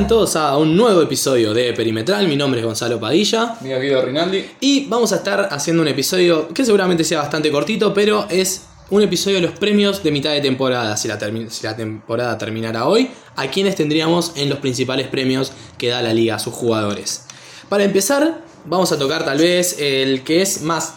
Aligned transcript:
Sean 0.00 0.08
todos 0.08 0.34
a 0.36 0.56
un 0.56 0.78
nuevo 0.78 1.02
episodio 1.02 1.52
de 1.52 1.74
Perimetral. 1.74 2.26
Mi 2.26 2.34
nombre 2.34 2.60
es 2.60 2.64
Gonzalo 2.64 2.98
Padilla. 2.98 3.56
Mi 3.60 3.74
amigo 3.74 4.00
Rinaldi. 4.00 4.46
Y 4.58 4.86
vamos 4.86 5.12
a 5.12 5.16
estar 5.16 5.48
haciendo 5.50 5.82
un 5.82 5.88
episodio 5.88 6.48
que 6.48 6.64
seguramente 6.64 7.04
sea 7.04 7.18
bastante 7.18 7.52
cortito, 7.52 7.92
pero 7.92 8.26
es 8.30 8.62
un 8.88 9.02
episodio 9.02 9.36
de 9.36 9.42
los 9.42 9.58
premios 9.58 10.02
de 10.02 10.10
mitad 10.10 10.30
de 10.32 10.40
temporada. 10.40 10.96
Si 10.96 11.06
la, 11.06 11.18
si 11.50 11.64
la 11.64 11.76
temporada 11.76 12.38
terminara 12.38 12.86
hoy, 12.86 13.10
a 13.36 13.48
quienes 13.48 13.74
tendríamos 13.74 14.32
en 14.36 14.48
los 14.48 14.60
principales 14.60 15.06
premios 15.08 15.52
que 15.76 15.88
da 15.88 16.00
la 16.00 16.14
liga 16.14 16.36
a 16.36 16.38
sus 16.38 16.54
jugadores. 16.54 17.26
Para 17.68 17.84
empezar, 17.84 18.42
vamos 18.64 18.92
a 18.92 18.98
tocar 18.98 19.26
tal 19.26 19.36
vez 19.36 19.76
el 19.78 20.24
que 20.24 20.40
es 20.40 20.62
más, 20.62 20.94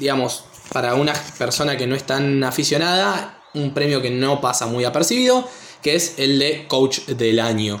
digamos, 0.00 0.42
para 0.72 0.96
una 0.96 1.12
persona 1.38 1.76
que 1.76 1.86
no 1.86 1.94
es 1.94 2.02
tan 2.02 2.42
aficionada, 2.42 3.40
un 3.54 3.72
premio 3.72 4.02
que 4.02 4.10
no 4.10 4.40
pasa 4.40 4.66
muy 4.66 4.84
apercibido, 4.84 5.48
que 5.80 5.94
es 5.94 6.14
el 6.18 6.40
de 6.40 6.66
coach 6.66 7.06
del 7.06 7.38
año. 7.38 7.80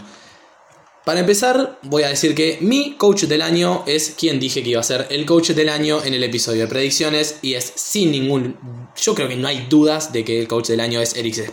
Para 1.04 1.20
empezar, 1.20 1.78
voy 1.82 2.02
a 2.02 2.08
decir 2.08 2.34
que 2.34 2.58
mi 2.60 2.96
coach 2.96 3.24
del 3.24 3.40
año 3.40 3.84
es 3.86 4.14
quien 4.18 4.38
dije 4.38 4.62
que 4.62 4.70
iba 4.70 4.80
a 4.80 4.84
ser 4.84 5.06
el 5.10 5.24
coach 5.24 5.50
del 5.50 5.70
año 5.70 6.04
en 6.04 6.12
el 6.12 6.22
episodio 6.22 6.62
de 6.62 6.66
predicciones 6.66 7.38
y 7.40 7.54
es 7.54 7.72
sin 7.74 8.10
ningún... 8.12 8.56
Yo 9.00 9.14
creo 9.14 9.26
que 9.26 9.36
no 9.36 9.48
hay 9.48 9.66
dudas 9.70 10.12
de 10.12 10.24
que 10.24 10.38
el 10.38 10.46
coach 10.46 10.68
del 10.68 10.80
año 10.80 11.00
es 11.00 11.16
Eric 11.16 11.52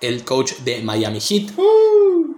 el 0.00 0.24
coach 0.24 0.52
de 0.64 0.80
Miami 0.82 1.20
Heat. 1.20 1.50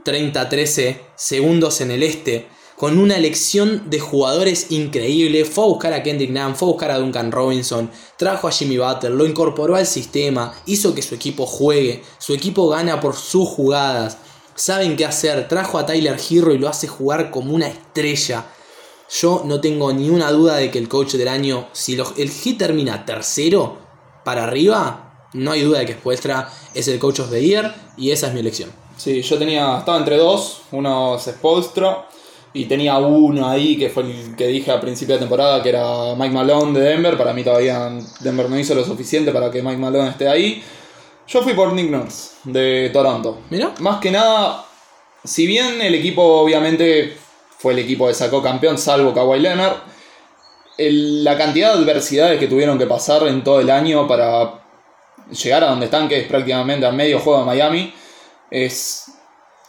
30-13 0.05 0.99
segundos 1.17 1.83
en 1.83 1.91
el 1.91 2.03
este 2.03 2.49
con 2.81 2.99
una 2.99 3.19
elección 3.19 3.91
de 3.91 4.01
jugadores 4.01 4.71
increíble. 4.71 5.45
Fue 5.45 5.65
a 5.65 5.67
buscar 5.67 5.93
a 5.93 6.03
Kendrick 6.03 6.31
Nunn, 6.31 6.57
fue 6.57 6.67
a 6.67 6.73
buscar 6.73 6.91
a 6.91 6.99
Duncan 6.99 7.31
Robinson, 7.31 7.91
trajo 8.17 8.49
a 8.49 8.53
Jimmy 8.53 8.79
Butler, 8.79 9.13
lo 9.13 9.27
incorporó 9.27 9.77
al 9.77 9.87
sistema, 9.87 10.55
hizo 10.65 10.95
que 10.95 11.03
su 11.03 11.15
equipo 11.15 11.45
juegue, 11.45 12.03
su 12.17 12.33
equipo 12.33 12.71
gana 12.71 12.99
por 12.99 13.15
sus 13.15 13.47
jugadas, 13.51 14.17
saben 14.55 14.97
qué 14.97 15.05
hacer, 15.05 15.49
trajo 15.49 15.79
a 15.79 15.87
Tyler 15.87 16.19
Hero 16.31 16.53
y 16.53 16.59
lo 16.59 16.69
hace 16.69 16.89
jugar 16.89 17.31
como 17.31 17.55
una 17.55 17.69
estrella. 17.69 18.47
Yo 19.11 19.43
no 19.45 19.61
tengo 19.61 19.93
ni 19.93 20.09
una 20.09 20.31
duda 20.31 20.57
de 20.57 20.71
que 20.71 20.79
el 20.79 20.89
coach 20.89 21.15
del 21.15 21.29
año, 21.29 21.69
si 21.73 21.95
el 21.95 22.31
Heat 22.31 22.59
termina 22.59 23.05
tercero 23.05 23.79
para 24.25 24.45
arriba, 24.45 25.29
no 25.33 25.53
hay 25.53 25.63
duda 25.63 25.81
de 25.81 25.87
que 25.87 25.95
Spoelstra 25.95 26.49
es 26.75 26.89
el 26.89 26.99
coach 26.99 27.21
of 27.21 27.31
the 27.31 27.45
year 27.45 27.75
y 27.97 28.11
esa 28.11 28.29
es 28.29 28.35
mi 28.35 28.41
elección. 28.41 28.71
Sí, 28.97 29.23
yo 29.23 29.39
tenía, 29.39 29.79
estaba 29.79 29.99
entre 29.99 30.17
dos, 30.17 30.63
uno 30.73 31.17
es 31.17 31.23
Spoelstra 31.23 32.07
y 32.53 32.65
tenía 32.65 32.99
uno 32.99 33.49
ahí 33.49 33.79
que 33.79 33.89
fue 33.89 34.03
el 34.03 34.35
que 34.37 34.49
dije 34.49 34.71
al 34.71 34.81
principio 34.81 35.15
de 35.15 35.21
temporada, 35.21 35.63
que 35.63 35.69
era 35.69 36.15
Mike 36.17 36.35
Malone 36.35 36.79
de 36.79 36.85
Denver. 36.85 37.17
Para 37.17 37.33
mí 37.33 37.45
todavía 37.45 37.91
Denver 38.21 38.51
no 38.51 38.59
hizo 38.59 38.75
lo 38.75 38.85
suficiente 38.85 39.31
para 39.31 39.51
que 39.51 39.63
Mike 39.63 39.79
Malone 39.79 40.11
esté 40.11 40.29
ahí. 40.29 40.63
Yo 41.31 41.43
fui 41.43 41.55
por 41.55 41.73
Nick 41.73 41.89
Nurse 41.89 42.33
de 42.43 42.91
Toronto. 42.93 43.43
Mira. 43.51 43.73
Más 43.79 44.01
que 44.01 44.11
nada, 44.11 44.65
si 45.23 45.47
bien 45.47 45.81
el 45.81 45.95
equipo 45.95 46.23
obviamente 46.23 47.17
fue 47.57 47.73
el 47.73 47.79
equipo 47.79 48.09
que 48.09 48.15
sacó 48.15 48.43
campeón, 48.43 48.79
salvo 48.79 49.15
Kawhi 49.15 49.39
Leonard, 49.39 49.77
la 50.77 51.39
cantidad 51.39 51.73
de 51.73 51.83
adversidades 51.83 52.41
que 52.41 52.49
tuvieron 52.49 52.79
que 52.79 52.87
pasar 52.87 53.29
en 53.29 53.45
todo 53.45 53.61
el 53.61 53.71
año 53.71 54.09
para 54.09 54.65
llegar 55.31 55.63
a 55.63 55.69
donde 55.71 55.85
están, 55.85 56.09
que 56.09 56.19
es 56.19 56.27
prácticamente 56.27 56.85
a 56.85 56.91
medio 56.91 57.21
juego 57.21 57.39
de 57.39 57.47
Miami, 57.47 57.95
es 58.51 59.13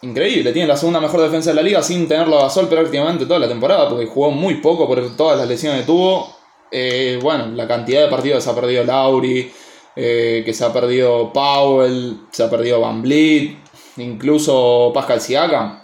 increíble. 0.02 0.54
Tiene 0.54 0.68
la 0.68 0.78
segunda 0.78 1.00
mejor 1.00 1.22
defensa 1.22 1.52
de 1.52 1.58
la 1.58 1.62
liga 1.62 1.84
sin 1.84 2.08
tenerlo 2.08 2.40
a 2.40 2.44
Gasol 2.44 2.70
prácticamente 2.70 3.28
toda 3.28 3.40
la 3.40 3.48
temporada, 3.48 3.88
porque 3.88 4.08
jugó 4.08 4.32
muy 4.32 4.56
poco 4.56 4.88
por 4.88 5.16
todas 5.16 5.38
las 5.38 5.48
lesiones 5.48 5.82
que 5.82 5.86
tuvo. 5.86 6.36
Eh, 6.72 7.20
bueno, 7.22 7.50
la 7.50 7.68
cantidad 7.68 8.02
de 8.02 8.08
partidos 8.08 8.48
ha 8.48 8.56
perdido 8.56 8.84
Lauri, 8.84 9.52
eh, 9.96 10.44
que 10.46 10.54
se 10.54 10.66
ha 10.66 10.72
perdido 10.72 11.32
Powell, 11.34 12.28
se 12.32 12.44
ha 12.44 12.50
perdido 12.50 12.82
Van 12.82 13.02
Vliet, 13.02 13.58
incluso 13.98 14.92
Pascal 14.94 15.22
Siakam. 15.22 15.82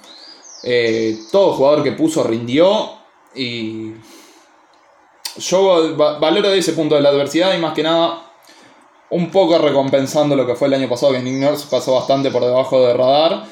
Eh, 0.63 1.17
todo 1.31 1.53
jugador 1.53 1.83
que 1.83 1.91
puso 1.91 2.23
rindió 2.23 2.91
y 3.35 3.93
yo 5.37 5.95
valoro 5.95 6.49
de 6.49 6.57
ese 6.57 6.73
punto 6.73 6.95
de 6.95 7.01
la 7.01 7.09
adversidad 7.09 7.55
y 7.55 7.59
más 7.59 7.73
que 7.73 7.83
nada 7.83 8.23
un 9.11 9.29
poco 9.29 9.57
recompensando 9.59 10.35
lo 10.35 10.45
que 10.47 10.55
fue 10.55 10.67
el 10.67 10.73
año 10.73 10.89
pasado 10.89 11.13
que 11.13 11.19
Nick 11.19 11.35
Nurse 11.35 11.67
pasó 11.69 11.93
bastante 11.93 12.31
por 12.31 12.43
debajo 12.43 12.85
de 12.85 12.93
radar 12.93 13.45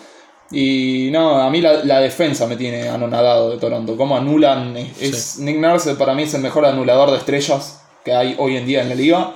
y 0.52 1.10
no, 1.12 1.42
a 1.42 1.50
mí 1.50 1.60
la, 1.62 2.00
defensa 2.00 2.46
me 2.46 2.56
tiene 2.56 2.88
anonadado 2.88 3.50
de 3.50 3.58
Toronto. 3.58 3.98
Cómo 3.98 4.16
anulan. 4.16 4.76
Es, 4.78 5.40
Nick 5.40 5.58
Nurse 5.58 5.96
para 5.96 6.14
mí 6.14 6.24
es 6.24 6.34
el 6.34 6.42
mejor 6.42 6.66
anulador 6.66 7.12
de 7.12 7.18
estrellas 7.18 7.82
que 8.04 8.14
hay 8.14 8.36
hoy 8.38 8.58
en 8.58 8.66
día 8.66 8.82
en 8.82 8.90
la 8.90 8.96
liga. 8.96 9.36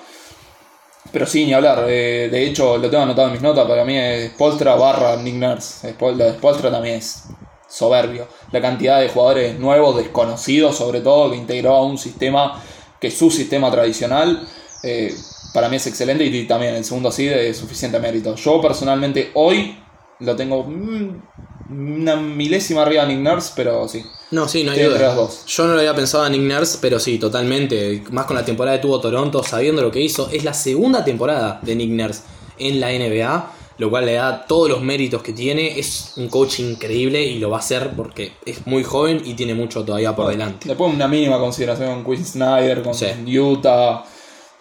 Pero 1.11 1.25
sí, 1.25 1.45
ni 1.45 1.53
hablar. 1.53 1.85
Eh, 1.87 2.29
de 2.31 2.45
hecho, 2.45 2.77
lo 2.77 2.89
tengo 2.89 3.03
anotado 3.03 3.27
en 3.27 3.33
mis 3.33 3.41
notas. 3.41 3.67
Para 3.67 3.83
mí 3.83 3.97
es 3.97 4.31
Polstra 4.31 4.75
barra 4.75 5.15
Nick 5.15 5.35
Nurse. 5.35 5.93
Polstra 5.93 6.71
también 6.71 6.97
es 6.97 7.23
soberbio. 7.67 8.27
La 8.51 8.61
cantidad 8.61 8.99
de 8.99 9.09
jugadores 9.09 9.57
nuevos, 9.59 9.97
desconocidos 9.97 10.75
sobre 10.77 11.01
todo, 11.01 11.31
que 11.31 11.37
integró 11.37 11.75
a 11.75 11.83
un 11.83 11.97
sistema 11.97 12.61
que 12.99 13.07
es 13.07 13.17
su 13.17 13.31
sistema 13.31 13.71
tradicional. 13.71 14.47
Eh, 14.83 15.13
para 15.53 15.69
mí 15.69 15.77
es 15.77 15.87
excelente 15.87 16.25
y 16.25 16.47
también 16.47 16.75
el 16.75 16.85
segundo 16.85 17.11
sí 17.11 17.25
de 17.25 17.53
suficiente 17.53 17.99
mérito. 17.99 18.35
Yo 18.35 18.61
personalmente 18.61 19.31
hoy 19.33 19.77
lo 20.19 20.35
tengo 20.35 20.63
mm, 20.63 21.21
una 21.69 22.15
milésima 22.17 22.81
arriba 22.83 23.05
de 23.05 23.15
Nick 23.15 23.23
Nurse, 23.23 23.53
pero 23.55 23.87
sí. 23.87 24.03
No, 24.31 24.47
sí, 24.47 24.63
no 24.63 24.71
hay 24.71 24.83
duda. 24.83 25.27
Yo 25.47 25.65
no 25.65 25.73
lo 25.73 25.79
había 25.79 25.95
pensado 25.95 26.23
a 26.23 26.29
Nick 26.29 26.41
Nurse, 26.41 26.77
pero 26.81 26.99
sí, 26.99 27.17
totalmente. 27.17 28.03
Más 28.11 28.25
con 28.25 28.35
la 28.35 28.45
temporada 28.45 28.77
que 28.77 28.81
tuvo 28.83 28.99
Toronto, 28.99 29.43
sabiendo 29.43 29.81
lo 29.81 29.91
que 29.91 30.01
hizo. 30.01 30.29
Es 30.31 30.43
la 30.43 30.53
segunda 30.53 31.03
temporada 31.03 31.59
de 31.63 31.75
Nick 31.75 31.89
Nurse 31.89 32.21
en 32.59 32.79
la 32.79 32.89
NBA, 32.89 33.51
lo 33.77 33.89
cual 33.89 34.05
le 34.05 34.13
da 34.13 34.45
todos 34.45 34.69
los 34.69 34.81
méritos 34.81 35.23
que 35.23 35.33
tiene. 35.33 35.79
Es 35.79 36.13
un 36.17 36.29
coach 36.29 36.59
increíble 36.59 37.23
y 37.23 37.39
lo 37.39 37.49
va 37.49 37.57
a 37.57 37.59
hacer 37.61 37.91
porque 37.95 38.33
es 38.45 38.67
muy 38.67 38.83
joven 38.83 39.21
y 39.25 39.33
tiene 39.33 39.55
mucho 39.55 39.83
todavía 39.83 40.15
por 40.15 40.29
delante. 40.29 40.67
Después 40.67 40.93
una 40.93 41.07
mínima 41.07 41.39
consideración 41.39 42.03
con 42.03 42.15
Quinn 42.15 42.25
Snyder, 42.25 42.83
con 42.83 42.93
Utah. 43.27 44.03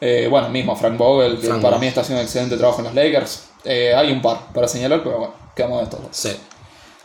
Eh, 0.01 0.29
bueno, 0.31 0.49
mismo 0.49 0.77
Frank 0.77 0.97
Vogel, 0.97 1.39
que 1.39 1.49
para 1.49 1.79
mí 1.79 1.89
está 1.89 2.03
haciendo 2.03 2.21
un 2.21 2.27
excelente 2.27 2.57
trabajo 2.57 2.79
en 2.79 2.85
los 2.85 2.95
Lakers. 2.95 3.49
Eh, 3.65 3.93
hay 3.95 4.13
un 4.13 4.23
par 4.23 4.53
para 4.55 4.69
señalar, 4.69 5.03
pero 5.03 5.19
bueno. 5.19 5.35
Sí. 6.13 6.31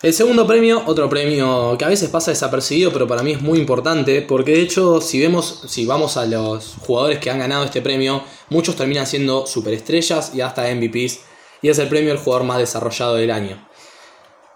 El 0.03 0.11
segundo 0.11 0.45
premio, 0.45 0.83
otro 0.85 1.07
premio 1.07 1.77
que 1.79 1.85
a 1.85 1.87
veces 1.87 2.09
pasa 2.09 2.31
desapercibido, 2.31 2.91
pero 2.91 3.07
para 3.07 3.23
mí 3.23 3.31
es 3.31 3.41
muy 3.41 3.57
importante, 3.57 4.21
porque 4.21 4.51
de 4.51 4.61
hecho, 4.61 4.99
si 4.99 5.17
vemos, 5.17 5.63
si 5.69 5.85
vamos 5.85 6.17
a 6.17 6.25
los 6.25 6.75
jugadores 6.85 7.19
que 7.19 7.29
han 7.29 7.39
ganado 7.39 7.63
este 7.63 7.81
premio, 7.81 8.21
muchos 8.49 8.75
terminan 8.75 9.07
siendo 9.07 9.47
superestrellas 9.47 10.35
y 10.35 10.41
hasta 10.41 10.63
MVPs, 10.75 11.21
y 11.61 11.69
es 11.69 11.79
el 11.79 11.87
premio 11.87 12.11
al 12.11 12.17
jugador 12.17 12.45
más 12.45 12.57
desarrollado 12.57 13.15
del 13.15 13.31
año. 13.31 13.65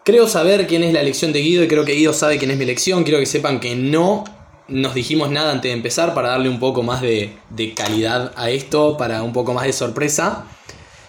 Creo 0.03 0.27
saber 0.27 0.67
quién 0.67 0.83
es 0.83 0.91
la 0.91 0.99
elección 0.99 1.31
de 1.31 1.39
Guido 1.39 1.63
y 1.63 1.69
creo 1.69 1.85
que 1.85 1.93
Guido 1.93 2.11
sabe 2.11 2.37
quién 2.37 2.51
es 2.51 2.57
mi 2.57 2.65
elección. 2.65 3.05
Quiero 3.05 3.19
que 3.19 3.25
sepan 3.25 3.61
que 3.61 3.73
no 3.73 4.25
nos 4.67 4.95
dijimos 4.95 5.31
nada 5.31 5.53
antes 5.53 5.69
de 5.69 5.77
empezar 5.77 6.13
para 6.13 6.27
darle 6.27 6.49
un 6.49 6.59
poco 6.59 6.83
más 6.83 7.01
de, 7.01 7.37
de 7.51 7.73
calidad 7.73 8.33
a 8.35 8.49
esto, 8.49 8.97
para 8.97 9.23
un 9.23 9.31
poco 9.31 9.53
más 9.53 9.63
de 9.63 9.71
sorpresa. 9.71 10.45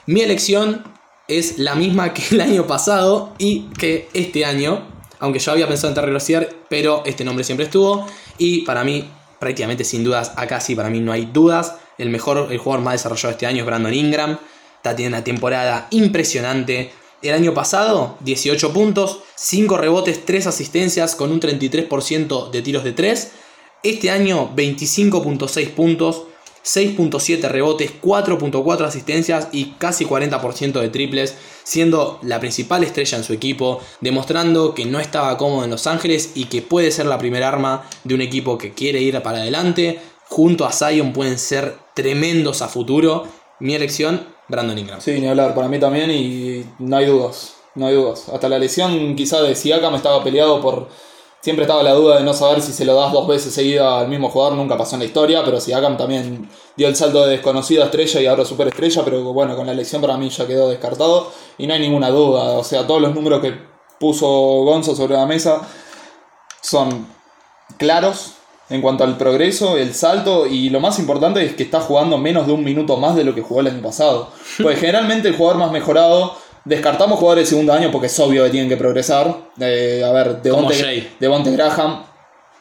Mi 0.06 0.21
elección 0.21 0.84
es 1.28 1.59
la 1.59 1.75
misma 1.75 2.15
que 2.15 2.22
el 2.34 2.41
año 2.41 2.66
pasado 2.66 3.34
y 3.39 3.69
que 3.78 4.09
este 4.15 4.44
año, 4.44 4.83
aunque 5.21 5.39
yo 5.39 5.53
había 5.53 5.69
pensado 5.69 5.89
en 5.89 5.94
Terry 5.94 6.12
Rozier, 6.12 6.57
pero 6.69 7.03
este 7.04 7.25
nombre 7.25 7.45
siempre 7.45 7.66
estuvo 7.66 8.07
y 8.39 8.63
para 8.63 8.83
mí, 8.83 9.09
prácticamente 9.39 9.84
sin 9.84 10.03
dudas, 10.03 10.33
acá 10.36 10.60
sí, 10.60 10.75
para 10.75 10.91
mí 10.91 11.01
no 11.01 11.13
hay 11.13 11.27
dudas, 11.27 11.77
el 11.98 12.09
mejor, 12.10 12.48
el 12.51 12.59
jugador 12.59 12.84
más 12.84 12.95
desarrollado 12.95 13.33
este 13.33 13.47
año 13.47 13.60
es 13.60 13.66
Brandon 13.66 13.92
Ingram, 13.92 14.39
está 14.77 14.97
teniendo 14.97 15.19
una 15.19 15.25
temporada 15.25 15.89
impresionante. 15.91 16.92
El 17.21 17.34
año 17.34 17.53
pasado, 17.53 18.16
18 18.21 18.72
puntos, 18.72 19.19
5 19.34 19.77
rebotes, 19.77 20.25
3 20.25 20.47
asistencias 20.47 21.16
con 21.16 21.33
un 21.33 21.41
33% 21.41 22.51
de 22.51 22.63
tiros 22.63 22.84
de 22.84 22.92
3. 22.92 23.33
Este 23.83 24.10
año, 24.13 24.53
25.6 24.54 25.71
puntos, 25.71 26.22
6.7 26.68 27.48
rebotes, 27.48 27.92
4.4 28.03 28.84
asistencias 28.84 29.48
y 29.53 29.72
casi 29.78 30.04
40% 30.04 30.80
de 30.80 30.91
triples, 30.91 31.34
siendo 31.65 32.18
la 32.22 32.41
principal 32.41 32.84
estrella 32.84 33.16
en 33.16 33.24
su 33.24 33.32
equipo, 33.32 33.80
demostrando 34.03 34.74
que 34.74 34.84
no 34.84 35.00
estaba 35.00 35.38
cómodo 35.38 35.65
en 35.65 35.70
Los 35.70 35.86
Ángeles 35.86 36.32
y 36.34 36.44
que 36.44 36.60
puede 36.60 36.91
ser 36.91 37.06
la 37.06 37.16
primera 37.16 37.48
arma 37.48 37.88
de 38.04 38.15
un 38.15 38.20
equipo 38.20 38.59
que 38.59 38.74
quiere 38.74 39.00
ir 39.00 39.18
para 39.22 39.38
adelante. 39.38 39.98
Junto 40.28 40.66
a 40.66 40.72
Zion 40.72 41.15
pueden 41.15 41.38
ser 41.38 41.74
tremendos 41.94 42.60
a 42.60 42.68
futuro. 42.68 43.24
Mi 43.60 43.74
elección, 43.74 44.26
Brandon 44.48 44.76
Ingram. 44.76 45.00
Sí, 45.00 45.18
ni 45.18 45.26
hablar, 45.26 45.54
para 45.54 45.68
mí 45.68 45.80
también 45.80 46.10
y 46.10 46.66
no 46.80 46.98
hay 46.98 47.06
dudas, 47.06 47.54
no 47.76 47.86
hay 47.86 47.94
dudas. 47.94 48.28
Hasta 48.28 48.47
la 48.50 48.59
lesión 48.59 49.16
quizá 49.16 49.41
de 49.41 49.54
me 49.54 49.97
estaba 49.97 50.22
peleado 50.22 50.60
por 50.60 50.88
Siempre 51.41 51.65
estaba 51.65 51.83
la 51.85 51.93
duda 51.93 52.19
de 52.19 52.25
no 52.25 52.35
saber 52.35 52.61
si 52.61 52.73
se 52.73 52.85
lo 52.85 52.95
das 52.95 53.13
dos 53.13 53.29
veces 53.29 53.55
seguida 53.55 54.01
al 54.01 54.09
mismo 54.09 54.29
jugador, 54.29 54.55
nunca 54.57 54.77
pasó 54.77 54.97
en 54.97 55.01
la 55.01 55.07
historia, 55.07 55.45
pero 55.45 55.61
si 55.61 55.73
Akam 55.73 55.97
también 55.97 56.49
dio 56.77 56.89
el 56.89 56.97
salto 56.97 57.25
de 57.25 57.31
desconocida 57.31 57.85
estrella 57.85 58.21
y 58.21 58.27
ahora 58.27 58.45
superestrella, 58.45 59.05
pero 59.05 59.23
bueno, 59.33 59.57
con 59.57 59.67
la 59.67 59.73
elección 59.73 60.03
para 60.03 60.17
mí 60.17 60.29
ya 60.31 60.47
quedó 60.49 60.69
descartado 60.69 61.31
y 61.57 61.67
no 61.67 61.75
hay 61.75 61.81
ninguna 61.81 62.11
duda, 62.11 62.59
o 62.59 62.65
sea, 62.65 62.87
todos 62.87 63.01
los 63.01 63.15
números 63.15 63.41
que 63.41 63.55
puso 64.01 64.27
Gonzo 64.27 64.97
sobre 64.97 65.15
la 65.15 65.27
mesa 65.27 65.63
son 66.61 67.07
claros 67.77 68.33
en 68.71 68.83
cuanto 68.83 69.05
al 69.05 69.17
progreso, 69.17 69.79
el 69.79 69.95
salto 69.95 70.47
y 70.47 70.69
lo 70.69 70.81
más 70.81 70.99
importante 70.99 71.43
es 71.45 71.55
que 71.55 71.63
está 71.63 71.81
jugando 71.81 72.19
menos 72.19 72.47
de 72.47 72.53
un 72.53 72.63
minuto 72.63 72.97
más 72.99 73.17
de 73.17 73.25
lo 73.25 73.35
que 73.35 73.41
jugó 73.41 73.61
el 73.61 73.69
año 73.69 73.83
pasado. 73.83 74.31
Pues 74.63 74.81
generalmente 74.81 75.29
el 75.29 75.37
jugador 75.37 75.59
más 75.59 75.71
mejorado 75.71 76.35
Descartamos 76.68 77.18
jugadores 77.18 77.44
de 77.44 77.48
segundo 77.48 77.72
año 77.72 77.91
porque 77.91 78.09
es 78.09 78.20
obvio 78.20 78.44
que 78.44 78.50
tienen 78.50 78.68
que 78.68 78.76
progresar. 78.76 79.34
Eh, 79.59 80.03
a 80.04 80.12
ver, 80.12 80.42
Devonte. 80.42 81.12
Devonte 81.18 81.50
Graham 81.50 82.03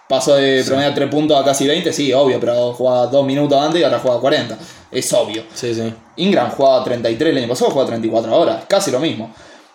pasó 0.07 0.35
de 0.35 0.63
promedio 0.65 0.93
3 0.93 1.09
puntos 1.09 1.37
a 1.37 1.43
casi 1.43 1.67
20, 1.67 1.91
sí, 1.91 2.13
obvio, 2.13 2.39
pero 2.39 2.71
jugaba 2.71 3.07
2 3.07 3.25
minutos 3.25 3.61
antes 3.61 3.81
y 3.81 3.83
ahora 3.83 3.99
juega 3.99 4.17
40. 4.21 4.57
Es 4.91 5.11
obvio. 5.11 5.43
Sí, 5.53 5.75
sí. 5.75 5.93
Ingram 6.15 6.51
jugaba 6.51 6.85
33 6.85 7.31
el 7.31 7.37
año 7.39 7.49
pasado, 7.49 7.71
juega 7.71 7.87
34 7.87 8.33
ahora, 8.33 8.63
casi 8.65 8.91
lo 8.91 9.01
mismo. 9.01 9.33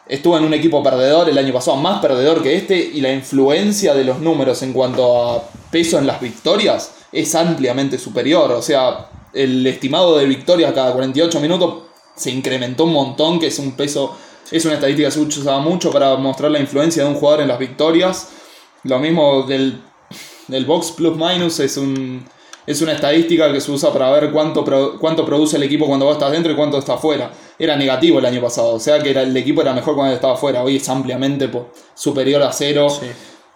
Estuvo 0.09 0.39
en 0.39 0.45
un 0.45 0.55
equipo 0.55 0.83
perdedor 0.83 1.29
el 1.29 1.37
año 1.37 1.53
pasado, 1.53 1.77
más 1.77 2.01
perdedor 2.01 2.43
que 2.43 2.57
este, 2.57 2.75
y 2.75 3.03
la 3.03 3.13
influencia 3.13 3.93
de 3.93 4.05
los 4.05 4.21
números 4.21 4.63
en 4.63 4.73
cuanto 4.73 5.31
a 5.31 5.45
peso 5.71 5.99
en 5.99 6.07
las 6.07 6.23
victorias 6.23 6.95
es 7.13 7.35
ampliamente 7.35 7.99
superior. 7.99 8.51
O 8.53 8.63
sea, 8.63 9.09
el 9.35 9.67
estimado 9.67 10.17
de 10.17 10.25
victorias 10.25 10.73
cada 10.73 10.95
48 10.95 11.39
minutos 11.39 11.92
se 12.15 12.31
incrementó 12.31 12.85
un 12.85 12.93
montón, 12.93 13.41
que 13.41 13.49
es 13.49 13.59
un 13.59 13.73
peso, 13.73 14.17
es 14.51 14.65
una 14.65 14.75
estadística 14.75 15.09
que 15.09 15.13
se 15.13 15.21
usaba 15.21 15.61
mucho 15.61 15.91
para 15.91 16.17
mostrar 16.17 16.51
la 16.51 16.59
influencia 16.59 17.05
de 17.05 17.09
un 17.09 17.17
jugador 17.17 17.43
en 17.43 17.49
las 17.49 17.59
victorias. 17.59 18.29
Lo 18.85 18.99
mismo 18.99 19.43
del, 19.43 19.81
del 20.49 20.65
box 20.65 20.93
plus 20.93 21.17
minus 21.17 21.61
es 21.61 21.77
un, 21.77 22.25
es 22.67 22.83
una 22.83 22.93
estadística 22.93 23.53
que 23.53 23.61
se 23.61 23.71
usa 23.71 23.93
para 23.93 24.11
ver 24.11 24.31
cuánto, 24.31 24.65
cuánto 24.99 25.25
produce 25.25 25.57
el 25.57 25.63
equipo 25.63 25.87
cuando 25.87 26.07
vos 26.07 26.17
estás 26.17 26.33
dentro 26.33 26.53
y 26.53 26.57
cuánto 26.57 26.79
está 26.79 26.95
afuera. 26.95 27.33
Era 27.59 27.77
negativo 27.77 28.19
el 28.19 28.27
año 28.27 28.41
pasado, 28.41 28.75
o 28.75 28.81
sea 28.81 29.03
que 29.03 29.11
era, 29.11 29.23
el 29.23 29.37
equipo 29.37 29.63
era 29.63 29.73
mejor 29.73 29.95
cuando 29.95 30.15
estaba 30.15 30.35
afuera. 30.35 30.63
Hoy 30.63 30.77
es 30.77 30.89
ampliamente 30.89 31.51
superior 31.95 32.43
a 32.43 32.53
cero. 32.53 32.89
Sí. 32.91 33.07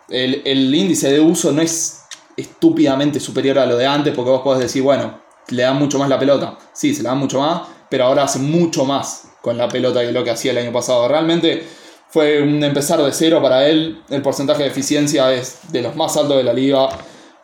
El, 0.08 0.42
el 0.44 0.72
índice 0.74 1.10
de 1.10 1.20
uso 1.20 1.50
no 1.50 1.60
es 1.60 2.02
estúpidamente 2.36 3.18
superior 3.18 3.58
a 3.58 3.66
lo 3.66 3.76
de 3.76 3.86
antes, 3.86 4.14
porque 4.14 4.30
vos 4.30 4.42
podés 4.42 4.62
decir, 4.62 4.82
bueno, 4.82 5.20
le 5.48 5.62
dan 5.62 5.76
mucho 5.78 5.98
más 5.98 6.08
la 6.08 6.18
pelota. 6.18 6.58
Sí, 6.72 6.94
se 6.94 7.02
le 7.02 7.08
dan 7.08 7.18
mucho 7.18 7.40
más, 7.40 7.62
pero 7.88 8.04
ahora 8.04 8.24
hace 8.24 8.38
mucho 8.38 8.84
más 8.84 9.28
con 9.42 9.56
la 9.56 9.68
pelota 9.68 10.00
que 10.00 10.12
lo 10.12 10.24
que 10.24 10.30
hacía 10.30 10.52
el 10.52 10.58
año 10.58 10.72
pasado. 10.72 11.06
Realmente 11.08 11.66
fue 12.08 12.42
un 12.42 12.62
empezar 12.62 13.00
de 13.02 13.12
cero 13.12 13.40
para 13.42 13.66
él. 13.68 14.02
El 14.08 14.22
porcentaje 14.22 14.62
de 14.64 14.68
eficiencia 14.68 15.32
es 15.32 15.58
de 15.70 15.82
los 15.82 15.94
más 15.96 16.16
altos 16.16 16.36
de 16.36 16.44
la 16.44 16.52
liga. 16.52 16.88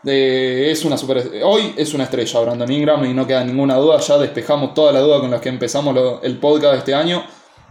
De- 0.03 0.71
es 0.71 0.85
una 0.85 0.97
super, 0.97 1.31
hoy 1.45 1.75
es 1.77 1.95
una 1.95 2.05
estrella 2.05 2.41
Brandon 2.41 2.71
Ingram 2.73 3.05
y 3.05 3.15
no 3.15 3.27
queda 3.27 3.45
ninguna 3.45 3.77
duda. 3.77 3.99
Ya 4.01 4.19
despejamos 4.19 4.75
toda 4.75 4.93
la 4.93 5.01
duda 5.01 5.21
con 5.21 5.31
las 5.31 5.41
que 5.41 5.49
empezamos 5.49 5.97
el 6.23 6.39
podcast 6.39 6.73
de 6.73 6.79
este 6.79 6.95
año. 6.95 7.25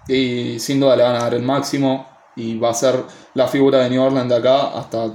Y 0.08 0.60
sin 0.60 0.80
duda 0.80 0.96
le 0.96 1.04
van 1.04 1.16
a 1.16 1.20
dar 1.20 1.34
el 1.34 1.44
máximo. 1.44 2.08
Y 2.38 2.58
va 2.58 2.70
a 2.70 2.74
ser 2.74 2.96
la 3.34 3.48
figura 3.48 3.80
de 3.80 3.90
New 3.90 4.02
Orleans 4.02 4.30
de 4.30 4.36
acá 4.38 4.70
hasta 4.70 5.12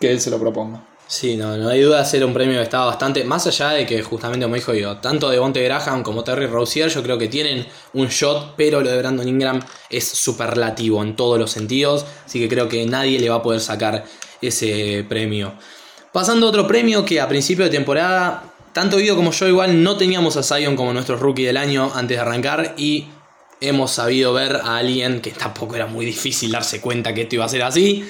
que 0.00 0.10
él 0.10 0.20
se 0.20 0.30
lo 0.30 0.38
proponga. 0.40 0.82
Sí, 1.08 1.36
no, 1.36 1.56
no 1.56 1.68
hay 1.68 1.82
duda 1.82 2.04
ser 2.04 2.24
un 2.24 2.34
premio 2.34 2.56
que 2.56 2.64
estaba 2.64 2.86
bastante. 2.86 3.22
Más 3.22 3.46
allá 3.46 3.70
de 3.70 3.86
que, 3.86 4.02
justamente 4.02 4.44
como 4.44 4.56
dijo 4.56 4.74
yo, 4.74 4.96
tanto 4.96 5.30
de 5.30 5.38
Bonte 5.38 5.62
Graham 5.62 6.02
como 6.02 6.24
Terry 6.24 6.46
Rozier, 6.46 6.88
yo 6.88 7.00
creo 7.02 7.16
que 7.16 7.28
tienen 7.28 7.64
un 7.92 8.08
shot, 8.08 8.54
pero 8.56 8.80
lo 8.80 8.90
de 8.90 8.98
Brandon 8.98 9.28
Ingram 9.28 9.60
es 9.88 10.08
superlativo 10.08 11.02
en 11.04 11.14
todos 11.14 11.38
los 11.38 11.52
sentidos. 11.52 12.04
Así 12.24 12.40
que 12.40 12.48
creo 12.48 12.68
que 12.68 12.84
nadie 12.86 13.20
le 13.20 13.28
va 13.28 13.36
a 13.36 13.42
poder 13.42 13.60
sacar 13.60 14.04
ese 14.42 15.04
premio. 15.08 15.54
Pasando 16.12 16.46
a 16.46 16.48
otro 16.48 16.66
premio 16.66 17.04
que 17.04 17.20
a 17.20 17.28
principio 17.28 17.64
de 17.64 17.70
temporada, 17.70 18.42
tanto 18.72 18.96
Guido 18.96 19.14
como 19.14 19.30
yo 19.30 19.46
igual 19.46 19.82
no 19.84 19.96
teníamos 19.96 20.36
a 20.36 20.42
Zion 20.42 20.74
como 20.74 20.92
nuestro 20.92 21.16
rookie 21.16 21.44
del 21.44 21.56
año 21.56 21.92
antes 21.94 22.16
de 22.16 22.20
arrancar 22.20 22.74
y 22.76 23.06
hemos 23.60 23.92
sabido 23.92 24.32
ver 24.32 24.56
a 24.56 24.78
alguien 24.78 25.20
que 25.20 25.30
tampoco 25.30 25.76
era 25.76 25.86
muy 25.86 26.04
difícil 26.04 26.50
darse 26.50 26.80
cuenta 26.80 27.14
que 27.14 27.22
esto 27.22 27.36
iba 27.36 27.44
a 27.44 27.48
ser 27.48 27.62
así. 27.62 28.04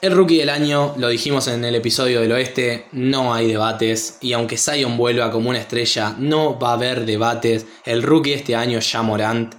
El 0.00 0.12
rookie 0.16 0.38
del 0.38 0.48
año, 0.48 0.94
lo 0.96 1.08
dijimos 1.08 1.46
en 1.48 1.62
el 1.62 1.74
episodio 1.74 2.22
del 2.22 2.32
oeste, 2.32 2.86
no 2.92 3.34
hay 3.34 3.48
debates 3.48 4.16
y 4.22 4.32
aunque 4.32 4.56
Zion 4.56 4.96
vuelva 4.96 5.30
como 5.30 5.50
una 5.50 5.58
estrella, 5.58 6.14
no 6.18 6.58
va 6.58 6.70
a 6.70 6.74
haber 6.74 7.04
debates. 7.04 7.66
El 7.84 8.02
rookie 8.02 8.32
este 8.32 8.56
año 8.56 8.78
es 8.78 8.94
Morant. 9.02 9.54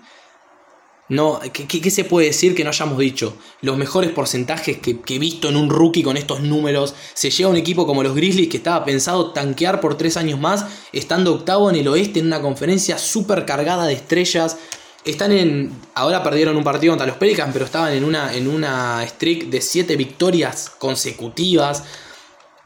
No, 1.10 1.40
¿qué, 1.54 1.68
qué- 1.68 1.82
qué 1.82 1.92
se 1.92 2.06
puede 2.06 2.28
decir 2.28 2.56
que 2.56 2.64
no 2.64 2.70
hayamos 2.70 2.98
dicho? 2.98 3.38
Los 3.62 3.78
mejores 3.78 4.12
porcentajes 4.12 4.78
que, 4.78 5.02
que 5.02 5.16
he 5.16 5.20
visto 5.20 5.50
en 5.50 5.58
un 5.58 5.70
rookie 5.70 6.02
con 6.04 6.16
estos 6.18 6.40
números. 6.42 6.96
Se 7.14 7.30
llega 7.30 7.48
a 7.48 7.52
un 7.52 7.58
equipo 7.58 7.86
como 7.86 8.02
los 8.02 8.16
Grizzlies 8.16 8.48
que 8.50 8.58
estaba 8.58 8.84
pensado 8.86 9.32
tanquear 9.34 9.80
por 9.82 9.96
tres 9.98 10.16
años 10.18 10.40
más, 10.40 10.66
estando 10.94 11.34
octavo 11.36 11.70
en 11.70 11.76
el 11.76 11.88
oeste 11.90 12.20
en 12.22 12.28
una 12.28 12.42
conferencia 12.42 12.98
súper 12.98 13.46
cargada 13.46 13.86
de 13.86 13.94
estrellas. 13.94 14.58
Están 15.06 15.32
en. 15.32 15.72
Ahora 15.96 16.24
perdieron 16.24 16.56
un 16.56 16.64
partido 16.64 16.92
contra 16.92 17.08
los 17.08 17.18
Pelicans, 17.18 17.52
pero 17.54 17.66
estaban 17.66 17.94
en 17.94 18.04
una, 18.04 18.34
en 18.36 18.48
una 18.48 19.06
streak 19.08 19.46
de 19.46 19.62
siete 19.62 19.96
victorias 19.96 20.70
consecutivas. 20.78 21.84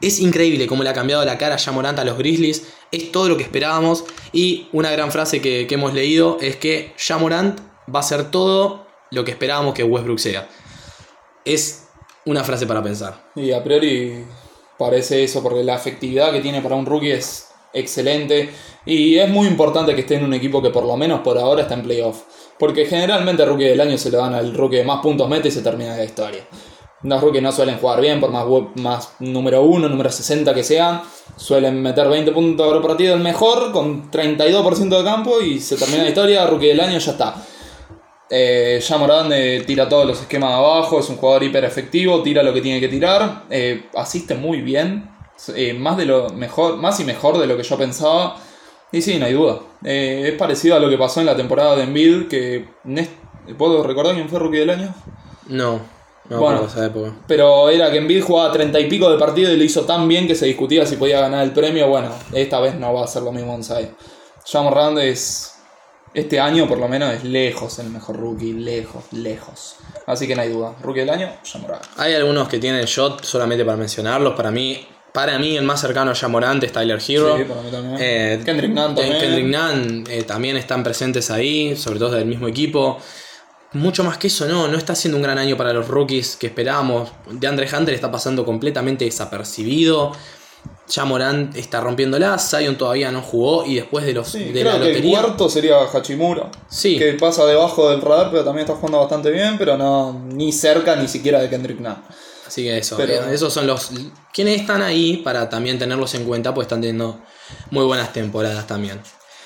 Es 0.00 0.20
increíble 0.20 0.66
cómo 0.66 0.82
le 0.82 0.90
ha 0.90 0.92
cambiado 0.92 1.24
la 1.24 1.38
cara 1.38 1.56
ya 1.56 1.72
Morant 1.72 1.98
a 1.98 2.04
los 2.04 2.18
Grizzlies. 2.18 2.64
Es 2.92 3.10
todo 3.10 3.28
lo 3.28 3.36
que 3.36 3.42
esperábamos. 3.42 4.04
Y 4.32 4.68
una 4.72 4.90
gran 4.90 5.10
frase 5.10 5.40
que, 5.40 5.66
que 5.66 5.74
hemos 5.74 5.94
leído 5.94 6.36
es 6.40 6.56
que 6.56 6.94
ya 6.98 7.16
Morant 7.16 7.58
va 7.92 8.00
a 8.00 8.02
ser 8.02 8.30
todo 8.30 8.86
lo 9.10 9.24
que 9.24 9.30
esperábamos 9.30 9.74
que 9.74 9.82
Westbrook 9.82 10.18
sea. 10.18 10.48
Es 11.44 11.88
una 12.26 12.44
frase 12.44 12.66
para 12.66 12.82
pensar. 12.82 13.30
Y 13.34 13.52
a 13.52 13.64
priori 13.64 14.24
parece 14.78 15.24
eso, 15.24 15.42
porque 15.42 15.64
la 15.64 15.76
efectividad 15.76 16.32
que 16.32 16.40
tiene 16.40 16.60
para 16.60 16.74
un 16.74 16.84
rookie 16.84 17.12
es 17.12 17.48
excelente. 17.76 18.50
Y 18.84 19.16
es 19.16 19.28
muy 19.28 19.46
importante 19.46 19.94
que 19.94 20.02
esté 20.02 20.16
en 20.16 20.24
un 20.24 20.34
equipo 20.34 20.62
que 20.62 20.70
por 20.70 20.84
lo 20.84 20.96
menos 20.96 21.20
por 21.20 21.38
ahora 21.38 21.62
está 21.62 21.74
en 21.74 21.82
playoff. 21.82 22.22
Porque 22.58 22.86
generalmente 22.86 23.44
rookie 23.44 23.64
del 23.64 23.80
año 23.80 23.98
se 23.98 24.10
lo 24.10 24.18
dan 24.18 24.34
al 24.34 24.54
rookie 24.54 24.78
que 24.78 24.84
más 24.84 25.00
puntos 25.00 25.28
mete 25.28 25.48
y 25.48 25.50
se 25.50 25.62
termina 25.62 25.96
la 25.96 26.04
historia. 26.04 26.46
Los 27.02 27.20
rookies 27.20 27.42
no 27.42 27.52
suelen 27.52 27.78
jugar 27.78 28.00
bien, 28.00 28.20
por 28.20 28.30
más, 28.30 29.12
número 29.20 29.62
1, 29.62 29.88
número 29.88 30.10
60 30.10 30.54
que 30.54 30.64
sean. 30.64 31.02
Suelen 31.36 31.82
meter 31.82 32.08
20 32.08 32.32
puntos 32.32 32.72
por 32.72 32.82
partido 32.82 33.14
el 33.14 33.20
mejor, 33.20 33.70
con 33.72 34.10
32% 34.10 34.98
de 34.98 35.04
campo 35.04 35.40
y 35.40 35.60
se 35.60 35.76
termina 35.76 36.02
la 36.02 36.08
historia. 36.08 36.46
Rookie 36.46 36.68
del 36.68 36.80
año 36.80 36.98
ya 36.98 37.12
está. 37.12 37.34
Eh, 38.28 38.80
ya 38.82 38.98
Morán 38.98 39.30
tira 39.64 39.88
todos 39.88 40.04
los 40.04 40.20
esquemas 40.20 40.50
de 40.50 40.56
abajo, 40.56 40.98
es 40.98 41.08
un 41.08 41.16
jugador 41.16 41.44
hiper 41.44 41.64
efectivo, 41.64 42.22
tira 42.22 42.42
lo 42.42 42.52
que 42.52 42.60
tiene 42.60 42.80
que 42.80 42.88
tirar, 42.88 43.44
eh, 43.50 43.84
asiste 43.94 44.34
muy 44.34 44.62
bien, 44.62 45.08
eh, 45.54 45.74
más 45.74 45.96
de 45.96 46.06
lo 46.06 46.30
mejor, 46.30 46.76
más 46.76 46.98
y 47.00 47.04
mejor 47.04 47.38
de 47.38 47.46
lo 47.46 47.56
que 47.56 47.62
yo 47.62 47.76
pensaba. 47.76 48.36
Y 48.92 49.02
sí, 49.02 49.18
no 49.18 49.26
hay 49.26 49.32
duda. 49.32 49.60
Eh, 49.84 50.24
es 50.28 50.34
parecido 50.38 50.76
a 50.76 50.78
lo 50.78 50.88
que 50.88 50.96
pasó 50.96 51.20
en 51.20 51.26
la 51.26 51.36
temporada 51.36 51.76
de 51.76 51.82
Embiid, 51.82 52.28
que 52.28 52.68
¿puedo 53.58 53.82
recordar 53.82 54.14
quién 54.14 54.28
fue 54.28 54.38
rookie 54.38 54.58
del 54.58 54.70
año? 54.70 54.94
No, 55.48 55.80
no 56.28 56.40
Bueno. 56.40 56.64
esa 56.66 56.86
época. 56.86 57.12
Pero 57.26 57.68
era 57.68 57.90
que 57.90 57.98
Embiid 57.98 58.22
jugaba 58.22 58.52
30 58.52 58.78
y 58.80 58.88
pico 58.88 59.10
de 59.10 59.18
partido 59.18 59.52
y 59.52 59.56
lo 59.56 59.64
hizo 59.64 59.82
tan 59.84 60.06
bien 60.08 60.26
que 60.26 60.34
se 60.34 60.46
discutía 60.46 60.86
si 60.86 60.96
podía 60.96 61.20
ganar 61.20 61.44
el 61.44 61.52
premio. 61.52 61.88
Bueno, 61.88 62.10
esta 62.32 62.60
vez 62.60 62.74
no 62.76 62.94
va 62.94 63.04
a 63.04 63.06
ser 63.06 63.22
lo 63.22 63.32
mismo 63.32 63.54
Onside. 63.54 63.92
Ja 64.50 64.62
Morant 64.62 64.98
es. 64.98 65.52
Este 66.14 66.40
año, 66.40 66.66
por 66.66 66.78
lo 66.78 66.88
menos, 66.88 67.12
es 67.12 67.24
lejos 67.24 67.78
el 67.78 67.90
mejor 67.90 68.16
rookie. 68.16 68.54
Lejos, 68.54 69.04
lejos. 69.12 69.76
Así 70.06 70.26
que 70.26 70.34
no 70.34 70.40
hay 70.42 70.48
duda. 70.48 70.74
Rookie 70.80 71.00
del 71.00 71.10
año, 71.10 71.30
Ja 71.52 71.58
Morant. 71.58 71.84
Hay 71.98 72.14
algunos 72.14 72.48
que 72.48 72.58
tienen 72.58 72.84
shot 72.86 73.22
solamente 73.24 73.64
para 73.66 73.76
mencionarlos. 73.76 74.34
Para 74.34 74.50
mí, 74.50 74.86
para 75.16 75.38
mí 75.38 75.56
el 75.56 75.64
más 75.64 75.80
cercano 75.80 76.10
a 76.10 76.14
Jamorant 76.14 76.62
es 76.62 76.72
Tyler 76.72 76.98
Hero. 77.08 77.38
Sí, 77.38 77.44
para 77.44 77.62
mí 77.62 77.70
también. 77.70 77.96
Eh, 77.98 78.42
Kendrick 78.44 78.70
Nunn 78.70 78.94
también. 78.94 79.18
Kendrick 79.18 79.46
Nunn 79.46 80.04
eh, 80.10 80.22
también 80.24 80.58
están 80.58 80.84
presentes 80.84 81.30
ahí, 81.30 81.74
sobre 81.74 81.98
todo 81.98 82.10
del 82.10 82.26
mismo 82.26 82.46
equipo. 82.46 82.98
Mucho 83.72 84.04
más 84.04 84.18
que 84.18 84.26
eso, 84.26 84.44
no, 84.44 84.68
no 84.68 84.76
está 84.76 84.94
siendo 84.94 85.16
un 85.16 85.22
gran 85.22 85.38
año 85.38 85.56
para 85.56 85.72
los 85.72 85.88
rookies 85.88 86.36
que 86.36 86.48
esperábamos. 86.48 87.08
De 87.30 87.46
Andre 87.46 87.66
Hunter 87.66 87.94
está 87.94 88.10
pasando 88.12 88.44
completamente 88.44 89.06
desapercibido. 89.06 90.12
Ya 90.88 91.06
Morant 91.06 91.56
está 91.56 91.80
rompiéndola, 91.80 92.38
Zion 92.38 92.76
todavía 92.76 93.10
no 93.10 93.22
jugó 93.22 93.64
y 93.64 93.76
después 93.76 94.04
de 94.04 94.12
los 94.12 94.28
Sí, 94.28 94.44
de 94.44 94.60
creo 94.60 94.64
la 94.64 94.72
que 94.72 94.84
el 94.84 94.88
lotería. 94.96 95.20
cuarto 95.22 95.48
sería 95.48 95.76
Hachimura. 95.82 96.50
Sí. 96.68 96.98
Que 96.98 97.14
pasa 97.14 97.46
debajo 97.46 97.88
del 97.90 98.02
radar, 98.02 98.30
pero 98.30 98.44
también 98.44 98.66
está 98.66 98.74
jugando 98.76 98.98
bastante 99.00 99.30
bien, 99.30 99.56
pero 99.56 99.78
no 99.78 100.12
ni 100.28 100.52
cerca 100.52 100.94
ni 100.94 101.08
siquiera 101.08 101.40
de 101.40 101.48
Kendrick 101.48 101.80
Nunn. 101.80 101.96
Así 102.46 102.62
que 102.62 102.78
eso, 102.78 102.96
Pero- 102.96 103.12
eh, 103.14 103.34
esos 103.34 103.52
son 103.52 103.66
los 103.66 103.90
quienes 104.32 104.60
están 104.60 104.82
ahí 104.82 105.18
para 105.18 105.48
también 105.48 105.78
tenerlos 105.78 106.14
en 106.14 106.24
cuenta, 106.24 106.54
pues 106.54 106.66
están 106.66 106.80
teniendo 106.80 107.20
muy 107.70 107.84
buenas 107.84 108.12
temporadas 108.12 108.66
también. 108.66 109.00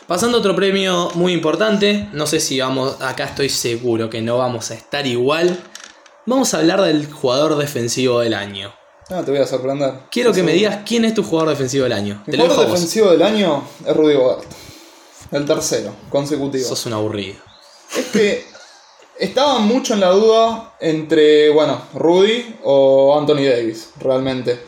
Pasando 0.06 0.38
a 0.38 0.40
otro 0.40 0.56
premio 0.56 1.10
muy 1.14 1.32
importante, 1.32 2.08
no 2.12 2.26
sé 2.26 2.40
si 2.40 2.58
vamos, 2.60 3.00
acá 3.00 3.24
estoy 3.24 3.48
seguro 3.48 4.10
que 4.10 4.20
no 4.22 4.38
vamos 4.38 4.70
a 4.70 4.74
estar 4.74 5.06
igual. 5.06 5.56
Vamos 6.26 6.52
a 6.52 6.58
hablar 6.58 6.82
del 6.82 7.10
jugador 7.10 7.56
defensivo 7.56 8.20
del 8.20 8.34
año. 8.34 8.72
Ah, 9.08 9.22
te 9.24 9.30
voy 9.30 9.40
a 9.40 9.46
sorprender. 9.46 9.92
Quiero 10.10 10.32
que 10.32 10.42
me 10.42 10.52
digas 10.52 10.80
quién 10.86 11.04
es 11.04 11.14
tu 11.14 11.22
jugador 11.22 11.50
defensivo 11.50 11.84
del 11.84 11.92
año. 11.92 12.22
Mi 12.26 12.36
jugador 12.36 12.66
defensivo 12.66 13.10
del 13.10 13.22
año 13.22 13.64
es 13.86 13.96
Rudy 13.96 14.14
Gobert. 14.14 14.44
El 15.32 15.44
tercero, 15.46 15.94
consecutivo. 16.08 16.68
Sos 16.68 16.86
un 16.86 16.92
aburrido. 16.92 17.36
Es 17.96 18.06
que 18.06 18.44
estaba 19.20 19.58
mucho 19.58 19.94
en 19.94 20.00
la 20.00 20.10
duda 20.10 20.74
entre, 20.80 21.50
bueno, 21.50 21.80
Rudy 21.94 22.56
o 22.64 23.16
Anthony 23.18 23.44
Davis, 23.44 23.90
realmente. 24.00 24.58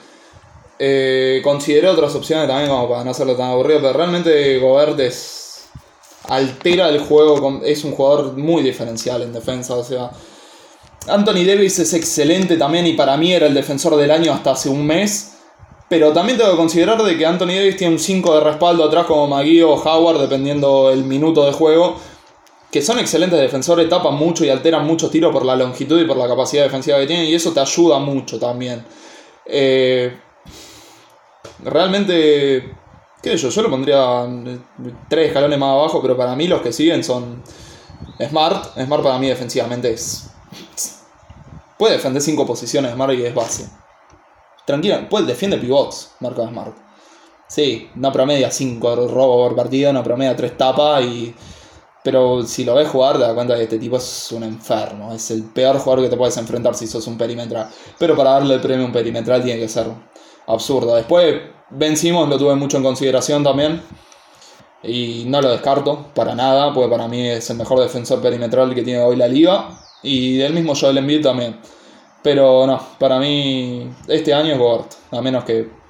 Eh, 0.79 1.41
consideré 1.43 1.89
otras 1.89 2.15
opciones 2.15 2.47
también 2.47 2.69
como 2.69 2.89
para 2.89 3.05
no 3.05 3.13
hacerlo 3.13 3.35
tan 3.35 3.51
aburrido, 3.51 3.81
pero 3.81 3.93
realmente 3.95 4.59
Gobert 4.59 5.01
es, 5.01 5.69
altera 6.29 6.89
el 6.89 7.01
juego, 7.01 7.63
es 7.65 7.83
un 7.85 7.93
jugador 7.93 8.37
muy 8.37 8.63
diferencial 8.63 9.23
en 9.23 9.33
defensa, 9.33 9.75
o 9.75 9.85
sea... 9.85 10.11
Anthony 11.09 11.45
Davis 11.45 11.81
es 11.81 11.95
excelente 11.95 12.57
también 12.57 12.87
y 12.87 12.93
para 12.93 13.17
mí 13.17 13.33
era 13.33 13.49
el 13.49 13.55
defensor 13.55 13.97
del 13.97 14.13
año 14.13 14.33
hasta 14.33 14.53
hace 14.53 14.69
un 14.69 14.87
mes. 14.87 15.33
Pero 15.89 16.13
también 16.13 16.39
tengo 16.39 16.53
que 16.53 16.57
considerar 16.57 17.03
de 17.03 17.19
que 17.19 17.27
Anthony 17.27 17.49
Davis 17.49 17.77
tiene 17.77 17.95
un 17.95 17.99
5 17.99 18.35
de 18.37 18.41
respaldo 18.41 18.85
atrás 18.85 19.05
como 19.07 19.27
McGee 19.27 19.63
o 19.63 19.75
Howard, 19.75 20.21
dependiendo 20.21 20.91
el 20.91 21.05
minuto 21.05 21.45
de 21.45 21.53
juego. 21.53 21.97
Que 22.73 22.81
son 22.81 22.99
excelentes 22.99 23.39
defensores, 23.39 23.87
tapan 23.87 24.15
mucho 24.15 24.47
y 24.47 24.49
alteran 24.49 24.87
muchos 24.87 25.11
tiros 25.11 25.31
por 25.31 25.45
la 25.45 25.55
longitud 25.55 26.01
y 26.01 26.07
por 26.07 26.17
la 26.17 26.27
capacidad 26.27 26.65
defensiva 26.65 26.99
que 26.99 27.07
tienen, 27.07 27.27
y 27.27 27.35
eso 27.35 27.53
te 27.53 27.61
ayuda 27.61 27.99
mucho 27.99 28.39
también. 28.39 28.83
Eh, 29.45 30.19
realmente, 31.63 32.75
qué 33.23 33.31
sé 33.31 33.37
yo, 33.37 33.51
yo 33.51 33.63
lo 33.63 33.69
pondría 33.69 34.25
eh, 34.25 34.59
tres 35.07 35.29
escalones 35.29 35.59
más 35.59 35.69
abajo, 35.69 36.01
pero 36.01 36.17
para 36.17 36.35
mí 36.35 36.49
los 36.49 36.63
que 36.63 36.73
siguen 36.73 37.05
son 37.05 37.43
Smart. 38.27 38.75
Smart 38.83 39.03
para 39.03 39.19
mí 39.19 39.29
defensivamente 39.29 39.93
es... 39.93 40.31
Puede 41.79 41.95
defender 41.95 42.23
cinco 42.23 42.47
posiciones 42.47 42.95
Smart 42.95 43.13
y 43.13 43.27
es 43.27 43.35
base. 43.35 43.69
Tranquila, 44.65 45.07
puede, 45.11 45.27
defiende 45.27 45.59
pivots, 45.59 46.13
marca 46.21 46.49
Smart. 46.49 46.75
Sí, 47.49 47.91
no 47.97 48.11
promedia 48.11 48.51
5 48.51 49.09
robos 49.09 49.49
por 49.49 49.57
partido, 49.57 49.93
no 49.93 50.03
promedia 50.03 50.35
3 50.35 50.57
tapas 50.57 51.05
y 51.05 51.35
pero 52.03 52.45
si 52.45 52.65
lo 52.65 52.75
ves 52.75 52.89
jugar, 52.89 53.17
te 53.17 53.23
das 53.23 53.35
cuenta 53.35 53.55
que 53.57 53.63
este 53.63 53.79
tipo 53.79 53.97
es 53.97 54.33
un 54.33 54.43
enfermo. 54.43 55.13
Es 55.13 55.31
el 55.31 55.45
peor 55.45 55.79
jugador 55.79 56.05
que 56.05 56.11
te 56.11 56.17
puedes 56.17 56.37
enfrentar 56.37 56.75
si 56.75 56.87
sos 56.87 57.07
un 57.07 57.17
perimetral. 57.17 57.69
Pero 57.99 58.17
para 58.17 58.33
darle 58.33 58.55
el 58.55 58.61
premio 58.61 58.85
a 58.85 58.87
un 58.87 58.93
perimetral 58.93 59.43
tiene 59.43 59.61
que 59.61 59.69
ser 59.69 59.87
absurdo. 60.47 60.97
Después, 60.97 61.41
Ben 61.71 61.95
lo 62.13 62.39
tuve 62.39 62.55
mucho 62.57 62.77
en 62.77 62.83
consideración 62.83 63.45
también. 63.45 63.83
Y 64.83 65.25
no 65.29 65.41
lo 65.41 65.51
descarto 65.51 66.07
para 66.13 66.35
nada, 66.35 66.75
porque 66.75 66.91
para 66.91 67.07
mí 67.07 67.29
es 67.29 67.49
el 67.51 67.57
mejor 67.57 67.79
defensor 67.79 68.21
perimetral 68.21 68.75
que 68.75 68.83
tiene 68.83 69.01
hoy 69.01 69.15
la 69.15 69.29
liga. 69.29 69.69
Y 70.03 70.41
el 70.41 70.53
mismo 70.53 70.75
Joel 70.75 70.99
Embiid 70.99 71.23
también. 71.23 71.61
Pero 72.23 72.67
no, 72.67 72.81
para 72.99 73.21
mí 73.21 73.89
este 74.09 74.35
año 74.35 74.53
es 74.55 74.59
Gobert. 74.59 74.93
A 75.13 75.21
menos 75.21 75.45
que 75.45 75.82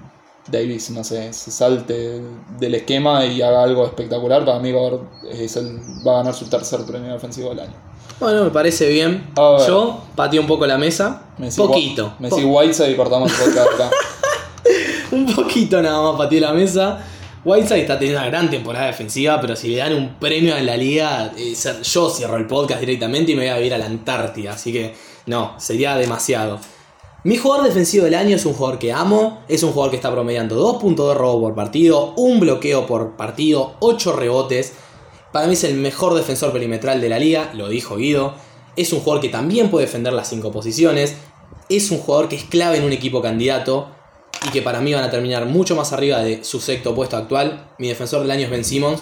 Davis, 0.49 0.90
no 0.90 1.04
sé, 1.04 1.32
se 1.32 1.50
salte 1.50 2.20
del 2.58 2.75
esquema 2.75 3.25
y 3.25 3.42
haga 3.42 3.62
algo 3.62 3.87
espectacular, 3.87 4.44
para 4.44 4.58
mí 4.58 4.72
va 4.72 4.88
a, 4.88 6.16
ganar 6.16 6.34
su 6.34 6.46
tercer 6.46 6.80
premio 6.84 7.12
defensivo 7.12 7.50
del 7.50 7.61
año. 7.61 7.75
Bueno, 8.18 8.44
me 8.44 8.50
parece 8.50 8.88
bien. 8.88 9.30
Yo 9.37 10.02
pateo 10.14 10.40
un 10.40 10.46
poco 10.46 10.66
la 10.66 10.78
mesa. 10.78 11.22
poquito. 11.56 12.14
Me 12.18 12.30
sigo 12.30 12.56
Whiteside 12.56 12.92
y 12.92 12.96
cortamos 12.96 13.32
el 13.32 13.44
podcast 13.44 13.75
acá. 13.75 13.90
un 15.12 15.26
poquito 15.34 15.80
nada 15.82 16.02
más 16.02 16.16
pateé 16.16 16.40
la 16.40 16.52
mesa. 16.52 17.04
Whiteside 17.44 17.80
está 17.80 17.99
teniendo 17.99 18.20
una 18.20 18.28
gran 18.28 18.50
temporada 18.50 18.87
defensiva, 18.87 19.40
pero 19.40 19.56
si 19.56 19.68
le 19.68 19.78
dan 19.78 19.94
un 19.94 20.14
premio 20.20 20.56
en 20.56 20.66
la 20.66 20.76
liga, 20.76 21.32
eh, 21.37 21.54
yo 21.82 22.11
cierro 22.11 22.37
el 22.37 22.46
podcast 22.46 22.80
directamente 22.80 23.32
y 23.32 23.34
me 23.34 23.42
voy 23.42 23.50
a 23.50 23.61
ir 23.61 23.75
a 23.75 23.78
la 23.78 23.87
Antártida. 23.87 24.52
Así 24.52 24.72
que 24.72 24.94
no, 25.26 25.54
sería 25.58 25.96
demasiado. 25.96 26.61
Mi 27.25 27.37
jugador 27.37 27.67
defensivo 27.67 28.05
del 28.05 28.17
año 28.17 28.35
es 28.35 28.45
un 28.47 28.52
jugador 28.52 28.81
que 28.81 28.93
amo, 28.93 29.45
es 29.47 29.62
un 29.62 29.71
jugador 29.71 29.91
que 29.93 29.97
está 29.97 30.11
promediando 30.11 30.57
2.2 30.57 31.14
robos 31.14 31.41
por 31.41 31.55
partido, 31.55 32.14
un 32.17 32.41
bloqueo 32.41 32.85
por 32.85 33.17
partido, 33.17 33.76
8 33.79 34.17
rebotes. 34.17 34.73
Para 35.31 35.47
mí 35.47 35.52
es 35.52 35.62
el 35.62 35.75
mejor 35.75 36.14
defensor 36.14 36.52
perimetral 36.52 37.00
de 37.00 37.09
la 37.09 37.21
liga, 37.21 37.52
lo 37.55 37.69
dijo 37.69 37.95
Guido. 37.95 38.35
Es 38.75 38.93
un 38.93 38.99
jugador 38.99 39.23
que 39.23 39.29
también 39.29 39.71
puede 39.71 39.87
defender 39.87 40.12
las 40.12 40.31
5 40.31 40.50
posiciones. 40.50 41.14
Es 41.69 41.93
un 41.93 41.99
jugador 41.99 42.29
que 42.29 42.35
es 42.35 42.43
clave 42.43 42.79
en 42.79 42.85
un 42.85 42.93
equipo 42.93 43.23
candidato 43.23 43.87
y 44.45 44.50
que 44.50 44.61
para 44.61 44.81
mí 44.81 44.93
van 44.93 45.05
a 45.05 45.11
terminar 45.11 45.47
mucho 45.47 45.76
más 45.76 45.93
arriba 45.93 46.19
de 46.23 46.43
su 46.43 46.59
sexto 46.59 46.93
puesto 46.93 47.17
actual. 47.17 47.69
Mi 47.79 47.87
defensor 47.87 48.23
del 48.23 48.33
año 48.33 48.47
es 48.47 48.50
Ben 48.50 48.64
Simmons. 48.64 49.00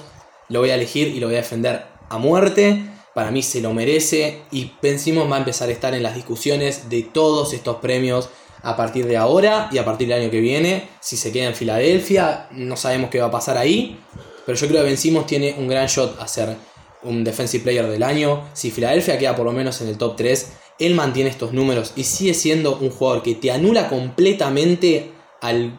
Lo 0.50 0.60
voy 0.60 0.68
a 0.68 0.74
elegir 0.74 1.08
y 1.08 1.20
lo 1.20 1.28
voy 1.28 1.36
a 1.36 1.38
defender 1.38 1.86
a 2.10 2.18
muerte 2.18 2.89
para 3.14 3.30
mí 3.30 3.42
se 3.42 3.60
lo 3.60 3.72
merece 3.72 4.42
y 4.50 4.66
pensemos 4.80 5.30
va 5.30 5.36
a 5.36 5.40
empezar 5.40 5.68
a 5.68 5.72
estar 5.72 5.94
en 5.94 6.02
las 6.02 6.14
discusiones 6.14 6.88
de 6.88 7.02
todos 7.02 7.52
estos 7.52 7.76
premios 7.76 8.28
a 8.62 8.76
partir 8.76 9.06
de 9.06 9.16
ahora 9.16 9.68
y 9.72 9.78
a 9.78 9.84
partir 9.84 10.08
del 10.08 10.22
año 10.22 10.30
que 10.30 10.40
viene. 10.40 10.88
Si 11.00 11.16
se 11.16 11.32
queda 11.32 11.46
en 11.46 11.54
Filadelfia, 11.54 12.48
no 12.52 12.76
sabemos 12.76 13.10
qué 13.10 13.20
va 13.20 13.26
a 13.26 13.30
pasar 13.30 13.56
ahí, 13.56 13.98
pero 14.46 14.56
yo 14.56 14.68
creo 14.68 14.84
que 14.84 14.94
Ben 14.94 15.24
tiene 15.26 15.54
un 15.58 15.68
gran 15.68 15.86
shot 15.86 16.20
a 16.20 16.28
ser 16.28 16.56
un 17.02 17.24
Defensive 17.24 17.64
Player 17.64 17.86
del 17.88 18.02
año. 18.02 18.44
Si 18.52 18.70
Filadelfia 18.70 19.18
queda 19.18 19.34
por 19.34 19.46
lo 19.46 19.52
menos 19.52 19.80
en 19.80 19.88
el 19.88 19.98
top 19.98 20.16
3, 20.16 20.52
él 20.78 20.94
mantiene 20.94 21.30
estos 21.30 21.52
números 21.52 21.92
y 21.96 22.04
sigue 22.04 22.34
siendo 22.34 22.76
un 22.78 22.90
jugador 22.90 23.22
que 23.22 23.34
te 23.34 23.50
anula 23.50 23.88
completamente 23.88 25.12
al, 25.40 25.78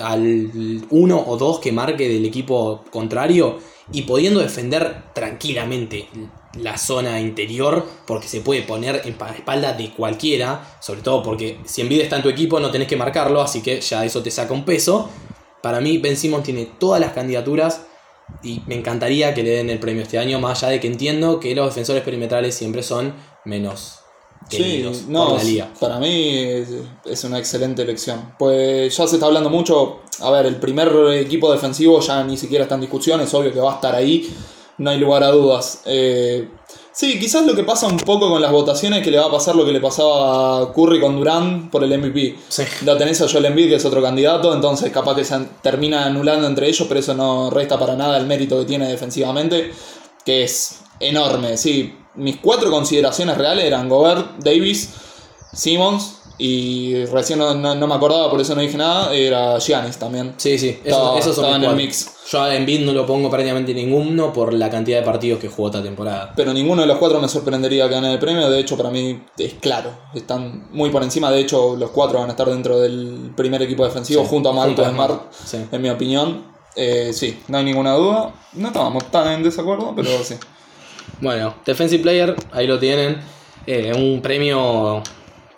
al 0.00 0.86
1 0.90 1.24
o 1.26 1.36
2 1.36 1.60
que 1.60 1.72
marque 1.72 2.08
del 2.08 2.24
equipo 2.24 2.84
contrario 2.90 3.58
y 3.92 4.02
pudiendo 4.02 4.40
defender 4.40 5.04
tranquilamente 5.14 6.08
la 6.58 6.78
zona 6.78 7.20
interior 7.20 7.86
porque 8.06 8.28
se 8.28 8.40
puede 8.40 8.62
poner 8.62 9.02
en 9.04 9.16
espalda 9.34 9.72
de 9.72 9.92
cualquiera, 9.92 10.76
sobre 10.80 11.02
todo 11.02 11.22
porque 11.22 11.58
si 11.64 11.80
Envid 11.80 12.02
está 12.02 12.16
en 12.16 12.22
tu 12.22 12.28
equipo 12.28 12.60
no 12.60 12.70
tenés 12.70 12.88
que 12.88 12.96
marcarlo, 12.96 13.40
así 13.40 13.60
que 13.60 13.80
ya 13.80 14.04
eso 14.04 14.22
te 14.22 14.30
saca 14.30 14.54
un 14.54 14.64
peso. 14.64 15.08
Para 15.62 15.80
mí 15.80 15.98
Ben 15.98 16.16
Simmons 16.16 16.44
tiene 16.44 16.66
todas 16.78 17.00
las 17.00 17.12
candidaturas 17.12 17.86
y 18.42 18.62
me 18.66 18.74
encantaría 18.74 19.34
que 19.34 19.42
le 19.42 19.50
den 19.50 19.70
el 19.70 19.78
premio 19.78 20.02
este 20.02 20.18
año, 20.18 20.38
más 20.40 20.62
allá 20.62 20.72
de 20.72 20.80
que 20.80 20.86
entiendo 20.86 21.40
que 21.40 21.54
los 21.54 21.66
defensores 21.66 22.02
perimetrales 22.02 22.54
siempre 22.54 22.82
son 22.82 23.14
menos 23.44 24.00
queridos 24.48 25.06
no, 25.08 25.38
Para 25.80 25.98
mí 25.98 26.64
es 27.04 27.24
una 27.24 27.38
excelente 27.38 27.82
elección. 27.82 28.34
Pues 28.38 28.96
ya 28.96 29.06
se 29.06 29.16
está 29.16 29.26
hablando 29.26 29.50
mucho, 29.50 30.00
a 30.20 30.30
ver, 30.30 30.46
el 30.46 30.56
primer 30.56 30.88
equipo 31.14 31.50
defensivo 31.50 32.00
ya 32.00 32.22
ni 32.24 32.36
siquiera 32.36 32.64
está 32.64 32.74
en 32.74 32.82
discusión, 32.82 33.20
es 33.20 33.32
obvio 33.32 33.52
que 33.52 33.60
va 33.60 33.72
a 33.72 33.74
estar 33.76 33.94
ahí 33.94 34.30
no 34.78 34.90
hay 34.90 34.98
lugar 34.98 35.22
a 35.22 35.30
dudas. 35.30 35.82
Eh, 35.84 36.48
sí, 36.92 37.18
quizás 37.18 37.46
lo 37.46 37.54
que 37.54 37.64
pasa 37.64 37.86
un 37.86 37.96
poco 37.98 38.28
con 38.28 38.40
las 38.40 38.52
votaciones 38.52 39.00
es 39.00 39.04
que 39.04 39.10
le 39.10 39.18
va 39.18 39.26
a 39.26 39.30
pasar 39.30 39.54
lo 39.56 39.64
que 39.64 39.72
le 39.72 39.80
pasaba 39.80 40.62
a 40.62 40.72
Curry 40.72 41.00
con 41.00 41.16
Durán 41.16 41.70
por 41.70 41.84
el 41.84 41.98
MVP. 41.98 42.36
Sí. 42.48 42.64
Lo 42.84 42.96
tenés 42.96 43.20
a 43.22 43.28
Joel 43.28 43.46
Embiid, 43.46 43.68
que 43.68 43.76
es 43.76 43.84
otro 43.84 44.02
candidato, 44.02 44.54
entonces 44.54 44.90
capaz 44.90 45.16
que 45.16 45.24
se 45.24 45.38
termina 45.62 46.06
anulando 46.06 46.46
entre 46.46 46.68
ellos, 46.68 46.86
pero 46.88 47.00
eso 47.00 47.14
no 47.14 47.50
resta 47.50 47.78
para 47.78 47.96
nada 47.96 48.16
el 48.18 48.26
mérito 48.26 48.58
que 48.58 48.64
tiene 48.64 48.88
defensivamente, 48.88 49.72
que 50.24 50.44
es 50.44 50.80
enorme. 51.00 51.56
Sí, 51.56 51.94
mis 52.16 52.36
cuatro 52.38 52.70
consideraciones 52.70 53.36
reales 53.36 53.64
eran 53.64 53.88
Gobert, 53.88 54.38
Davis, 54.38 54.90
Simmons 55.52 56.23
y 56.36 57.04
recién 57.06 57.38
no, 57.38 57.54
me 57.54 57.94
acordaba, 57.94 58.30
por 58.30 58.40
eso 58.40 58.54
no 58.54 58.60
dije 58.60 58.76
nada, 58.76 59.14
era 59.14 59.58
Giannis 59.58 59.96
también. 59.98 60.34
Sí, 60.36 60.58
sí, 60.58 60.78
eso, 60.84 61.16
esos 61.16 61.36
son 61.36 61.54
en 61.54 61.70
el 61.70 61.76
mix. 61.76 62.10
Yo 62.30 62.42
a 62.42 62.54
Embiid 62.54 62.80
no 62.80 62.92
lo 62.92 63.06
pongo 63.06 63.30
prácticamente 63.30 63.72
ninguno 63.74 64.32
por 64.32 64.52
la 64.52 64.70
cantidad 64.70 64.98
de 64.98 65.04
partidos 65.04 65.38
que 65.38 65.48
jugó 65.48 65.68
esta 65.68 65.82
temporada. 65.82 66.32
Pero 66.34 66.52
ninguno 66.52 66.82
de 66.82 66.88
los 66.88 66.98
cuatro 66.98 67.20
me 67.20 67.28
sorprendería 67.28 67.86
que 67.88 67.94
gane 67.94 68.12
el 68.12 68.18
premio, 68.18 68.50
de 68.50 68.58
hecho 68.58 68.76
para 68.76 68.90
mí 68.90 69.22
es 69.38 69.54
claro, 69.54 69.90
están 70.14 70.68
muy 70.72 70.90
por 70.90 71.02
encima, 71.02 71.30
de 71.30 71.40
hecho 71.40 71.76
los 71.76 71.90
cuatro 71.90 72.18
van 72.18 72.28
a 72.28 72.32
estar 72.32 72.48
dentro 72.48 72.80
del 72.80 73.32
primer 73.36 73.62
equipo 73.62 73.84
defensivo 73.84 74.24
junto 74.24 74.48
a 74.48 74.52
Marco 74.52 74.84
Smart, 74.84 75.22
en 75.70 75.82
mi 75.82 75.90
opinión. 75.90 76.54
Eh, 76.76 77.12
sí, 77.12 77.40
no 77.46 77.58
hay 77.58 77.64
ninguna 77.64 77.92
duda, 77.92 78.34
no 78.54 78.66
estábamos 78.66 79.04
tan 79.10 79.28
en 79.28 79.42
desacuerdo, 79.44 79.92
pero 79.94 80.10
sí. 80.24 80.34
Bueno, 81.20 81.54
Defensive 81.64 82.02
Player, 82.02 82.34
ahí 82.50 82.66
lo 82.66 82.78
tienen. 82.80 83.20
Eh, 83.66 83.92
un 83.94 84.20
premio 84.20 85.02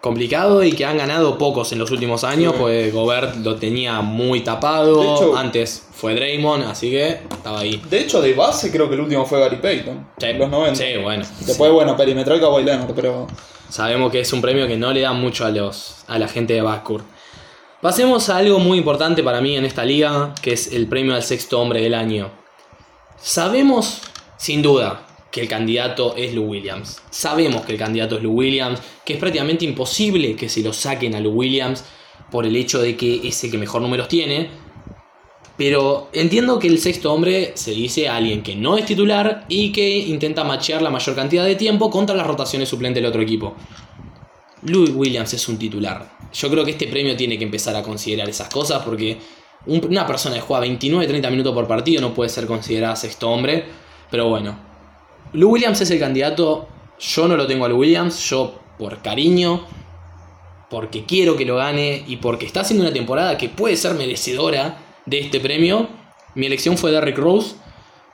complicado 0.06 0.62
y 0.62 0.70
que 0.70 0.84
han 0.84 0.98
ganado 0.98 1.36
pocos 1.36 1.72
en 1.72 1.80
los 1.80 1.90
últimos 1.90 2.22
años, 2.22 2.54
pues 2.56 2.94
Gobert 2.94 3.34
lo 3.38 3.56
tenía 3.56 4.02
muy 4.02 4.42
tapado, 4.42 5.36
antes 5.36 5.84
fue 5.92 6.14
Draymond, 6.14 6.62
así 6.62 6.90
que 6.90 7.22
estaba 7.28 7.58
ahí. 7.58 7.82
De 7.90 7.98
hecho, 7.98 8.22
de 8.22 8.32
base 8.32 8.70
creo 8.70 8.88
que 8.88 8.94
el 8.94 9.00
último 9.00 9.26
fue 9.26 9.40
Gary 9.40 9.56
Payton, 9.56 10.06
sí. 10.16 10.32
los 10.34 10.48
90. 10.48 10.76
Sí, 10.76 10.96
bueno. 11.02 11.24
Después, 11.40 11.72
bueno, 11.72 11.96
perimetral 11.96 12.38
Kawhi 12.38 12.62
Leonard, 12.62 12.94
pero... 12.94 13.26
Sabemos 13.68 14.12
que 14.12 14.20
es 14.20 14.32
un 14.32 14.40
premio 14.40 14.68
que 14.68 14.76
no 14.76 14.92
le 14.92 15.00
da 15.00 15.12
mucho 15.12 15.44
a, 15.44 15.50
los, 15.50 16.04
a 16.06 16.20
la 16.20 16.28
gente 16.28 16.54
de 16.54 16.60
backcourt. 16.60 17.04
Pasemos 17.82 18.28
a 18.28 18.36
algo 18.36 18.60
muy 18.60 18.78
importante 18.78 19.24
para 19.24 19.40
mí 19.40 19.56
en 19.56 19.64
esta 19.64 19.84
liga, 19.84 20.34
que 20.40 20.52
es 20.52 20.72
el 20.72 20.86
premio 20.86 21.16
al 21.16 21.24
sexto 21.24 21.60
hombre 21.60 21.80
del 21.80 21.94
año. 21.94 22.30
Sabemos, 23.20 24.02
sin 24.36 24.62
duda, 24.62 25.05
que 25.30 25.40
el 25.40 25.48
candidato 25.48 26.14
es 26.16 26.34
Lou 26.34 26.44
Williams. 26.44 27.02
Sabemos 27.10 27.64
que 27.64 27.72
el 27.72 27.78
candidato 27.78 28.16
es 28.16 28.22
Lou 28.22 28.32
Williams, 28.32 28.80
que 29.04 29.14
es 29.14 29.18
prácticamente 29.18 29.64
imposible 29.64 30.36
que 30.36 30.48
se 30.48 30.62
lo 30.62 30.72
saquen 30.72 31.14
a 31.14 31.20
Lou 31.20 31.32
Williams 31.32 31.84
por 32.30 32.46
el 32.46 32.56
hecho 32.56 32.80
de 32.80 32.96
que 32.96 33.26
es 33.26 33.42
el 33.44 33.50
que 33.50 33.58
mejor 33.58 33.82
números 33.82 34.08
tiene. 34.08 34.48
Pero 35.56 36.10
entiendo 36.12 36.58
que 36.58 36.68
el 36.68 36.78
sexto 36.78 37.12
hombre 37.12 37.52
se 37.54 37.70
dice 37.70 38.08
a 38.08 38.16
alguien 38.16 38.42
que 38.42 38.54
no 38.54 38.76
es 38.76 38.84
titular 38.84 39.46
y 39.48 39.72
que 39.72 39.98
intenta 39.98 40.44
machear 40.44 40.82
la 40.82 40.90
mayor 40.90 41.16
cantidad 41.16 41.44
de 41.44 41.54
tiempo 41.54 41.90
contra 41.90 42.14
las 42.14 42.26
rotaciones 42.26 42.68
suplentes 42.68 43.02
del 43.02 43.08
otro 43.08 43.22
equipo. 43.22 43.54
Lou 44.62 44.84
Williams 44.90 45.32
es 45.32 45.48
un 45.48 45.58
titular. 45.58 46.16
Yo 46.32 46.50
creo 46.50 46.64
que 46.64 46.72
este 46.72 46.88
premio 46.88 47.16
tiene 47.16 47.38
que 47.38 47.44
empezar 47.44 47.74
a 47.76 47.82
considerar 47.82 48.28
esas 48.28 48.48
cosas 48.48 48.82
porque 48.82 49.18
una 49.66 50.06
persona 50.06 50.36
que 50.36 50.42
juega 50.42 50.66
29-30 50.66 51.30
minutos 51.30 51.54
por 51.54 51.66
partido 51.66 52.00
no 52.00 52.12
puede 52.12 52.28
ser 52.28 52.46
considerada 52.46 52.96
sexto 52.96 53.30
hombre. 53.30 53.64
Pero 54.10 54.28
bueno, 54.28 54.58
Lou 55.32 55.50
Williams 55.50 55.80
es 55.80 55.90
el 55.90 55.98
candidato. 55.98 56.68
Yo 56.98 57.28
no 57.28 57.36
lo 57.36 57.46
tengo 57.46 57.64
al 57.64 57.72
Williams. 57.72 58.18
Yo, 58.28 58.58
por 58.78 59.02
cariño, 59.02 59.64
porque 60.70 61.04
quiero 61.04 61.36
que 61.36 61.44
lo 61.44 61.56
gane 61.56 62.04
y 62.06 62.16
porque 62.16 62.46
está 62.46 62.60
haciendo 62.60 62.84
una 62.84 62.92
temporada 62.92 63.38
que 63.38 63.48
puede 63.48 63.76
ser 63.76 63.94
merecedora 63.94 64.78
de 65.04 65.20
este 65.20 65.40
premio, 65.40 65.88
mi 66.34 66.46
elección 66.46 66.76
fue 66.76 66.90
Derrick 66.90 67.18
Rose 67.18 67.54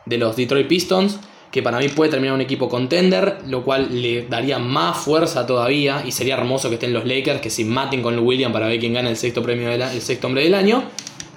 de 0.07 0.19
los 0.19 0.37
Detroit 0.37 0.69
Pistons, 0.69 1.19
que 1.51 1.63
para 1.63 1.79
mí 1.79 1.89
puede 1.89 2.11
terminar 2.11 2.35
un 2.35 2.41
equipo 2.41 2.69
contender, 2.69 3.39
lo 3.47 3.65
cual 3.65 4.03
le 4.03 4.27
daría 4.27 4.59
más 4.59 4.99
fuerza 4.99 5.47
todavía 5.47 6.03
y 6.07 6.13
sería 6.13 6.35
hermoso 6.35 6.69
que 6.69 6.75
estén 6.75 6.93
los 6.93 7.05
Lakers, 7.07 7.41
que 7.41 7.51
se 7.51 7.65
maten 7.65 8.03
con 8.03 8.17
Lou 8.17 8.25
Williams 8.25 8.53
para 8.53 8.67
ver 8.67 8.81
quién 8.81 8.95
gana 8.95 9.11
el 9.11 9.17
sexto 9.17 9.43
premio 9.43 9.71
el 9.71 10.01
sexto 10.01 10.27
hombre 10.27 10.45
del 10.45 10.55
año. 10.55 10.85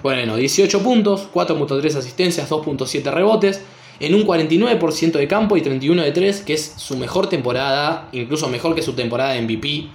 Bueno, 0.02 0.36
18 0.36 0.82
puntos, 0.82 1.28
4.3 1.32 1.96
asistencias, 1.96 2.50
2.7 2.50 3.10
rebotes 3.12 3.62
en 4.00 4.14
un 4.14 4.26
49% 4.26 5.12
de 5.12 5.28
campo 5.28 5.56
y 5.56 5.62
31 5.62 6.02
de 6.02 6.12
3, 6.12 6.40
que 6.42 6.54
es 6.54 6.74
su 6.76 6.96
mejor 6.96 7.28
temporada, 7.28 8.08
incluso 8.12 8.48
mejor 8.48 8.74
que 8.74 8.82
su 8.82 8.92
temporada 8.92 9.32
de 9.32 9.42
MVP. 9.42 9.88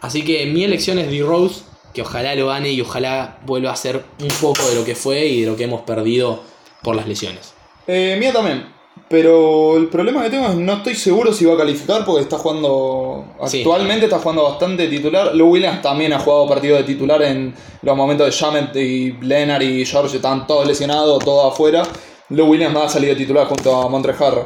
Así 0.00 0.24
que 0.24 0.46
mi 0.46 0.64
elección 0.64 0.98
es 0.98 1.10
D-Rose, 1.10 1.62
que 1.94 2.02
ojalá 2.02 2.34
lo 2.34 2.48
gane 2.48 2.70
y 2.70 2.80
ojalá 2.80 3.38
vuelva 3.46 3.72
a 3.72 3.76
ser 3.76 4.04
un 4.20 4.28
poco 4.40 4.68
de 4.68 4.74
lo 4.74 4.84
que 4.84 4.94
fue 4.94 5.26
y 5.26 5.40
de 5.42 5.46
lo 5.46 5.56
que 5.56 5.64
hemos 5.64 5.82
perdido 5.82 6.42
por 6.82 6.94
las 6.94 7.08
lesiones. 7.08 7.54
Eh, 7.86 8.16
mía 8.18 8.32
también. 8.32 8.76
Pero 9.08 9.76
el 9.76 9.88
problema 9.88 10.22
que 10.24 10.30
tengo 10.30 10.48
es 10.48 10.56
no 10.56 10.72
estoy 10.74 10.94
seguro 10.94 11.32
si 11.32 11.44
va 11.44 11.54
a 11.54 11.56
calificar 11.56 12.04
porque 12.04 12.22
está 12.22 12.38
jugando. 12.38 13.24
Sí. 13.46 13.58
Actualmente 13.58 14.06
está 14.06 14.18
jugando 14.18 14.44
bastante 14.44 14.88
titular. 14.88 15.34
Lou 15.34 15.50
Williams 15.50 15.80
también 15.80 16.12
ha 16.12 16.18
jugado 16.18 16.48
partido 16.48 16.76
de 16.76 16.82
titular 16.82 17.22
en 17.22 17.54
los 17.82 17.96
momentos 17.96 18.26
de 18.26 18.32
Jamet 18.32 18.74
y 18.76 19.12
Leonard 19.20 19.62
y 19.62 19.84
George 19.84 20.16
están 20.16 20.46
todos 20.46 20.66
lesionados, 20.66 21.24
todos 21.24 21.52
afuera. 21.52 21.84
Lou 22.30 22.46
Williams 22.48 22.76
va 22.76 22.84
a 22.86 22.88
salir 22.88 23.10
de 23.10 23.16
titular 23.16 23.46
junto 23.46 23.74
a 23.76 23.88
Montre 23.88 24.14
Harrell. 24.18 24.44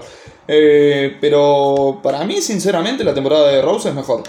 Eh, 0.48 1.16
pero 1.20 2.00
para 2.02 2.24
mí, 2.24 2.40
sinceramente, 2.42 3.04
la 3.04 3.14
temporada 3.14 3.48
de 3.48 3.62
Rose 3.62 3.88
es 3.88 3.94
mejor. 3.94 4.22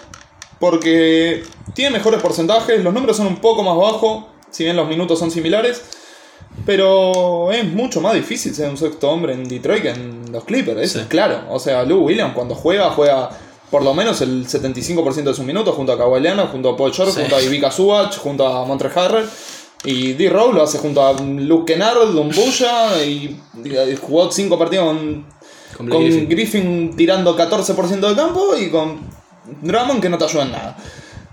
Porque 0.60 1.44
tiene 1.74 1.92
mejores 1.92 2.22
porcentajes, 2.22 2.84
los 2.84 2.94
números 2.94 3.18
son 3.18 3.28
un 3.28 3.38
poco 3.38 3.64
más 3.64 3.76
bajos, 3.76 4.26
si 4.52 4.64
bien 4.64 4.76
los 4.76 4.88
minutos 4.88 5.18
son 5.20 5.32
similares. 5.32 5.82
Pero 6.66 7.52
es 7.52 7.66
mucho 7.66 8.02
más 8.02 8.14
difícil 8.14 8.54
ser 8.54 8.70
un 8.70 8.78
sexto 8.78 9.10
hombre 9.10 9.34
en 9.34 9.48
Detroit 9.48 9.82
que 9.82 9.90
en 9.90 10.32
los 10.32 10.44
Clippers, 10.44 10.92
Sí. 10.92 11.00
es 11.00 11.06
claro. 11.08 11.42
O 11.50 11.60
sea, 11.60 11.84
Lou 11.84 12.04
Williams 12.06 12.34
cuando 12.36 12.56
juega, 12.56 12.90
juega 12.92 13.30
por 13.72 13.84
lo 13.84 13.94
menos 13.94 14.20
el 14.22 14.46
75% 14.48 15.30
de 15.32 15.34
sus 15.36 15.46
minutos 15.46 15.74
junto 15.76 15.94
a 15.94 15.98
Kawhi 15.98 16.20
Leonard, 16.22 16.50
junto 16.52 16.70
a 16.70 16.78
Paul 16.78 16.94
George, 16.94 17.14
Sí. 17.14 17.22
junto 17.22 17.36
a 17.38 17.42
Ivica 17.42 17.72
Subach, 17.72 18.18
junto 18.18 18.46
a 18.46 18.66
Montre 18.66 18.90
Harrell. 18.94 19.26
Y 19.84 20.14
D. 20.14 20.30
Rose 20.30 20.54
lo 20.54 20.64
hace 20.64 20.78
junto 20.78 21.06
a 21.06 21.14
Luke 21.14 21.74
Kennard, 21.74 22.12
Dumbuya, 22.12 23.04
y, 23.04 23.40
y 23.66 23.96
jugó 24.00 24.32
5 24.32 24.58
partidos 24.60 24.86
con, 24.88 25.26
Con 25.90 26.04
Griffin. 26.04 26.30
Griffin. 26.30 26.96
tirando 26.96 27.36
14% 27.36 28.00
de 28.10 28.16
campo 28.16 28.56
y 28.56 28.70
con 28.70 29.00
Drummond 29.62 30.02
que 30.02 30.10
no 30.10 30.18
te 30.18 30.26
ayuda 30.26 30.44
en 30.44 30.52
nada. 30.52 30.78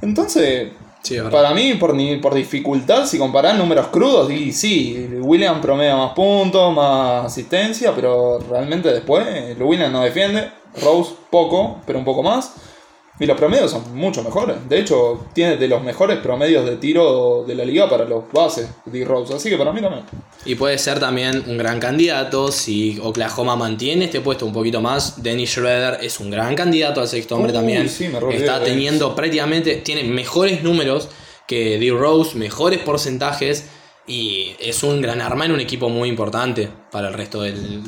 Entonces, 0.00 0.68
Sí, 1.00 1.16
para 1.30 1.54
mí, 1.54 1.74
por, 1.74 1.94
ni- 1.94 2.16
por 2.16 2.34
dificultad, 2.34 3.06
si 3.06 3.18
comparás 3.18 3.56
números 3.56 3.86
crudos, 3.86 4.30
y 4.32 4.52
sí, 4.52 5.08
William 5.20 5.60
promedia 5.60 5.96
más 5.96 6.12
puntos, 6.12 6.74
más 6.74 7.24
asistencia, 7.26 7.92
pero 7.94 8.38
realmente 8.50 8.92
después, 8.92 9.24
William 9.60 9.92
no 9.92 10.02
defiende, 10.02 10.50
Rose 10.82 11.12
poco, 11.30 11.78
pero 11.86 12.00
un 12.00 12.04
poco 12.04 12.22
más. 12.22 12.52
Y 13.20 13.26
los 13.26 13.36
promedios 13.36 13.70
son 13.72 13.96
mucho 13.96 14.22
mejores. 14.22 14.56
De 14.68 14.78
hecho, 14.78 15.26
tiene 15.32 15.56
de 15.56 15.66
los 15.66 15.82
mejores 15.82 16.18
promedios 16.18 16.64
de 16.64 16.76
tiro 16.76 17.44
de 17.46 17.54
la 17.56 17.64
liga 17.64 17.90
para 17.90 18.04
los 18.04 18.30
bases, 18.32 18.68
de 18.86 19.04
Rose. 19.04 19.34
Así 19.34 19.50
que 19.50 19.56
para 19.56 19.72
mí 19.72 19.80
también. 19.80 20.04
Y 20.44 20.54
puede 20.54 20.78
ser 20.78 21.00
también 21.00 21.42
un 21.48 21.58
gran 21.58 21.80
candidato 21.80 22.52
si 22.52 22.98
Oklahoma 23.02 23.56
mantiene 23.56 24.04
este 24.04 24.20
puesto 24.20 24.46
un 24.46 24.52
poquito 24.52 24.80
más. 24.80 25.20
Dennis 25.22 25.50
Schroeder 25.50 25.98
es 26.00 26.20
un 26.20 26.30
gran 26.30 26.54
candidato 26.54 27.00
al 27.00 27.08
sexto 27.08 27.34
hombre 27.34 27.50
Uy, 27.50 27.58
también. 27.58 27.88
sí, 27.88 28.06
me 28.08 28.18
Está 28.36 28.62
teniendo 28.62 29.14
prácticamente, 29.16 29.74
tiene 29.76 30.04
mejores 30.04 30.62
números 30.62 31.08
que 31.48 31.78
D. 31.78 31.90
Rose, 31.90 32.36
mejores 32.36 32.78
porcentajes 32.80 33.66
y 34.06 34.54
es 34.60 34.82
un 34.84 35.02
gran 35.02 35.20
arma 35.20 35.44
en 35.44 35.52
un 35.52 35.60
equipo 35.60 35.88
muy 35.88 36.08
importante 36.08 36.68
para 36.92 37.08
el 37.08 37.14
resto 37.14 37.42
del- 37.42 37.82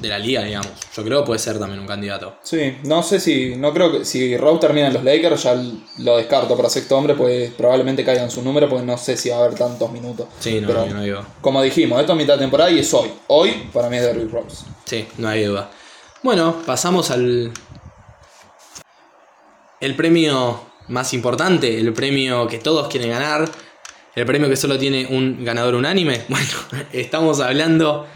de 0.00 0.08
la 0.08 0.18
liga, 0.18 0.42
digamos. 0.42 0.70
Yo 0.94 1.04
creo 1.04 1.20
que 1.20 1.26
puede 1.26 1.38
ser 1.38 1.58
también 1.58 1.80
un 1.80 1.86
candidato. 1.86 2.36
Sí, 2.42 2.76
no 2.84 3.02
sé 3.02 3.20
si. 3.20 3.56
No 3.56 3.72
creo 3.72 3.92
que. 3.92 4.04
Si 4.04 4.36
Rose 4.36 4.60
termina 4.60 4.88
en 4.88 4.94
los 4.94 5.04
Lakers, 5.04 5.42
ya 5.42 5.56
lo 5.98 6.16
descarto 6.16 6.56
para 6.56 6.68
sexto 6.70 6.96
hombre, 6.96 7.14
pues 7.14 7.52
probablemente 7.52 8.04
caiga 8.04 8.22
en 8.22 8.30
su 8.30 8.42
número, 8.42 8.68
porque 8.68 8.84
no 8.84 8.96
sé 8.98 9.16
si 9.16 9.30
va 9.30 9.36
a 9.36 9.44
haber 9.44 9.58
tantos 9.58 9.90
minutos. 9.90 10.26
Sí, 10.40 10.60
no, 10.60 10.68
Pero, 10.68 10.86
no 10.86 11.00
hay 11.00 11.10
duda. 11.10 11.26
como 11.40 11.62
dijimos, 11.62 12.00
esto 12.00 12.12
es 12.12 12.18
mitad 12.18 12.34
de 12.34 12.40
temporada 12.40 12.70
y 12.70 12.78
es 12.78 12.94
hoy. 12.94 13.10
Hoy, 13.28 13.68
para 13.72 13.88
mí 13.88 13.96
es 13.96 14.02
Derrick 14.02 14.30
Rose. 14.32 14.64
Sí, 14.84 15.06
no 15.18 15.28
hay 15.28 15.44
duda. 15.44 15.70
Bueno, 16.22 16.56
pasamos 16.66 17.10
al. 17.10 17.52
El 19.80 19.94
premio 19.94 20.60
más 20.88 21.12
importante, 21.14 21.78
el 21.78 21.92
premio 21.92 22.46
que 22.48 22.58
todos 22.58 22.88
quieren 22.88 23.10
ganar, 23.10 23.48
el 24.14 24.26
premio 24.26 24.48
que 24.48 24.56
solo 24.56 24.78
tiene 24.78 25.06
un 25.10 25.44
ganador 25.44 25.74
unánime. 25.74 26.22
Bueno, 26.28 26.46
estamos 26.92 27.40
hablando 27.40 28.06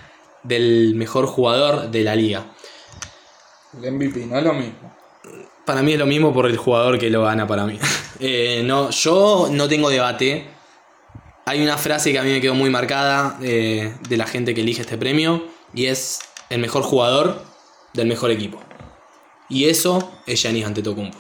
del 0.43 0.95
mejor 0.95 1.27
jugador 1.27 1.91
de 1.91 2.03
la 2.03 2.17
liga. 2.17 2.55
El 3.81 3.93
MVP, 3.93 4.27
no 4.27 4.39
es 4.39 4.45
lo 4.45 4.53
mismo. 4.55 4.95
Para 5.65 5.83
mí 5.83 5.93
es 5.93 5.99
lo 5.99 6.07
mismo 6.07 6.33
por 6.33 6.47
el 6.47 6.57
jugador 6.57 6.99
que 6.99 7.11
lo 7.11 7.23
gana 7.23 7.47
para 7.47 7.67
mí. 7.67 7.79
Eh, 8.25 8.63
no, 8.65 8.91
yo 8.91 9.49
no 9.51 9.67
tengo 9.67 9.91
debate. 9.91 10.47
Hay 11.45 11.61
una 11.61 11.77
frase 11.77 12.13
que 12.13 12.21
a 12.21 12.23
mí 12.23 12.31
me 12.31 12.41
quedó 12.41 12.55
muy 12.55 12.71
marcada 12.71 13.37
eh, 13.43 13.97
de 14.09 14.17
la 14.17 14.29
gente 14.29 14.55
que 14.55 14.61
elige 14.61 14.83
este 14.83 14.97
premio 14.97 15.43
y 15.75 15.87
es 15.87 16.21
el 16.49 16.61
mejor 16.61 16.85
jugador 16.85 17.43
del 17.95 18.07
mejor 18.07 18.31
equipo. 18.31 18.61
Y 19.49 19.65
eso 19.65 20.13
es 20.25 20.41
Giannis 20.41 20.67
Antetokounmpo. 20.67 21.19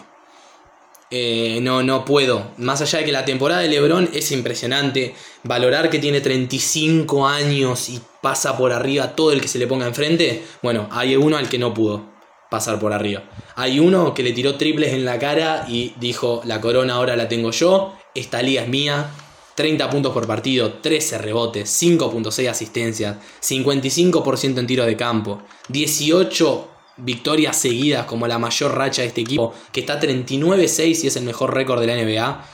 Eh, 1.10 1.58
no, 1.60 1.82
no 1.82 2.04
puedo. 2.04 2.52
Más 2.56 2.80
allá 2.80 3.00
de 3.00 3.04
que 3.04 3.12
la 3.12 3.24
temporada 3.24 3.60
de 3.60 3.68
LeBron 3.68 4.08
es 4.14 4.32
impresionante, 4.32 5.14
valorar 5.42 5.90
que 5.90 5.98
tiene 5.98 6.20
35 6.20 7.26
años 7.26 7.88
y 7.88 8.00
pasa 8.22 8.56
por 8.56 8.72
arriba 8.72 9.14
todo 9.14 9.32
el 9.32 9.40
que 9.42 9.48
se 9.48 9.58
le 9.58 9.66
ponga 9.66 9.86
enfrente, 9.86 10.44
bueno, 10.62 10.88
hay 10.90 11.16
uno 11.16 11.36
al 11.36 11.50
que 11.50 11.58
no 11.58 11.74
pudo 11.74 12.10
pasar 12.50 12.78
por 12.78 12.92
arriba. 12.92 13.24
Hay 13.56 13.80
uno 13.80 14.14
que 14.14 14.22
le 14.22 14.32
tiró 14.32 14.56
triples 14.56 14.92
en 14.92 15.04
la 15.04 15.18
cara 15.18 15.66
y 15.68 15.94
dijo, 15.98 16.40
la 16.44 16.60
corona 16.60 16.94
ahora 16.94 17.16
la 17.16 17.28
tengo 17.28 17.50
yo, 17.50 17.94
esta 18.14 18.40
liga 18.40 18.62
es 18.62 18.68
mía. 18.68 19.10
30 19.54 19.90
puntos 19.90 20.14
por 20.14 20.26
partido, 20.26 20.74
13 20.80 21.18
rebotes, 21.18 21.82
5.6 21.82 22.48
asistencias, 22.48 23.18
55% 23.42 24.58
en 24.58 24.66
tiros 24.66 24.86
de 24.86 24.96
campo, 24.96 25.42
18 25.68 26.68
victorias 26.96 27.56
seguidas 27.56 28.06
como 28.06 28.26
la 28.26 28.38
mayor 28.38 28.74
racha 28.74 29.02
de 29.02 29.08
este 29.08 29.20
equipo, 29.20 29.52
que 29.70 29.80
está 29.80 30.00
39-6 30.00 31.04
y 31.04 31.06
es 31.06 31.16
el 31.16 31.24
mejor 31.24 31.54
récord 31.54 31.80
de 31.80 31.86
la 31.86 31.96
NBA. 31.96 32.48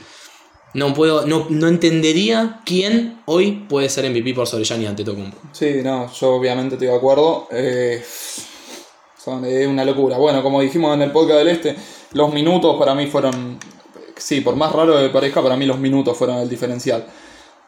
No 0.73 0.93
puedo, 0.93 1.25
no, 1.25 1.47
no 1.49 1.67
entendería 1.67 2.61
quién 2.63 3.21
hoy 3.25 3.65
puede 3.67 3.89
ser 3.89 4.09
MVP 4.09 4.33
por 4.33 4.47
sobre 4.47 4.65
Giannis 4.65 4.89
Antetokounmpo. 4.89 5.37
Sí, 5.51 5.81
no, 5.83 6.11
yo 6.11 6.35
obviamente 6.35 6.75
estoy 6.75 6.89
de 6.89 6.95
acuerdo. 6.95 7.47
Eh, 7.51 8.03
son, 9.17 9.45
es 9.45 9.67
una 9.67 9.83
locura. 9.83 10.17
Bueno, 10.17 10.43
como 10.43 10.61
dijimos 10.61 10.93
en 10.93 11.01
el 11.01 11.11
podcast 11.11 11.39
del 11.39 11.47
Este, 11.47 11.75
los 12.13 12.31
minutos 12.31 12.77
para 12.77 12.93
mí 12.93 13.07
fueron. 13.07 13.57
Sí, 14.15 14.41
por 14.41 14.55
más 14.55 14.71
raro 14.71 14.97
que 14.97 15.09
parezca, 15.09 15.41
para 15.41 15.55
mí 15.55 15.65
los 15.65 15.79
minutos 15.79 16.15
fueron 16.15 16.37
el 16.37 16.49
diferencial. 16.49 17.05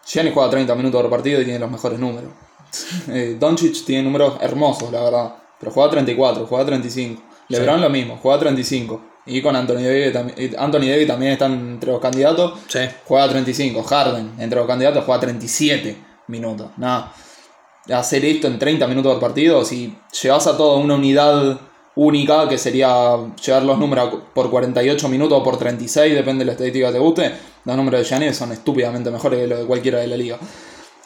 Giannis 0.06 0.34
juega 0.34 0.50
30 0.50 0.76
minutos 0.76 1.02
por 1.02 1.10
partido 1.10 1.42
y 1.42 1.46
tiene 1.46 1.60
los 1.60 1.72
mejores 1.72 2.00
números. 2.00 2.32
Eh, 3.10 3.36
Doncic 3.38 3.84
tiene 3.84 4.04
números 4.04 4.36
hermosos, 4.42 4.92
la 4.92 5.04
verdad. 5.04 5.36
Pero 5.60 5.72
juega 5.72 5.92
34, 5.92 6.46
juega 6.46 6.66
35. 6.66 7.22
LeBron 7.50 7.82
lo 7.82 7.90
mismo, 7.90 8.18
juega 8.22 8.40
35. 8.40 9.11
Y 9.26 9.42
con 9.42 9.56
Anthony 9.56 9.84
Davis, 9.84 10.14
también- 10.14 10.56
Anthony 10.58 10.88
Davis 10.90 11.08
también 11.08 11.32
están 11.34 11.54
entre 11.54 11.92
los 11.92 12.02
candidatos. 12.02 12.60
Sí. 12.68 12.80
Juega 13.06 13.30
35. 13.30 13.84
Harden, 13.84 14.32
entre 14.40 14.58
los 14.60 14.68
candidatos, 14.68 15.04
juega 15.06 15.22
37 15.22 15.96
minutos. 16.28 16.72
Nada. 16.78 17.14
Hacer 17.94 18.24
esto 18.26 18.48
en 18.48 18.58
30 18.60 18.88
minutos 18.88 19.14
por 19.14 19.22
partido, 19.22 19.64
si 19.66 19.96
llevas 20.22 20.48
a 20.48 20.56
toda 20.58 20.78
una 20.78 20.96
unidad 20.96 21.60
única, 21.96 22.48
que 22.48 22.58
sería 22.58 23.18
llevar 23.46 23.64
los 23.64 23.78
números 23.78 24.14
por 24.34 24.50
48 24.50 25.10
minutos 25.10 25.40
o 25.40 25.44
por 25.44 25.58
36, 25.58 26.14
depende 26.14 26.40
de 26.40 26.46
la 26.46 26.52
estadística 26.54 26.88
que 26.88 26.94
te 26.94 27.00
guste, 27.00 27.32
los 27.66 27.76
números 27.76 28.00
de 28.02 28.06
Giannis 28.08 28.38
son 28.38 28.52
estúpidamente 28.52 29.12
mejores 29.12 29.40
que 29.42 29.48
los 29.48 29.60
de 29.60 29.66
cualquiera 29.66 30.00
de 30.00 30.08
la 30.08 30.16
liga. 30.16 30.38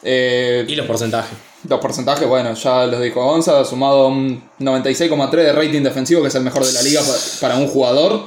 Eh, 0.02 0.64
Y 0.68 0.74
los 0.76 0.86
porcentajes. 0.86 1.36
Los 1.68 1.80
porcentajes, 1.80 2.28
bueno, 2.28 2.54
ya 2.54 2.86
los 2.86 3.00
dijo 3.02 3.22
Gonza, 3.24 3.64
sumado 3.64 4.08
un 4.08 4.42
96,3 4.60 5.30
de 5.30 5.52
rating 5.52 5.82
defensivo, 5.82 6.22
que 6.22 6.28
es 6.28 6.34
el 6.34 6.42
mejor 6.42 6.64
de 6.64 6.72
la 6.72 6.82
liga 6.82 7.00
pa- 7.00 7.16
para 7.40 7.56
un 7.56 7.68
jugador. 7.68 8.22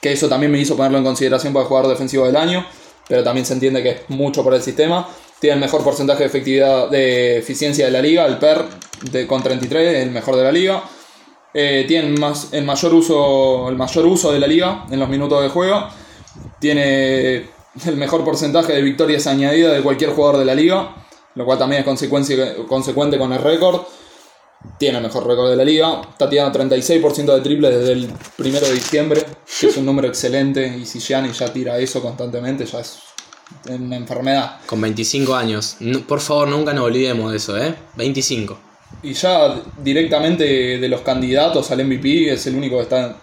Que 0.00 0.12
eso 0.12 0.28
también 0.28 0.52
me 0.52 0.58
hizo 0.60 0.76
ponerlo 0.76 0.98
en 0.98 1.04
consideración 1.04 1.52
para 1.52 1.62
el 1.64 1.68
jugador 1.68 1.90
defensivo 1.90 2.24
del 2.26 2.36
año. 2.36 2.64
Pero 3.08 3.24
también 3.24 3.44
se 3.46 3.54
entiende 3.54 3.82
que 3.82 3.90
es 3.90 4.00
mucho 4.08 4.44
por 4.44 4.54
el 4.54 4.62
sistema. 4.62 5.08
Tiene 5.40 5.54
el 5.54 5.60
mejor 5.60 5.82
porcentaje 5.82 6.20
de 6.20 6.26
efectividad, 6.26 6.88
de 6.90 7.38
eficiencia 7.38 7.86
de 7.86 7.90
la 7.92 8.00
liga, 8.02 8.26
el 8.26 8.38
PER 8.38 8.64
de, 9.10 9.26
con 9.26 9.42
33, 9.42 10.02
el 10.02 10.10
mejor 10.10 10.36
de 10.36 10.42
la 10.44 10.52
liga. 10.52 10.82
Eh, 11.54 11.84
tiene 11.88 12.18
más, 12.18 12.48
el, 12.52 12.64
mayor 12.64 12.92
uso, 12.94 13.68
el 13.68 13.76
mayor 13.76 14.04
uso 14.06 14.30
de 14.32 14.38
la 14.38 14.46
liga 14.46 14.84
en 14.90 15.00
los 15.00 15.08
minutos 15.08 15.42
de 15.42 15.48
juego. 15.48 15.88
Tiene 16.60 17.46
el 17.86 17.96
mejor 17.96 18.24
porcentaje 18.24 18.72
de 18.72 18.82
victorias 18.82 19.26
añadidas 19.26 19.74
de 19.74 19.82
cualquier 19.82 20.10
jugador 20.10 20.38
de 20.38 20.44
la 20.44 20.54
liga, 20.54 20.94
lo 21.38 21.44
cual 21.44 21.56
también 21.58 21.80
es 21.80 21.84
consecuencia, 21.86 22.56
consecuente 22.68 23.16
con 23.16 23.32
el 23.32 23.38
récord. 23.40 23.82
Tiene 24.76 24.98
el 24.98 25.04
mejor 25.04 25.24
récord 25.24 25.48
de 25.50 25.56
la 25.56 25.64
liga. 25.64 26.02
Está 26.10 26.28
tirando 26.28 26.58
36% 26.58 27.32
de 27.34 27.40
triple 27.40 27.70
desde 27.70 27.92
el 27.92 28.10
1 28.38 28.60
de 28.60 28.72
diciembre, 28.72 29.24
que 29.60 29.68
es 29.68 29.76
un 29.76 29.86
número 29.86 30.08
excelente. 30.08 30.66
Y 30.66 30.84
si 30.84 30.98
Giannis 30.98 31.38
ya 31.38 31.52
tira 31.52 31.78
eso 31.78 32.02
constantemente, 32.02 32.66
ya 32.66 32.80
es 32.80 32.98
una 33.70 33.96
enfermedad. 33.96 34.56
Con 34.66 34.80
25 34.80 35.34
años. 35.36 35.76
No- 35.78 36.00
por 36.00 36.20
favor, 36.20 36.48
nunca 36.48 36.72
nos 36.74 36.84
olvidemos 36.86 37.30
de 37.30 37.36
eso, 37.36 37.56
¿eh? 37.56 37.72
25. 37.94 38.58
Y 39.04 39.12
ya 39.12 39.62
directamente 39.80 40.44
de 40.78 40.88
los 40.88 41.02
candidatos 41.02 41.70
al 41.70 41.84
MVP 41.84 42.32
es 42.32 42.44
el 42.48 42.56
único 42.56 42.76
que 42.78 42.82
está 42.82 43.16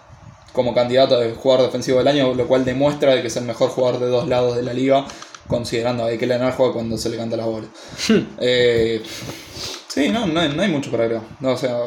como 0.54 0.72
candidato 0.72 1.18
de 1.20 1.32
jugador 1.34 1.66
defensivo 1.66 1.98
del 1.98 2.08
año, 2.08 2.32
lo 2.32 2.46
cual 2.48 2.64
demuestra 2.64 3.14
de 3.14 3.20
que 3.20 3.28
es 3.28 3.36
el 3.36 3.44
mejor 3.44 3.68
jugador 3.68 4.00
de 4.00 4.06
dos 4.06 4.26
lados 4.26 4.56
de 4.56 4.62
la 4.62 4.72
liga, 4.72 5.04
considerando 5.46 6.04
a 6.04 6.10
que 6.16 6.26
Leonard 6.26 6.54
juega 6.54 6.72
cuando 6.72 6.98
se 6.98 7.08
le 7.08 7.16
canta 7.16 7.36
la 7.36 7.46
bola. 7.46 7.66
Eh, 8.40 9.02
Sí, 9.88 10.10
no, 10.10 10.26
no 10.26 10.40
hay, 10.40 10.50
no 10.50 10.60
hay 10.60 10.68
mucho 10.68 10.90
para 10.90 11.04
agregar. 11.04 11.24
No, 11.40 11.52
o 11.52 11.56
sea, 11.56 11.78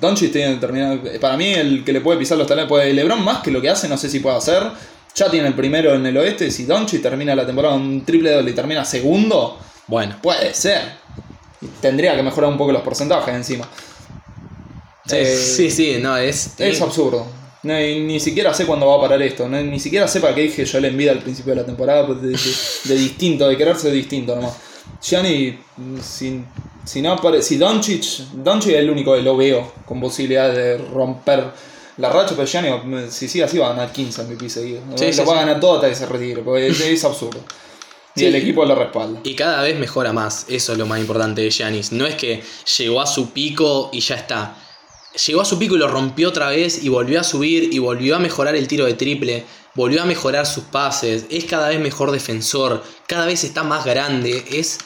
Doncic 0.00 0.32
tiene 0.32 0.54
determinado. 0.54 0.98
Para 1.20 1.36
mí, 1.36 1.52
el 1.52 1.84
que 1.84 1.92
le 1.92 2.00
puede 2.00 2.18
pisar 2.18 2.36
los 2.36 2.48
talones, 2.48 2.68
puede 2.68 2.92
LeBron 2.92 3.22
más 3.24 3.38
que 3.40 3.52
lo 3.52 3.62
que 3.62 3.70
hace, 3.70 3.88
no 3.88 3.96
sé 3.96 4.10
si 4.10 4.18
puede 4.18 4.36
hacer. 4.36 4.64
Ya 5.14 5.30
tiene 5.30 5.46
el 5.46 5.54
primero 5.54 5.94
en 5.94 6.04
el 6.04 6.16
oeste. 6.16 6.50
Si 6.50 6.64
Doncic 6.64 7.00
termina 7.02 7.36
la 7.36 7.46
temporada 7.46 7.76
un 7.76 8.04
triple 8.04 8.32
doble 8.32 8.50
y 8.50 8.54
termina 8.54 8.84
segundo, 8.84 9.58
Bueno, 9.86 10.16
puede 10.20 10.52
ser. 10.54 10.80
Tendría 11.80 12.16
que 12.16 12.24
mejorar 12.24 12.50
un 12.50 12.58
poco 12.58 12.72
los 12.72 12.82
porcentajes 12.82 13.32
encima. 13.32 13.68
sí, 15.06 15.16
Eh, 15.16 15.36
sí, 15.36 15.70
sí, 15.70 15.98
no, 16.02 16.16
es. 16.16 16.58
Es 16.58 16.80
absurdo. 16.80 17.26
No, 17.64 17.80
y 17.80 18.00
ni 18.00 18.18
siquiera 18.18 18.52
sé 18.52 18.66
cuándo 18.66 18.86
va 18.86 18.96
a 18.96 19.00
parar 19.00 19.22
esto. 19.22 19.48
no, 19.48 19.60
ni 19.60 19.78
siquiera 19.78 20.08
sé 20.08 20.20
para 20.20 20.34
qué 20.34 20.42
dije 20.42 20.64
yo 20.64 20.80
le 20.80 20.88
envidia 20.88 21.12
al 21.12 21.20
principio 21.20 21.54
de 21.54 21.60
la 21.60 21.66
temporada. 21.66 22.06
pues, 22.06 22.20
De, 22.22 22.28
de- 22.28 22.94
de 22.94 23.00
distinto, 23.00 23.48
de 23.48 23.56
quererse 23.56 23.90
distinto 23.90 24.34
nomás. 24.34 24.54
Gianni, 25.00 25.58
si, 26.02 26.44
si 26.84 27.02
no 27.02 27.20
si 27.40 27.56
Doncic, 27.56 28.04
Doncic 28.34 28.72
es 28.72 28.78
el 28.78 28.90
único 28.90 29.14
que 29.14 29.22
lo 29.22 29.36
veo 29.36 29.72
con 29.84 30.00
posibilidad 30.00 30.52
de 30.52 30.76
romper 30.78 31.44
la 31.98 32.08
racha, 32.10 32.34
pero 32.34 32.46
Gianni, 32.46 32.70
si 33.10 33.28
sigue 33.28 33.44
así, 33.44 33.58
va 33.58 33.66
a 33.66 33.70
ganar 33.74 33.92
15 33.92 34.24
MVP 34.24 34.48
seguidos. 34.48 34.82
Sí, 34.96 35.06
lo 35.06 35.12
sí, 35.12 35.18
va 35.20 35.24
a 35.24 35.26
sí. 35.26 35.46
ganar 35.46 35.60
todo 35.60 35.74
hasta 35.76 35.88
que 35.88 35.94
se 35.94 36.06
retire, 36.06 36.42
porque 36.42 36.66
es, 36.68 36.80
es 36.80 37.04
absurdo. 37.04 37.40
Y 38.14 38.24
el 38.26 38.34
equipo 38.34 38.64
lo 38.64 38.74
respalda. 38.74 39.20
Y 39.24 39.34
cada 39.34 39.62
vez 39.62 39.78
mejora 39.78 40.12
más, 40.12 40.46
eso 40.48 40.72
es 40.72 40.78
lo 40.78 40.86
más 40.86 41.00
importante 41.00 41.40
de 41.42 41.50
Giannis. 41.50 41.92
No 41.92 42.06
es 42.06 42.14
que 42.16 42.42
llegó 42.78 43.00
a 43.00 43.06
su 43.06 43.30
pico 43.30 43.88
y 43.92 44.00
ya 44.00 44.16
está. 44.16 44.56
Llegó 45.26 45.42
a 45.42 45.44
su 45.44 45.58
pico 45.58 45.76
y 45.76 45.78
lo 45.78 45.88
rompió 45.88 46.30
otra 46.30 46.48
vez 46.48 46.82
y 46.82 46.88
volvió 46.88 47.20
a 47.20 47.24
subir 47.24 47.72
y 47.72 47.78
volvió 47.78 48.16
a 48.16 48.18
mejorar 48.18 48.56
el 48.56 48.66
tiro 48.66 48.86
de 48.86 48.94
triple, 48.94 49.44
volvió 49.74 50.02
a 50.02 50.06
mejorar 50.06 50.46
sus 50.46 50.64
pases, 50.64 51.26
es 51.30 51.44
cada 51.44 51.68
vez 51.68 51.80
mejor 51.80 52.10
defensor, 52.10 52.82
cada 53.06 53.26
vez 53.26 53.44
está 53.44 53.62
más 53.62 53.84
grande, 53.84 54.44
es... 54.50 54.78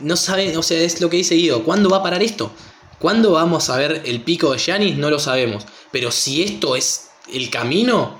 No 0.00 0.16
saben, 0.16 0.56
o 0.56 0.62
sea, 0.62 0.80
es 0.80 1.00
lo 1.00 1.10
que 1.10 1.18
dice 1.18 1.34
Guido, 1.34 1.62
¿cuándo 1.64 1.90
va 1.90 1.98
a 1.98 2.02
parar 2.02 2.22
esto? 2.22 2.50
¿Cuándo 2.98 3.32
vamos 3.32 3.68
a 3.68 3.76
ver 3.76 4.02
el 4.06 4.22
pico 4.22 4.52
de 4.52 4.58
Giannis? 4.58 4.96
No 4.96 5.10
lo 5.10 5.18
sabemos. 5.18 5.66
Pero 5.92 6.10
si 6.10 6.42
esto 6.42 6.74
es 6.74 7.10
el 7.32 7.50
camino, 7.50 8.18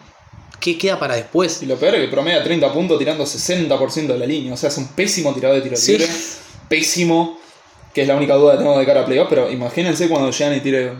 ¿qué 0.60 0.76
queda 0.76 0.98
para 0.98 1.16
después? 1.16 1.62
Y 1.62 1.66
lo 1.66 1.76
peor 1.76 1.94
es 1.96 2.02
que 2.02 2.08
promedia 2.08 2.44
30 2.44 2.72
puntos 2.72 2.98
tirando 2.98 3.24
60% 3.24 4.06
de 4.06 4.18
la 4.18 4.26
línea. 4.26 4.52
O 4.52 4.56
sea, 4.56 4.68
es 4.68 4.76
un 4.76 4.88
pésimo 4.88 5.34
tirador 5.34 5.56
de 5.56 5.62
tiro 5.62 5.76
Sí. 5.76 5.92
libre. 5.92 6.08
Pésimo. 6.68 7.40
Que 7.94 8.02
es 8.02 8.08
la 8.08 8.14
única 8.14 8.34
duda 8.34 8.52
que 8.52 8.58
tengo 8.58 8.78
de 8.78 8.86
cara 8.86 9.00
a 9.00 9.06
playoff. 9.06 9.26
Pero 9.28 9.50
imagínense 9.50 10.08
cuando 10.08 10.30
Gianni 10.30 10.60
tire 10.60 10.92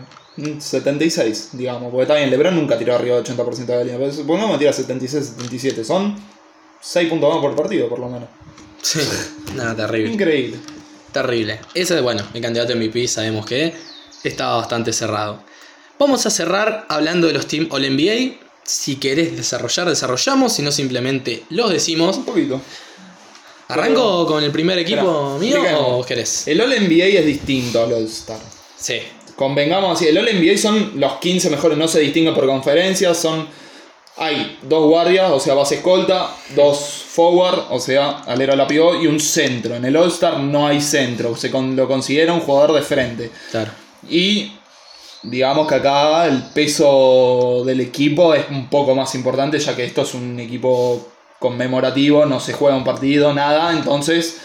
76, 0.59 1.49
digamos. 1.53 1.91
Porque 1.91 2.03
está 2.03 2.15
bien, 2.15 2.29
LeBron 2.29 2.55
nunca 2.55 2.77
tiró 2.77 2.95
arriba 2.95 3.17
del 3.17 3.25
80% 3.25 3.65
de 3.65 3.75
la 3.75 3.83
línea. 3.83 3.99
Pero 3.99 4.13
supongamos 4.13 4.53
que 4.53 4.59
tira 4.59 4.73
76, 4.73 5.25
77. 5.37 5.83
Son 5.83 6.15
6 6.81 7.09
puntos 7.09 7.33
más 7.33 7.41
por 7.41 7.55
partido, 7.55 7.89
por 7.89 7.99
lo 7.99 8.09
menos. 8.09 8.29
Sí, 8.81 8.99
nada, 9.55 9.75
terrible. 9.75 10.13
Increíble. 10.13 10.57
Terrible. 11.11 11.59
Ese, 11.73 11.99
bueno, 12.01 12.23
el 12.33 12.41
candidato 12.41 12.75
MVP 12.75 13.07
sabemos 13.07 13.45
que 13.45 13.73
estaba 14.23 14.57
bastante 14.57 14.93
cerrado. 14.93 15.43
Vamos 15.97 16.25
a 16.25 16.29
cerrar 16.29 16.85
hablando 16.87 17.27
de 17.27 17.33
los 17.33 17.47
Team 17.47 17.67
All 17.71 17.81
NBA. 17.81 18.37
Si 18.63 18.97
querés 18.97 19.35
desarrollar, 19.35 19.89
desarrollamos. 19.89 20.53
Si 20.53 20.61
no, 20.61 20.71
simplemente 20.71 21.43
los 21.49 21.71
decimos. 21.71 22.17
Un 22.17 22.25
poquito. 22.25 22.61
¿Arranco 23.67 24.25
con 24.25 24.43
el 24.43 24.51
primer 24.51 24.79
equipo 24.79 25.37
Espera, 25.39 25.61
mío 25.61 25.79
o 25.79 25.97
vos 25.97 26.05
querés? 26.05 26.47
El 26.47 26.61
All 26.61 26.69
NBA 26.69 27.05
es 27.19 27.25
distinto 27.25 27.83
al 27.83 27.93
All 27.93 28.05
Star. 28.05 28.39
Sí. 28.77 28.99
Convengamos 29.39 29.93
así, 29.95 30.05
el 30.05 30.17
All 30.17 30.25
NBA 30.25 30.57
son 30.57 30.99
los 30.99 31.13
15 31.13 31.49
mejores, 31.49 31.77
no 31.77 31.87
se 31.87 32.01
distinguen 32.01 32.35
por 32.35 32.45
conferencias, 32.45 33.17
son... 33.17 33.47
Hay 34.17 34.59
dos 34.63 34.85
guardias, 34.85 35.31
o 35.31 35.39
sea, 35.39 35.53
base 35.53 35.75
escolta, 35.75 36.29
dos 36.53 37.05
forward, 37.07 37.67
o 37.69 37.79
sea, 37.79 38.19
alero 38.27 38.51
a 38.51 38.57
la 38.57 38.67
pivot, 38.67 39.01
y 39.01 39.07
un 39.07 39.17
centro. 39.17 39.75
En 39.77 39.85
el 39.85 39.95
All 39.95 40.09
Star 40.09 40.41
no 40.41 40.67
hay 40.67 40.81
centro, 40.81 41.37
se 41.37 41.49
con- 41.49 41.73
lo 41.77 41.87
considera 41.87 42.33
un 42.33 42.41
jugador 42.41 42.73
de 42.73 42.81
frente. 42.81 43.31
Claro. 43.49 43.71
Y 44.09 44.51
digamos 45.23 45.69
que 45.69 45.75
acá 45.75 46.25
el 46.25 46.43
peso 46.53 47.63
del 47.65 47.79
equipo 47.79 48.33
es 48.33 48.43
un 48.49 48.69
poco 48.69 48.93
más 48.93 49.15
importante, 49.15 49.57
ya 49.57 49.73
que 49.73 49.85
esto 49.85 50.01
es 50.01 50.13
un 50.13 50.37
equipo 50.37 51.07
conmemorativo, 51.39 52.25
no 52.25 52.41
se 52.41 52.51
juega 52.51 52.75
un 52.75 52.83
partido, 52.83 53.33
nada, 53.33 53.71
entonces 53.71 54.41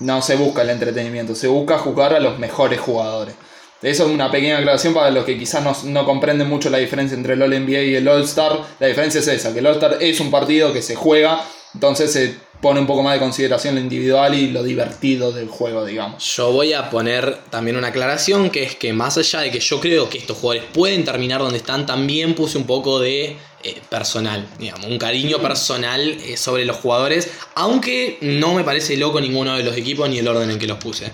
no 0.00 0.20
se 0.20 0.36
busca 0.36 0.60
el 0.60 0.68
entretenimiento, 0.68 1.34
se 1.34 1.48
busca 1.48 1.78
jugar 1.78 2.12
a 2.12 2.20
los 2.20 2.38
mejores 2.38 2.78
jugadores. 2.78 3.34
Eso 3.82 4.06
es 4.06 4.10
una 4.10 4.30
pequeña 4.30 4.58
aclaración 4.58 4.94
para 4.94 5.10
los 5.10 5.24
que 5.24 5.38
quizás 5.38 5.62
no, 5.62 5.76
no 5.90 6.06
comprenden 6.06 6.48
mucho 6.48 6.70
la 6.70 6.78
diferencia 6.78 7.16
entre 7.16 7.34
el 7.34 7.42
All 7.42 7.50
NBA 7.50 7.82
y 7.82 7.94
el 7.96 8.08
All 8.08 8.22
Star. 8.22 8.58
La 8.78 8.86
diferencia 8.86 9.20
es 9.20 9.28
esa, 9.28 9.52
que 9.52 9.58
el 9.58 9.66
All 9.66 9.74
Star 9.74 9.98
es 10.00 10.20
un 10.20 10.30
partido 10.30 10.72
que 10.72 10.80
se 10.80 10.94
juega, 10.94 11.44
entonces 11.74 12.12
se 12.12 12.34
pone 12.64 12.80
un 12.80 12.86
poco 12.86 13.02
más 13.02 13.12
de 13.12 13.20
consideración 13.20 13.74
lo 13.74 13.80
individual 13.82 14.34
y 14.34 14.50
lo 14.50 14.62
divertido 14.62 15.32
del 15.32 15.48
juego, 15.48 15.84
digamos. 15.84 16.24
Yo 16.34 16.50
voy 16.50 16.72
a 16.72 16.88
poner 16.88 17.40
también 17.50 17.76
una 17.76 17.88
aclaración, 17.88 18.48
que 18.48 18.62
es 18.62 18.74
que 18.74 18.94
más 18.94 19.18
allá 19.18 19.40
de 19.40 19.50
que 19.50 19.60
yo 19.60 19.80
creo 19.80 20.08
que 20.08 20.16
estos 20.16 20.38
jugadores 20.38 20.66
pueden 20.72 21.04
terminar 21.04 21.40
donde 21.40 21.58
están, 21.58 21.84
también 21.84 22.34
puse 22.34 22.56
un 22.56 22.64
poco 22.64 23.00
de 23.00 23.36
eh, 23.62 23.82
personal, 23.90 24.48
digamos, 24.58 24.86
un 24.86 24.96
cariño 24.96 25.42
personal 25.42 26.00
eh, 26.00 26.38
sobre 26.38 26.64
los 26.64 26.78
jugadores, 26.78 27.28
aunque 27.54 28.16
no 28.22 28.54
me 28.54 28.64
parece 28.64 28.96
loco 28.96 29.20
ninguno 29.20 29.58
de 29.58 29.62
los 29.62 29.76
equipos 29.76 30.08
ni 30.08 30.18
el 30.18 30.26
orden 30.26 30.50
en 30.50 30.58
que 30.58 30.66
los 30.66 30.78
puse. 30.78 31.12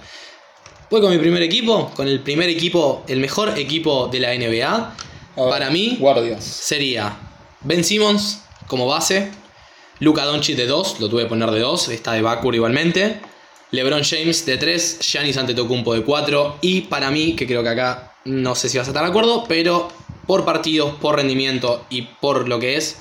Voy 0.90 1.00
con 1.00 1.12
mi 1.12 1.18
primer 1.18 1.40
equipo, 1.44 1.92
con 1.94 2.08
el 2.08 2.18
primer 2.18 2.48
equipo, 2.48 3.04
el 3.06 3.20
mejor 3.20 3.56
equipo 3.56 4.08
de 4.08 4.18
la 4.18 4.34
NBA. 4.34 4.96
Ver, 5.36 5.48
Para 5.48 5.70
mí 5.70 5.96
Guardias. 6.00 6.42
sería 6.42 7.16
Ben 7.60 7.84
Simmons 7.84 8.42
como 8.66 8.88
base, 8.88 9.30
Luka 10.00 10.24
Doncic 10.24 10.56
de 10.56 10.66
2, 10.66 10.98
lo 10.98 11.08
tuve 11.08 11.22
que 11.22 11.28
poner 11.28 11.52
de 11.52 11.60
2, 11.60 11.90
está 11.90 12.14
de 12.14 12.22
backcourt 12.22 12.56
igualmente, 12.56 13.20
LeBron 13.70 14.02
James 14.02 14.44
de 14.44 14.56
3, 14.56 14.98
Giannis 15.00 15.36
Antetokounmpo 15.36 15.94
de 15.94 16.02
4 16.02 16.56
y 16.60 16.80
para 16.80 17.12
mí, 17.12 17.36
que 17.36 17.46
creo 17.46 17.62
que 17.62 17.68
acá 17.68 18.16
no 18.24 18.56
sé 18.56 18.68
si 18.68 18.76
vas 18.76 18.88
a 18.88 18.90
estar 18.90 19.04
de 19.04 19.10
acuerdo, 19.10 19.44
pero 19.46 19.88
por 20.26 20.44
partidos, 20.44 20.96
por 20.96 21.14
rendimiento 21.14 21.84
y 21.88 22.02
por 22.02 22.48
lo 22.48 22.58
que 22.58 22.76
es, 22.76 22.96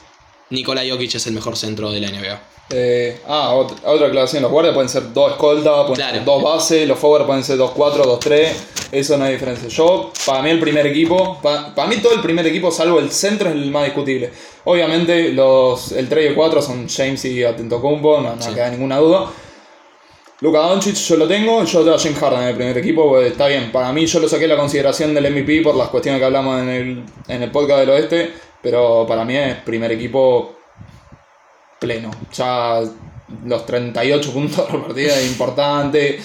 Nikola 0.52 0.84
Jokic 0.88 1.16
es 1.16 1.26
el 1.26 1.34
mejor 1.34 1.58
centro 1.58 1.90
de 1.92 2.02
la 2.02 2.12
NBA. 2.12 2.40
Eh, 2.72 3.20
ah, 3.28 3.52
ot- 3.56 3.78
otra 3.84 4.08
aclaración, 4.08 4.44
los 4.44 4.52
guardias 4.52 4.76
pueden 4.76 4.90
ser 4.90 5.12
dos 5.12 5.32
escoltas, 5.32 5.74
pueden 5.88 5.96
Claro. 5.96 6.16
ser 6.18 6.26
dos 6.26 6.44
bases, 6.44 6.88
los 6.88 7.00
forward 7.00 7.26
pueden 7.26 7.44
ser 7.44 7.58
dos 7.58 7.72
4, 7.72 8.04
dos 8.04 8.20
3, 8.20 8.56
eso 8.92 9.18
no 9.18 9.26
hay 9.26 9.34
diferencia. 9.34 9.68
Yo, 9.70 10.12
para 10.26 10.44
mí 10.44 10.52
el 10.52 10.60
primer 10.60 10.86
equipo, 10.86 11.40
pa- 11.42 11.74
para 11.74 11.88
mí 11.88 11.98
todo 11.98 12.14
el 12.14 12.22
primer 12.22 12.46
equipo, 12.46 12.70
salvo 12.72 13.00
el 13.00 13.10
centro, 13.10 13.50
es 13.50 13.56
el 13.56 13.72
más 13.72 13.86
discutible. 13.86 14.30
Obviamente 14.66 15.30
los, 15.30 15.92
el 15.94 16.08
3 16.08 16.26
y 16.26 16.28
el 16.28 16.36
4 16.36 16.62
son 16.62 16.88
James 16.88 17.26
y 17.26 17.44
Atentocumpo, 17.44 18.22
no, 18.22 18.36
no 18.36 18.42
Sí. 18.42 18.54
queda 18.54 18.70
ninguna 18.70 18.98
duda. 18.98 19.32
Luka 20.42 20.60
Doncic 20.60 20.96
yo 20.96 21.18
lo 21.18 21.28
tengo, 21.28 21.64
yo 21.66 21.80
tengo 21.80 21.96
a 21.96 22.00
James 22.00 22.18
Harden 22.20 22.42
en 22.44 22.48
el 22.50 22.56
primer 22.56 22.78
equipo, 22.78 23.10
pues, 23.10 23.32
está 23.32 23.48
bien. 23.48 23.72
Para 23.72 23.92
mí 23.92 24.06
yo 24.06 24.20
lo 24.20 24.30
saqué 24.30 24.48
la 24.48 24.56
consideración 24.56 25.14
del 25.14 25.26
MVP 25.34 25.62
por 25.64 25.76
las 25.76 25.90
cuestiones 25.90 26.20
que 26.22 26.26
hablamos 26.26 26.62
en 26.62 26.70
el, 26.70 27.04
en 27.28 27.44
el 27.44 27.52
podcast 27.52 27.80
del 27.82 27.90
oeste, 27.90 28.32
pero 28.62 29.06
para 29.08 29.26
mí 29.26 29.36
es 29.36 29.56
primer 29.58 29.92
equipo 29.92 30.54
pleno. 31.80 32.12
Ya 32.34 32.82
los 33.46 33.66
38 33.66 34.32
puntos 34.34 34.62
por 34.70 34.86
partida 34.88 35.16
es 35.18 35.28
importante. 35.28 36.20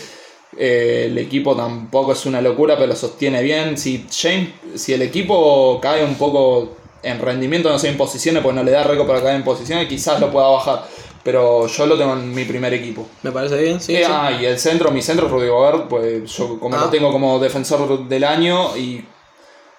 Eh, 0.57 1.05
el 1.07 1.19
equipo 1.19 1.57
tampoco 1.57 2.13
es 2.13 2.27
una 2.27 2.41
locura, 2.41 2.75
pero 2.77 2.89
lo 2.89 2.97
sostiene 2.97 3.43
bien. 3.43 3.77
Si, 3.77 4.07
James, 4.11 4.51
si 4.77 4.93
el 4.93 5.03
equipo 5.03 5.81
cae 5.81 6.05
un 6.05 6.15
poco 6.15 6.77
en 7.03 7.19
rendimiento, 7.21 7.69
no 7.71 7.79
sé, 7.79 7.89
en 7.89 7.97
posiciones, 7.97 8.43
pues 8.43 8.55
no 8.55 8.63
le 8.63 8.71
da 8.71 8.85
récord 8.85 9.07
para 9.07 9.21
caer 9.23 9.37
en 9.37 9.45
posiciones, 9.45 9.89
quizás 9.89 10.21
lo 10.21 10.31
pueda 10.31 10.47
bajar. 10.49 10.85
Pero 11.23 11.67
yo 11.67 11.87
lo 11.87 11.97
tengo 11.99 12.13
en 12.13 12.35
mi 12.35 12.45
primer 12.45 12.73
equipo. 12.75 13.07
¿Me 13.23 13.33
parece 13.33 13.61
bien? 13.61 13.81
Sí. 13.81 13.97
Eh, 13.97 14.05
sí. 14.05 14.11
ah, 14.15 14.31
y 14.41 14.45
el 14.45 14.59
centro, 14.59 14.91
mi 14.91 15.01
centro 15.03 15.27
Rudy 15.29 15.49
Gobert, 15.49 15.89
pues 15.89 16.31
yo 16.37 16.61
como 16.61 16.77
Ah. 16.77 16.83
lo 16.83 16.91
tengo 16.91 17.11
como 17.11 17.39
defensor 17.39 18.07
del 18.09 18.25
año 18.25 18.77
y 18.77 19.03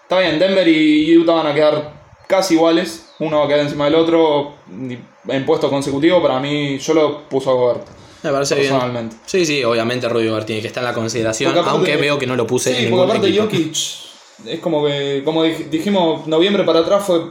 está 0.03 0.19
bien, 0.19 0.39
Denver 0.39 0.67
y 0.67 1.15
Utah 1.17 1.33
van 1.33 1.47
a 1.47 1.53
quedar 1.53 1.93
casi 2.27 2.55
iguales, 2.55 3.09
uno 3.19 3.39
va 3.39 3.45
a 3.45 3.47
quedar 3.47 3.59
encima 3.61 3.85
del 3.85 3.95
otro 3.95 4.55
y 4.67 4.97
en 5.27 5.45
puesto 5.45 5.69
consecutivo, 5.69 6.21
para 6.21 6.39
mí 6.39 6.77
yo 6.77 6.93
lo 6.93 7.27
puso 7.29 7.51
a 7.51 7.53
Gobert, 7.53 7.87
Me 8.23 8.31
parece 8.31 8.55
bien. 8.55 8.67
personalmente. 8.67 9.15
Sí, 9.25 9.45
sí, 9.45 9.63
obviamente 9.63 10.07
Rudy 10.09 10.27
Gobert 10.27 10.45
tiene 10.47 10.61
que 10.61 10.67
estar 10.67 10.81
en 10.83 10.89
la 10.89 10.93
consideración, 10.93 11.53
Porque 11.53 11.69
aunque 11.69 11.95
veo 11.97 12.17
que 12.19 12.27
no 12.27 12.35
lo 12.35 12.45
puse 12.47 12.71
Sí, 12.71 12.85
en 12.85 12.91
porque 12.91 12.91
ningún 12.91 13.09
aparte 13.09 13.27
equipo. 13.27 13.43
Jokic 13.43 13.75
es 14.47 14.59
como 14.59 14.85
que, 14.85 15.21
como 15.25 15.45
dij- 15.45 15.69
dijimos, 15.69 16.27
noviembre 16.27 16.63
para 16.63 16.79
atrás 16.79 17.03
fue 17.05 17.21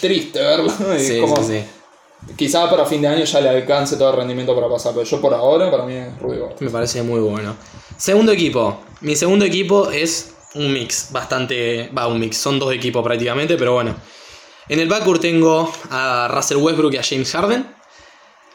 triste 0.00 0.38
verlo. 0.40 0.70
Sí, 0.98 1.20
como, 1.20 1.36
sí, 1.38 1.42
sí. 1.44 1.64
Quizá 2.36 2.70
para 2.70 2.84
fin 2.86 3.02
de 3.02 3.08
año 3.08 3.24
ya 3.24 3.40
le 3.40 3.48
alcance 3.48 3.96
todo 3.96 4.10
el 4.10 4.16
rendimiento 4.16 4.54
para 4.54 4.68
pasar, 4.68 4.92
pero 4.94 5.04
yo 5.04 5.20
por 5.20 5.34
ahora, 5.34 5.70
para 5.70 5.84
mí 5.84 5.94
es 5.94 6.18
Rudy 6.20 6.38
Gobert. 6.38 6.60
Me 6.60 6.70
parece 6.70 7.02
muy 7.02 7.20
bueno. 7.20 7.56
Segundo 7.96 8.30
equipo. 8.32 8.80
Mi 9.00 9.16
segundo 9.16 9.44
equipo 9.44 9.90
es 9.90 10.34
un 10.54 10.72
mix, 10.72 11.08
bastante. 11.10 11.90
Va, 11.96 12.06
un 12.06 12.20
mix. 12.20 12.36
Son 12.36 12.58
dos 12.60 12.72
equipos 12.72 13.02
prácticamente, 13.02 13.56
pero 13.56 13.72
bueno. 13.74 13.96
En 14.68 14.78
el 14.78 14.88
backcourt 14.88 15.20
tengo 15.20 15.70
a 15.90 16.28
Russell 16.32 16.58
Westbrook 16.58 16.94
y 16.94 16.96
a 16.96 17.02
James 17.02 17.30
Harden. 17.32 17.66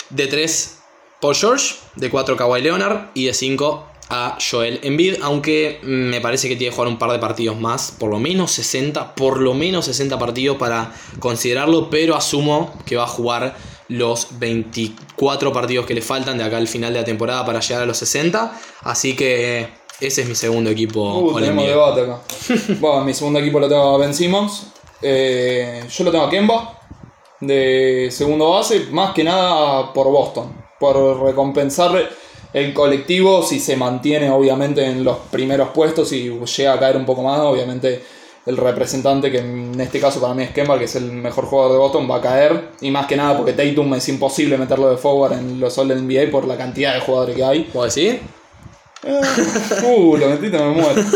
De 0.10 0.28
3, 0.28 0.80
Paul 1.20 1.36
George. 1.36 1.76
De 1.96 2.10
4, 2.10 2.38
Kawhi 2.38 2.62
Leonard. 2.62 3.12
Y 3.13 3.26
de 3.26 3.34
5, 3.34 3.86
a 4.10 4.38
Joel 4.39 4.80
Embiid. 4.84 5.22
Aunque 5.22 5.80
me 5.84 6.22
parece 6.22 6.48
que 6.48 6.56
tiene 6.56 6.72
que 6.72 6.76
jugar 6.76 6.88
un 6.88 6.98
par 6.98 7.12
de 7.12 7.20
partidos 7.20 7.60
más. 7.60 7.91
Por 7.91 8.10
lo 8.10 8.20
menos 8.20 8.52
60. 8.52 9.15
Por 9.15 9.39
lo 9.39 9.54
menos 9.54 9.86
60 9.86 10.17
partidos 10.17 10.58
para 10.58 10.93
considerarlo. 11.20 11.89
Pero 11.89 12.15
asumo 12.15 12.74
que 12.86 12.96
va 12.96 13.04
a 13.04 13.08
jugar 13.08 13.58
los 13.89 14.39
24 14.39 15.54
partidos 15.54 15.86
que 15.86 15.93
le 15.93 16.02
faltan 16.02 16.38
de 16.38 16.43
acá 16.43 16.58
al 16.58 16.67
final 16.67 16.93
de 16.93 17.00
la 17.00 17.06
temporada 17.06 17.46
para 17.46 17.60
llegar 17.60 17.84
a 17.84 17.86
los 17.86 17.98
60. 17.98 18.60
Así 18.84 19.15
que 19.15 19.70
Ese 20.00 20.22
es 20.22 20.28
mi 20.28 20.36
segundo 20.36 20.70
equipo 20.70 21.20
Uh, 21.20 21.39
tenemos 21.39 21.65
debate 21.65 22.02
acá. 22.02 22.22
bueno, 22.80 23.04
mi 23.04 23.13
segundo 23.13 23.39
equipo 23.39 23.60
lo 23.60 23.67
tengo 23.67 23.96
a 23.96 23.98
Ben 23.98 24.13
Simmons. 24.13 24.67
Eh, 25.01 25.83
yo 25.89 26.03
lo 26.03 26.12
tengo 26.12 26.25
a 26.25 26.29
Kemba. 26.29 26.73
De 27.39 28.10
segundo 28.12 28.49
base, 28.51 28.88
más 28.91 29.13
que 29.13 29.23
nada 29.23 29.93
por 29.93 30.07
Boston. 30.07 30.53
Por 30.79 31.21
recompensar 31.21 32.10
el 32.53 32.73
colectivo 32.73 33.43
si 33.43 33.60
se 33.60 33.75
mantiene 33.75 34.31
obviamente 34.31 34.83
en 34.86 35.03
los 35.03 35.17
primeros 35.31 35.69
puestos 35.69 36.12
y 36.13 36.29
llega 36.29 36.73
a 36.73 36.79
caer 36.79 36.97
un 36.97 37.05
poco 37.05 37.21
más, 37.21 37.39
obviamente 37.39 38.01
el 38.47 38.55
representante, 38.55 39.29
que 39.29 39.39
en 39.39 39.79
este 39.79 39.99
caso 39.99 40.21
para 40.21 40.33
mí 40.33 40.41
es 40.43 40.51
Kemba, 40.51 40.79
que 40.79 40.86
es 40.86 40.95
el 40.95 41.12
mejor 41.12 41.45
jugador 41.45 41.73
de 41.73 41.77
Boston, 41.79 42.10
va 42.10 42.15
a 42.15 42.21
caer. 42.21 42.69
Y 42.79 42.89
más 42.91 43.05
que 43.05 43.17
nada 43.17 43.36
porque 43.36 43.51
Tatum 43.51 43.93
es 43.95 44.07
imposible 44.07 44.57
meterlo 44.57 44.89
de 44.89 44.95
forward 44.95 45.33
en 45.33 45.60
los 45.60 45.77
All 45.77 45.89
NBA 45.89 46.31
por 46.31 46.47
la 46.47 46.55
cantidad 46.55 46.93
de 46.93 47.01
jugadores 47.01 47.36
que 47.36 47.43
hay. 47.43 47.63
¿Puedo 47.65 47.86
decir? 47.86 48.21
Uh, 49.83 50.17
lo 50.17 50.29
metiste, 50.29 50.57
me 50.57 50.69
muero. 50.69 51.01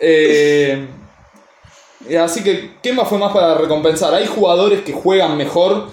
Eh, 0.00 0.86
así 2.20 2.42
que 2.42 2.76
Kemba 2.82 3.04
fue 3.04 3.18
más 3.18 3.32
para 3.32 3.54
recompensar. 3.54 4.14
Hay 4.14 4.26
jugadores 4.26 4.82
que 4.82 4.92
juegan 4.92 5.36
mejor, 5.36 5.88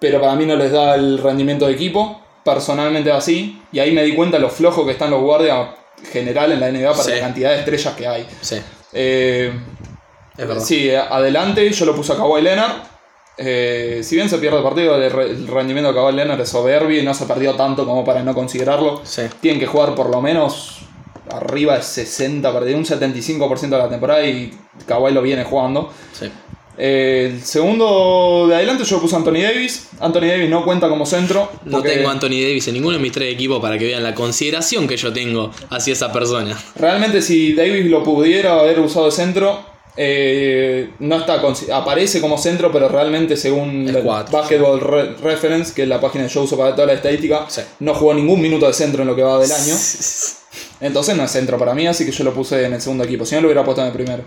pero 0.00 0.20
para 0.20 0.34
mí 0.34 0.46
no 0.46 0.56
les 0.56 0.72
da 0.72 0.94
el 0.94 1.18
rendimiento 1.18 1.66
de 1.66 1.72
equipo. 1.72 2.20
Personalmente 2.44 3.10
así. 3.12 3.60
Y 3.72 3.78
ahí 3.78 3.92
me 3.92 4.02
di 4.02 4.14
cuenta 4.14 4.38
lo 4.38 4.48
flojo 4.50 4.84
que 4.84 4.92
están 4.92 5.10
los 5.10 5.20
guardias 5.20 5.68
general 6.10 6.50
en 6.52 6.60
la 6.60 6.68
NBA 6.70 6.90
para 6.90 7.02
Sí. 7.04 7.10
la 7.12 7.20
cantidad 7.20 7.50
de 7.50 7.58
estrellas 7.60 7.94
que 7.94 8.06
hay. 8.06 8.26
Sí, 8.40 8.56
Eh, 8.92 9.52
es 10.36 10.48
verdad. 10.48 10.62
sí, 10.64 10.90
adelante 10.92 11.70
yo 11.70 11.84
lo 11.86 11.94
puse 11.94 12.12
a 12.12 12.16
Kawhi 12.16 12.42
Leonard. 12.42 12.72
Eh, 13.38 14.00
si 14.02 14.16
bien 14.16 14.28
se 14.28 14.38
pierde 14.38 14.58
el 14.58 14.62
partido, 14.62 14.96
el 14.96 15.46
rendimiento 15.48 15.92
de 15.92 15.94
Kawhi 15.98 16.12
Leonard 16.14 16.40
es 16.40 16.48
soberbio 16.48 17.00
y 17.00 17.04
no 17.04 17.14
se 17.14 17.24
perdió 17.26 17.54
tanto 17.54 17.86
como 17.86 18.04
para 18.04 18.22
no 18.22 18.34
considerarlo. 18.34 19.00
Sí. 19.04 19.22
Tienen 19.40 19.58
que 19.60 19.66
jugar 19.66 19.94
por 19.94 20.10
lo 20.10 20.20
menos 20.20 20.81
arriba 21.32 21.76
de 21.76 21.82
60 21.82 22.52
partidos, 22.52 22.90
un 22.90 22.98
75% 23.00 23.60
de 23.60 23.78
la 23.78 23.88
temporada 23.88 24.24
y 24.26 24.52
Kawhi 24.86 25.12
lo 25.12 25.22
viene 25.22 25.44
jugando. 25.44 25.90
Sí. 26.18 26.26
Eh, 26.78 27.30
el 27.34 27.42
segundo 27.44 28.46
de 28.48 28.54
adelante 28.56 28.84
yo 28.84 28.98
puse 29.00 29.14
Anthony 29.14 29.42
Davis. 29.42 29.88
Anthony 30.00 30.22
Davis 30.26 30.48
no 30.48 30.64
cuenta 30.64 30.88
como 30.88 31.04
centro. 31.04 31.50
No 31.66 31.82
tengo 31.82 32.08
Anthony 32.08 32.40
Davis 32.40 32.66
en 32.68 32.74
ninguno 32.74 32.96
de 32.96 33.02
mis 33.02 33.12
tres 33.12 33.32
equipos 33.32 33.60
para 33.60 33.78
que 33.78 33.86
vean 33.86 34.02
la 34.02 34.14
consideración 34.14 34.88
que 34.88 34.96
yo 34.96 35.12
tengo 35.12 35.50
hacia 35.70 35.92
esa 35.92 36.10
persona. 36.12 36.58
Realmente 36.76 37.20
si 37.20 37.52
Davis 37.52 37.84
lo 37.86 38.02
pudiera 38.02 38.58
haber 38.58 38.80
usado 38.80 39.04
de 39.06 39.12
centro, 39.12 39.60
eh, 39.98 40.90
no 41.00 41.16
está 41.18 41.42
aparece 41.74 42.22
como 42.22 42.38
centro, 42.38 42.72
pero 42.72 42.88
realmente 42.88 43.36
según 43.36 43.86
el 43.90 43.98
cuatro, 44.02 44.38
Basketball 44.38 44.80
Re- 44.80 45.14
Reference, 45.22 45.74
que 45.74 45.82
es 45.82 45.88
la 45.88 46.00
página 46.00 46.26
que 46.26 46.32
yo 46.32 46.42
uso 46.42 46.56
para 46.56 46.74
toda 46.74 46.86
la 46.86 46.94
estadística, 46.94 47.44
Sí. 47.48 47.60
no 47.80 47.92
jugó 47.94 48.14
ningún 48.14 48.40
minuto 48.40 48.66
de 48.66 48.72
centro 48.72 49.02
en 49.02 49.08
lo 49.08 49.14
que 49.14 49.22
va 49.22 49.38
del 49.38 49.52
año. 49.52 49.74
Entonces 50.82 51.16
no 51.16 51.24
es 51.24 51.30
centro 51.30 51.56
para 51.58 51.74
mí, 51.74 51.86
así 51.86 52.04
que 52.04 52.12
yo 52.12 52.24
lo 52.24 52.34
puse 52.34 52.66
en 52.66 52.74
el 52.74 52.82
segundo 52.82 53.04
equipo. 53.04 53.24
Si 53.24 53.34
no 53.34 53.40
lo 53.40 53.46
hubiera 53.46 53.64
puesto 53.64 53.80
en 53.80 53.86
el 53.86 53.92
primero. 53.94 54.24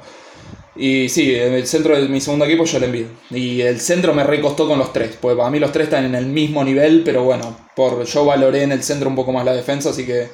Y 0.77 1.07
sí, 1.07 1.33
el 1.33 1.65
centro 1.67 1.95
de 1.95 2.07
mi 2.09 2.19
segundo 2.19 2.43
equipo 2.45 2.65
yo 2.65 2.79
le 2.79 2.87
envío. 2.87 3.07
Y 3.29 3.61
el 3.61 3.79
centro 3.79 4.13
me 4.13 4.23
recostó 4.23 4.67
con 4.67 4.77
los 4.77 4.91
tres, 4.91 5.17
porque 5.19 5.37
para 5.37 5.49
mí 5.49 5.59
los 5.59 5.71
tres 5.71 5.85
están 5.85 6.05
en 6.05 6.15
el 6.15 6.25
mismo 6.25 6.63
nivel, 6.63 7.01
pero 7.03 7.23
bueno, 7.23 7.57
por 7.75 8.03
yo 8.05 8.25
valoré 8.25 8.63
en 8.63 8.73
el 8.73 8.83
centro 8.83 9.09
un 9.09 9.15
poco 9.15 9.31
más 9.31 9.45
la 9.45 9.53
defensa, 9.53 9.91
así 9.91 10.05
que 10.05 10.27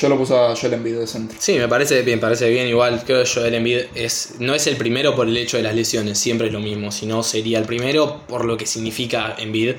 yo 0.00 0.08
lo 0.08 0.18
puse 0.18 0.34
a 0.34 0.56
Joel 0.56 0.74
Embiid 0.74 0.98
de 0.98 1.06
centro. 1.06 1.38
Sí, 1.40 1.54
me 1.54 1.68
parece 1.68 2.02
bien, 2.02 2.18
parece 2.18 2.48
bien. 2.48 2.66
Igual 2.66 3.04
creo 3.04 3.22
que 3.22 3.30
Joel 3.30 3.54
Embiid 3.54 3.78
es, 3.94 4.34
no 4.40 4.54
es 4.54 4.66
el 4.66 4.76
primero 4.76 5.14
por 5.14 5.28
el 5.28 5.36
hecho 5.36 5.56
de 5.56 5.62
las 5.62 5.74
lesiones, 5.74 6.18
siempre 6.18 6.48
es 6.48 6.52
lo 6.52 6.60
mismo. 6.60 6.90
Si 6.90 7.06
no, 7.06 7.22
sería 7.22 7.58
el 7.58 7.64
primero 7.64 8.22
por 8.26 8.44
lo 8.44 8.56
que 8.56 8.66
significa 8.66 9.36
Embiid. 9.38 9.74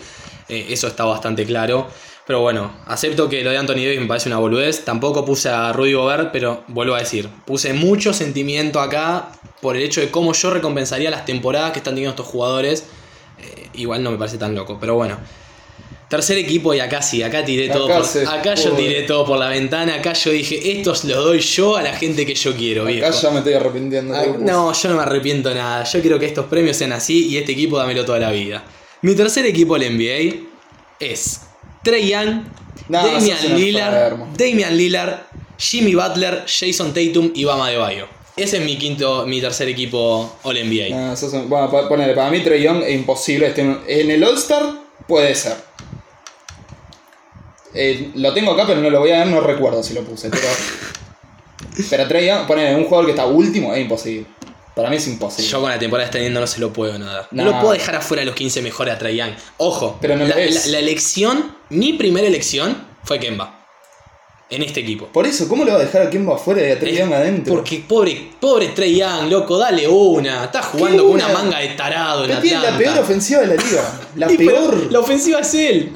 Eh, 0.47 0.67
eso 0.69 0.87
está 0.87 1.03
bastante 1.03 1.45
claro. 1.45 1.87
Pero 2.27 2.41
bueno, 2.41 2.71
acepto 2.85 3.29
que 3.29 3.41
lo 3.41 3.51
de 3.51 3.57
Anthony 3.57 3.75
Davis 3.85 4.01
me 4.01 4.05
parece 4.05 4.27
una 4.27 4.37
boludez. 4.37 4.83
Tampoco 4.83 5.23
puse 5.23 5.47
a 5.49 5.71
Rudy 5.71 5.93
Gobert, 5.93 6.29
pero 6.33 6.63
vuelvo 6.67 6.93
a 6.95 6.99
decir, 6.99 7.29
puse 7.45 7.71
mucho 7.73 8.13
sentimiento 8.13 8.81
acá 8.81 9.29
por 9.61 9.77
el 9.77 9.83
hecho 9.83 10.01
de 10.01 10.11
cómo 10.11 10.33
yo 10.33 10.49
recompensaría 10.49 11.09
las 11.09 11.25
temporadas 11.25 11.71
que 11.71 11.77
están 11.79 11.93
teniendo 11.95 12.11
estos 12.11 12.27
jugadores. 12.27 12.83
Eh, 13.39 13.69
igual 13.75 14.03
no 14.03 14.11
me 14.11 14.17
parece 14.17 14.37
tan 14.37 14.53
loco, 14.53 14.77
pero 14.79 14.95
bueno. 14.95 15.17
Tercer 16.09 16.37
equipo 16.37 16.73
y 16.73 16.79
acá 16.79 17.01
sí, 17.01 17.21
acá 17.23 17.43
tiré 17.43 17.69
todo. 17.69 17.87
Por- 17.87 18.27
acá 18.27 18.55
yo 18.55 18.71
tiré 18.73 19.03
todo 19.03 19.25
por 19.25 19.37
la 19.37 19.49
ventana, 19.49 19.95
acá 19.95 20.13
yo 20.13 20.31
dije, 20.31 20.71
estos 20.71 21.03
los 21.05 21.17
doy 21.23 21.39
yo 21.39 21.75
a 21.77 21.81
la 21.81 21.93
gente 21.93 22.25
que 22.25 22.33
yo 22.33 22.55
quiero, 22.55 22.85
viejo. 22.85 23.07
Acá 23.07 23.15
ya 23.17 23.29
me 23.31 23.37
estoy 23.39 23.53
arrepintiendo. 23.53 24.15
Ah, 24.15 24.25
No, 24.39 24.71
yo 24.73 24.89
no 24.89 24.95
me 24.95 25.01
arrepiento 25.01 25.53
nada. 25.53 25.83
Yo 25.85 26.01
quiero 26.01 26.17
que 26.19 26.25
estos 26.25 26.45
premios 26.47 26.75
sean 26.77 26.91
así 26.93 27.27
y 27.27 27.37
este 27.37 27.53
equipo 27.53 27.77
dámelo 27.77 28.03
toda 28.05 28.19
la 28.19 28.31
vida. 28.31 28.63
Mi 29.01 29.15
tercer 29.15 29.45
equipo 29.45 29.77
del 29.77 29.97
NBA 29.97 30.45
es 30.99 31.41
Trey 31.87 32.09
Young, 32.09 32.43
No, 32.89 32.97
Damian 33.07 33.55
Lillard. 33.55 34.13
Damian 34.37 34.75
Lillard, 34.75 35.19
Jimmy 35.57 35.95
Butler, 35.95 36.43
Jason 36.45 36.93
Tatum 36.93 37.31
y 37.33 37.45
Bama 37.45 37.69
de 37.69 37.77
Bayo. 37.77 38.07
Ese 38.35 38.57
es 38.57 38.63
mi 38.65 38.77
quinto, 38.77 39.25
mi 39.25 39.39
tercer 39.39 39.69
equipo 39.69 40.37
All 40.43 40.57
NBA. 40.57 40.89
No, 40.89 41.15
sos 41.15 41.31
un- 41.31 41.47
bueno, 41.47 41.71
ponele, 41.87 42.13
para 42.13 42.29
mí 42.29 42.41
Trey 42.41 42.61
Young 42.61 42.83
es 42.83 42.93
imposible. 42.93 43.53
en 43.55 44.11
el 44.11 44.21
All-Star 44.21 44.63
puede 45.07 45.33
ser. 45.33 45.55
Eh, 47.73 48.11
lo 48.15 48.33
tengo 48.33 48.51
acá, 48.51 48.65
pero 48.67 48.81
no 48.81 48.89
lo 48.89 48.99
voy 48.99 49.11
a 49.11 49.19
ver, 49.19 49.27
no 49.27 49.39
recuerdo 49.39 49.81
si 49.81 49.93
lo 49.93 50.01
puse. 50.03 50.29
Pero, 50.29 50.47
pero 51.89 52.07
Trey 52.07 52.27
Young, 52.27 52.45
ponele, 52.47 52.75
un 52.75 52.83
jugador 52.83 53.05
que 53.05 53.11
está 53.11 53.25
último 53.25 53.73
es 53.73 53.79
imposible. 53.81 54.25
Para 54.77 54.89
mí 54.89 54.95
es 54.95 55.07
imposible. 55.07 55.51
Yo 55.51 55.59
con 55.59 55.69
la 55.69 55.77
temporada 55.79 56.09
teniendo 56.09 56.39
no 56.39 56.47
se 56.47 56.59
lo 56.61 56.71
puedo 56.71 56.97
nada. 56.97 57.27
No, 57.31 57.43
No. 57.43 57.51
lo 57.51 57.59
puedo 57.59 57.73
dejar 57.73 57.95
afuera 57.97 58.21
de 58.21 58.27
los 58.27 58.35
15 58.35 58.61
mejores 58.61 58.93
a 59.01 59.09
Young. 59.11 59.31
Ojo, 59.57 59.97
Pero 59.99 60.15
no 60.15 60.25
la, 60.25 60.35
la- 60.35 60.65
la 60.67 60.79
elección, 60.79 61.55
mi 61.69 61.93
primera 61.93 62.25
elección 62.27 62.77
fue 63.03 63.19
Kemba. 63.19 63.55
En 64.49 64.63
este 64.63 64.79
equipo. 64.79 65.07
Por 65.07 65.27
eso, 65.27 65.45
¿cómo 65.49 65.65
le 65.65 65.71
va 65.71 65.77
a 65.77 65.81
dejar 65.81 66.03
a 66.03 66.09
Kemba 66.09 66.35
afuera 66.35 66.61
y 66.61 66.71
a 66.71 66.79
Young 66.79 67.13
adentro? 67.13 67.53
Porque 67.53 67.83
pobre, 67.85 68.29
pobre 68.39 68.69
Trey 68.69 68.95
Young, 68.95 69.29
loco, 69.29 69.57
dale 69.57 69.85
una. 69.89 70.45
Está 70.45 70.61
jugando 70.63 71.03
¿Qué 71.03 71.09
con 71.09 71.15
una 71.15 71.27
manga 71.27 71.59
de 71.59 71.67
tarado 71.69 72.21
en 72.23 72.29
Pero 72.29 72.41
tiene 72.41 72.57
la 72.61 72.67
Atlanta. 72.69 72.91
peor 72.93 73.03
ofensiva 73.03 73.41
de 73.41 73.47
la 73.47 73.55
liga. 73.55 73.99
La 74.15 74.27
peor. 74.29 74.91
La 74.91 74.99
ofensiva 74.99 75.39
es 75.41 75.53
él. 75.53 75.91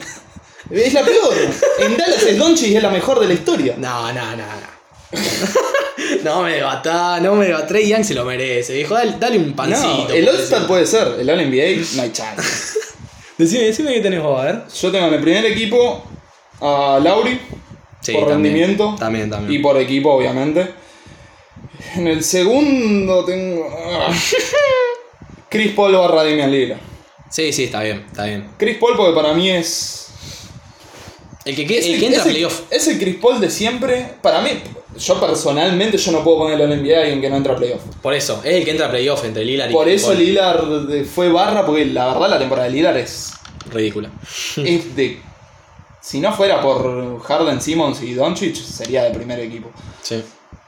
Es 0.69 0.93
la 0.93 1.01
peor. 1.03 1.33
En 1.79 1.95
Dallas 1.97 2.23
el 2.23 2.37
Doncic 2.37 2.75
es 2.75 2.83
la 2.83 2.89
mejor 2.89 3.19
de 3.21 3.27
la 3.27 3.33
historia. 3.33 3.75
No, 3.77 4.11
no, 4.11 4.21
no, 4.35 4.37
no. 4.37 4.71
no 6.23 6.43
me 6.43 6.53
debatá, 6.53 7.19
no 7.19 7.35
me 7.35 7.45
debatá. 7.45 7.67
Trey 7.67 7.87
Young 7.87 8.03
se 8.03 8.13
lo 8.13 8.25
merece, 8.25 8.73
viejo. 8.73 8.93
Dale, 8.93 9.15
dale 9.19 9.37
un 9.37 9.53
pancito. 9.53 10.07
No, 10.07 10.09
el 10.09 10.27
All-Star 10.27 10.67
puede 10.67 10.85
ser. 10.85 11.19
El 11.19 11.29
All-NBA 11.29 11.95
no 11.95 12.01
hay 12.03 12.11
chance. 12.11 12.79
Decime, 13.37 13.63
decime 13.63 13.93
qué 13.93 14.01
tenés 14.01 14.21
vos, 14.21 14.39
a 14.39 14.45
ver. 14.45 14.61
Yo 14.79 14.91
tengo 14.91 15.07
en 15.07 15.13
el 15.15 15.21
primer 15.21 15.45
equipo 15.45 16.03
a 16.59 16.99
Lauri. 17.01 17.39
Sí, 17.99 18.13
por 18.13 18.27
también, 18.27 18.53
rendimiento. 18.53 18.95
También, 18.99 19.29
también. 19.31 19.59
Y 19.59 19.63
por 19.63 19.77
equipo, 19.77 20.11
obviamente. 20.13 20.67
En 21.95 22.07
el 22.07 22.23
segundo 22.23 23.25
tengo. 23.25 23.67
Chris 25.49 25.73
Paul 25.73 25.93
barra 25.93 26.23
Damian 26.23 26.51
Lillard. 26.51 26.79
Sí, 27.31 27.51
sí, 27.51 27.63
está 27.63 27.81
bien, 27.81 28.05
está 28.07 28.25
bien. 28.25 28.51
Chris 28.57 28.77
Paul, 28.77 28.95
porque 28.95 29.15
para 29.15 29.33
mí 29.33 29.49
es. 29.49 30.10
El 31.45 31.55
que, 31.55 31.63
es 31.79 31.85
el 31.87 31.99
que 31.99 32.05
entra 32.07 32.21
a 32.21 32.25
playoff. 32.25 32.61
es 32.69 32.87
el 32.87 32.99
Chris 32.99 33.15
Paul 33.15 33.39
de 33.41 33.49
siempre. 33.49 34.13
Para 34.21 34.41
mí, 34.41 34.49
yo 34.97 35.19
personalmente, 35.19 35.97
yo 35.97 36.11
no 36.11 36.23
puedo 36.23 36.39
ponerlo 36.39 36.65
en 36.65 36.81
NBA 36.83 36.97
a 36.97 37.01
alguien 37.01 37.21
que 37.21 37.29
no 37.29 37.37
entra 37.37 37.53
a 37.53 37.55
playoff. 37.55 37.81
Por 38.01 38.13
eso, 38.13 38.41
es 38.43 38.53
el 38.55 38.63
que 38.63 38.71
entra 38.71 38.87
a 38.87 38.91
playoff 38.91 39.23
entre 39.25 39.43
Lillard 39.43 39.71
y 39.71 39.73
Por 39.73 39.89
eso. 39.89 40.13
Lillard 40.13 40.87
de- 40.87 41.03
fue 41.03 41.29
barra, 41.31 41.65
porque 41.65 41.85
la 41.85 42.13
verdad 42.13 42.29
la 42.29 42.39
temporada 42.39 42.67
de 42.67 42.73
Lillard 42.73 42.97
es, 42.97 43.31
Ridícula. 43.71 44.09
es 44.57 44.95
de. 44.95 45.19
Si 46.01 46.19
no 46.19 46.33
fuera 46.33 46.61
por 46.61 47.21
Harden, 47.21 47.61
Simmons 47.61 48.01
y 48.01 48.13
Doncic, 48.13 48.55
sería 48.55 49.03
de 49.03 49.11
primer 49.11 49.39
equipo. 49.39 49.69
Sí, 50.01 50.23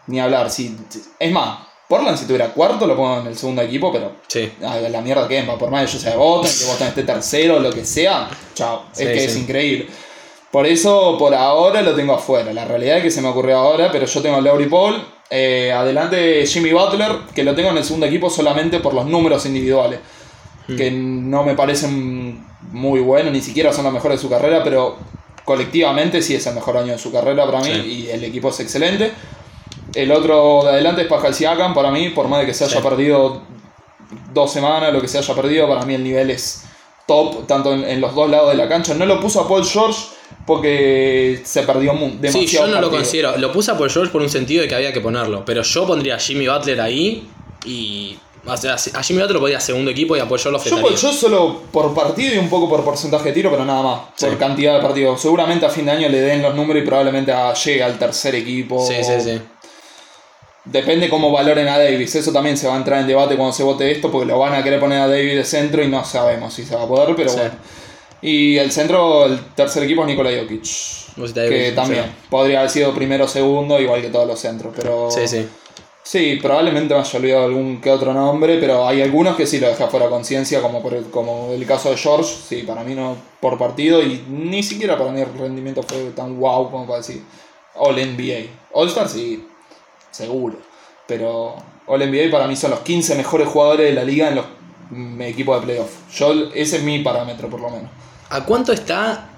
Ni 0.07 0.19
hablar. 0.19 0.49
Si, 0.51 0.75
es 1.19 1.31
más, 1.31 1.59
Portland 1.89 2.17
si 2.17 2.25
tuviera 2.25 2.49
cuarto 2.53 2.85
lo 2.87 2.95
pongo 2.95 3.19
en 3.21 3.27
el 3.27 3.37
segundo 3.37 3.61
equipo, 3.63 3.91
pero 3.91 4.11
sí. 4.27 4.51
Ah, 4.63 4.77
la 4.77 5.01
mierda 5.01 5.27
que 5.27 5.39
es, 5.39 5.45
por 5.45 5.69
más 5.71 5.85
que 5.87 5.93
yo 5.93 5.99
sea 5.99 6.15
Boston, 6.15 6.51
que 6.59 6.65
Boston 6.65 6.87
esté 6.87 7.03
tercero, 7.03 7.59
lo 7.59 7.71
que 7.71 7.83
sea, 7.83 8.29
chao, 8.53 8.85
Sí, 8.93 9.03
es 9.03 9.09
que 9.09 9.19
sí. 9.19 9.25
es 9.25 9.37
increíble. 9.37 9.87
Por 10.53 10.67
eso, 10.67 11.17
por 11.17 11.33
ahora 11.33 11.81
lo 11.81 11.95
tengo 11.95 12.13
afuera. 12.13 12.53
La 12.53 12.63
realidad 12.65 12.97
es 12.97 13.03
que 13.03 13.09
se 13.11 13.21
me 13.23 13.27
ocurrió 13.27 13.57
ahora, 13.57 13.91
pero 13.91 14.05
yo 14.05 14.21
tengo 14.21 14.37
a 14.37 14.41
Lowry 14.41 14.67
Paul. 14.67 15.03
eh, 15.35 15.71
adelante 15.71 16.45
Jimmy 16.45 16.71
Butler, 16.73 17.11
que 17.33 17.43
lo 17.43 17.55
tengo 17.55 17.71
en 17.71 17.77
el 17.77 17.83
segundo 17.83 18.05
equipo 18.05 18.29
solamente 18.29 18.79
por 18.79 18.93
los 18.93 19.07
números 19.07 19.47
individuales. 19.47 19.99
Hmm. 20.67 20.75
Que 20.77 20.91
no 20.91 21.43
me 21.43 21.55
parecen 21.55 22.45
muy 22.71 22.99
buenos, 22.99 23.33
ni 23.33 23.41
siquiera 23.41 23.73
son 23.73 23.83
los 23.85 23.93
mejores 23.93 24.19
de 24.19 24.21
su 24.21 24.29
carrera, 24.29 24.63
pero 24.63 24.95
colectivamente 25.43 26.21
sí 26.21 26.35
es 26.35 26.45
el 26.45 26.53
mejor 26.53 26.77
año 26.77 26.91
de 26.91 26.99
su 26.99 27.11
carrera 27.11 27.45
para 27.47 27.61
mí 27.61 27.71
Sí. 27.73 28.05
y 28.05 28.09
el 28.11 28.23
equipo 28.23 28.49
es 28.49 28.59
excelente. 28.59 29.11
El 29.95 30.11
otro 30.11 30.61
de 30.63 30.69
adelante 30.69 31.01
es 31.01 31.07
Pascal 31.07 31.33
Siakam, 31.33 31.73
para 31.73 31.89
mí, 31.89 32.09
por 32.09 32.27
más 32.27 32.41
de 32.41 32.45
que 32.45 32.53
se 32.53 32.65
haya 32.65 32.77
Sí. 32.77 32.83
perdido 32.87 33.41
dos 34.35 34.51
semanas, 34.51 34.93
lo 34.93 35.01
que 35.01 35.07
se 35.07 35.17
haya 35.17 35.33
perdido, 35.33 35.67
para 35.67 35.83
mí 35.83 35.95
el 35.95 36.03
nivel 36.03 36.29
es 36.29 36.63
top, 37.07 37.47
tanto 37.47 37.73
en, 37.73 37.83
en 37.85 37.99
los 37.99 38.13
dos 38.13 38.29
lados 38.29 38.49
de 38.49 38.55
la 38.55 38.69
cancha. 38.69 38.93
No 38.93 39.07
lo 39.07 39.19
puso 39.19 39.41
a 39.41 39.47
Paul 39.47 39.65
George 39.65 39.99
porque 40.45 41.41
se 41.43 41.63
perdió 41.63 41.93
demasiado. 41.93 42.31
Sí, 42.31 42.47
yo 42.47 42.67
no 42.67 42.81
lo 42.81 42.89
considero. 42.89 43.37
Lo 43.37 43.51
puse 43.51 43.71
a 43.71 43.77
Paul 43.77 43.89
George 43.89 44.11
por 44.11 44.21
un 44.21 44.29
sentido 44.29 44.61
de 44.61 44.67
que 44.67 44.75
había 44.75 44.91
que 44.93 45.01
ponerlo. 45.01 45.43
Pero 45.45 45.61
yo 45.63 45.87
pondría 45.87 46.15
a 46.15 46.19
Jimmy 46.19 46.47
Butler 46.47 46.81
ahí 46.81 47.27
y. 47.65 48.17
O 48.45 48.57
sea, 48.57 48.73
a 48.73 49.03
Jimmy 49.03 49.19
Butler 49.21 49.35
lo 49.35 49.39
podía 49.39 49.59
segundo 49.61 49.89
equipo 49.89 50.17
y 50.17 50.19
a 50.19 50.27
Paul 50.27 50.37
George 50.37 50.69
lo 50.73 50.81
Yo, 50.81 50.87
George 50.97 51.17
solo 51.17 51.61
por 51.71 51.93
partido 51.93 52.35
y 52.35 52.37
un 52.37 52.49
poco 52.49 52.67
por 52.67 52.83
porcentaje 52.83 53.29
de 53.29 53.33
tiro, 53.35 53.49
pero 53.49 53.63
nada 53.63 53.81
más. 53.81 53.99
Sí. 54.17 54.25
Por 54.25 54.37
cantidad 54.37 54.75
de 54.75 54.81
partidos. 54.81 55.21
Seguramente 55.21 55.65
a 55.65 55.69
fin 55.69 55.85
de 55.85 55.91
año 55.91 56.09
le 56.09 56.19
den 56.19 56.41
los 56.41 56.53
números 56.53 56.83
y 56.83 56.85
probablemente 56.85 57.31
a- 57.31 57.53
llegue 57.53 57.81
al 57.83 57.97
tercer 57.97 58.35
equipo. 58.35 58.85
Sí, 58.85 58.95
sí, 59.01 59.13
sí. 59.23 59.39
Depende 60.65 61.09
cómo 61.09 61.31
valoren 61.31 61.67
a 61.67 61.77
Davis. 61.77 62.15
Eso 62.15 62.31
también 62.33 62.57
se 62.57 62.67
va 62.67 62.73
a 62.75 62.77
entrar 62.77 62.99
en 63.01 63.07
debate 63.07 63.35
cuando 63.35 63.53
se 63.53 63.63
vote 63.63 63.89
esto, 63.91 64.09
porque 64.11 64.25
lo 64.27 64.39
van 64.39 64.53
a 64.55 64.63
querer 64.63 64.79
poner 64.79 64.99
a 65.01 65.07
Davis 65.07 65.35
de 65.35 65.43
centro 65.43 65.83
y 65.83 65.87
no 65.87 66.03
sabemos 66.05 66.53
si 66.53 66.63
se 66.65 66.75
va 66.75 66.83
a 66.83 66.87
poder, 66.87 67.15
pero 67.15 67.29
Sí. 67.29 67.35
bueno. 67.37 67.51
Y 68.23 68.57
el 68.57 68.71
centro, 68.71 69.25
el 69.25 69.39
tercer 69.53 69.83
equipo 69.83 70.01
es 70.01 70.07
Nikola 70.07 70.31
Jokic. 70.31 70.63
Que 71.49 71.69
sí. 71.69 71.75
también 71.75 72.05
podría 72.29 72.59
haber 72.59 72.71
sido 72.71 72.93
primero 72.95 73.25
o 73.25 73.27
segundo, 73.27 73.79
igual 73.79 74.01
que 74.01 74.09
todos 74.09 74.25
los 74.25 74.39
centros. 74.39 74.73
Pero 74.75 75.11
Sí, 75.11 75.27
sí. 75.27 75.45
Sí, 76.03 76.37
probablemente 76.41 76.93
me 76.93 76.99
haya 76.99 77.19
olvidado 77.19 77.45
algún 77.45 77.79
que 77.79 77.89
otro 77.89 78.13
nombre, 78.13 78.57
pero 78.59 78.85
hay 78.85 79.01
algunos 79.01 79.37
que 79.37 79.47
sí 79.47 79.59
lo 79.59 79.69
deja 79.69 79.87
fuera 79.87 80.09
conciencia, 80.09 80.61
como, 80.61 80.81
por 80.81 80.93
el, 80.93 81.05
como 81.05 81.51
el 81.53 81.65
caso 81.65 81.91
de 81.91 81.97
George. 81.97 82.35
Sí, 82.47 82.63
para 82.63 82.83
mí 82.83 82.93
no 82.93 83.15
por 83.39 83.57
partido 83.57 84.01
y 84.01 84.23
ni 84.27 84.63
siquiera 84.63 84.97
para 84.97 85.11
mí 85.11 85.21
el 85.21 85.33
rendimiento 85.37 85.81
fue 85.83 86.11
tan 86.15 86.37
wow 86.39 86.69
como 86.69 86.85
para 86.85 86.97
decir 86.97 87.23
All 87.75 87.95
NBA. 87.95 88.47
All 88.73 88.89
Star 88.89 89.07
sí, 89.07 89.47
seguro, 90.11 90.57
pero 91.07 91.55
All 91.87 91.99
NBA 91.99 92.29
para 92.31 92.47
mí 92.47 92.55
son 92.57 92.71
los 92.71 92.81
15 92.81 93.15
mejores 93.15 93.47
jugadores 93.47 93.87
de 93.87 93.93
la 93.93 94.03
liga 94.03 94.27
en 94.27 94.35
los 94.35 94.45
mm, 94.89 95.21
equipos 95.21 95.61
de 95.61 95.65
playoff. 95.65 95.91
Yo, 96.13 96.33
ese 96.53 96.77
es 96.77 96.83
mi 96.83 96.99
parámetro 96.99 97.49
por 97.49 97.61
lo 97.61 97.69
menos. 97.69 97.89
¿A 98.33 98.45
cuánto 98.45 98.73
está 98.73 99.29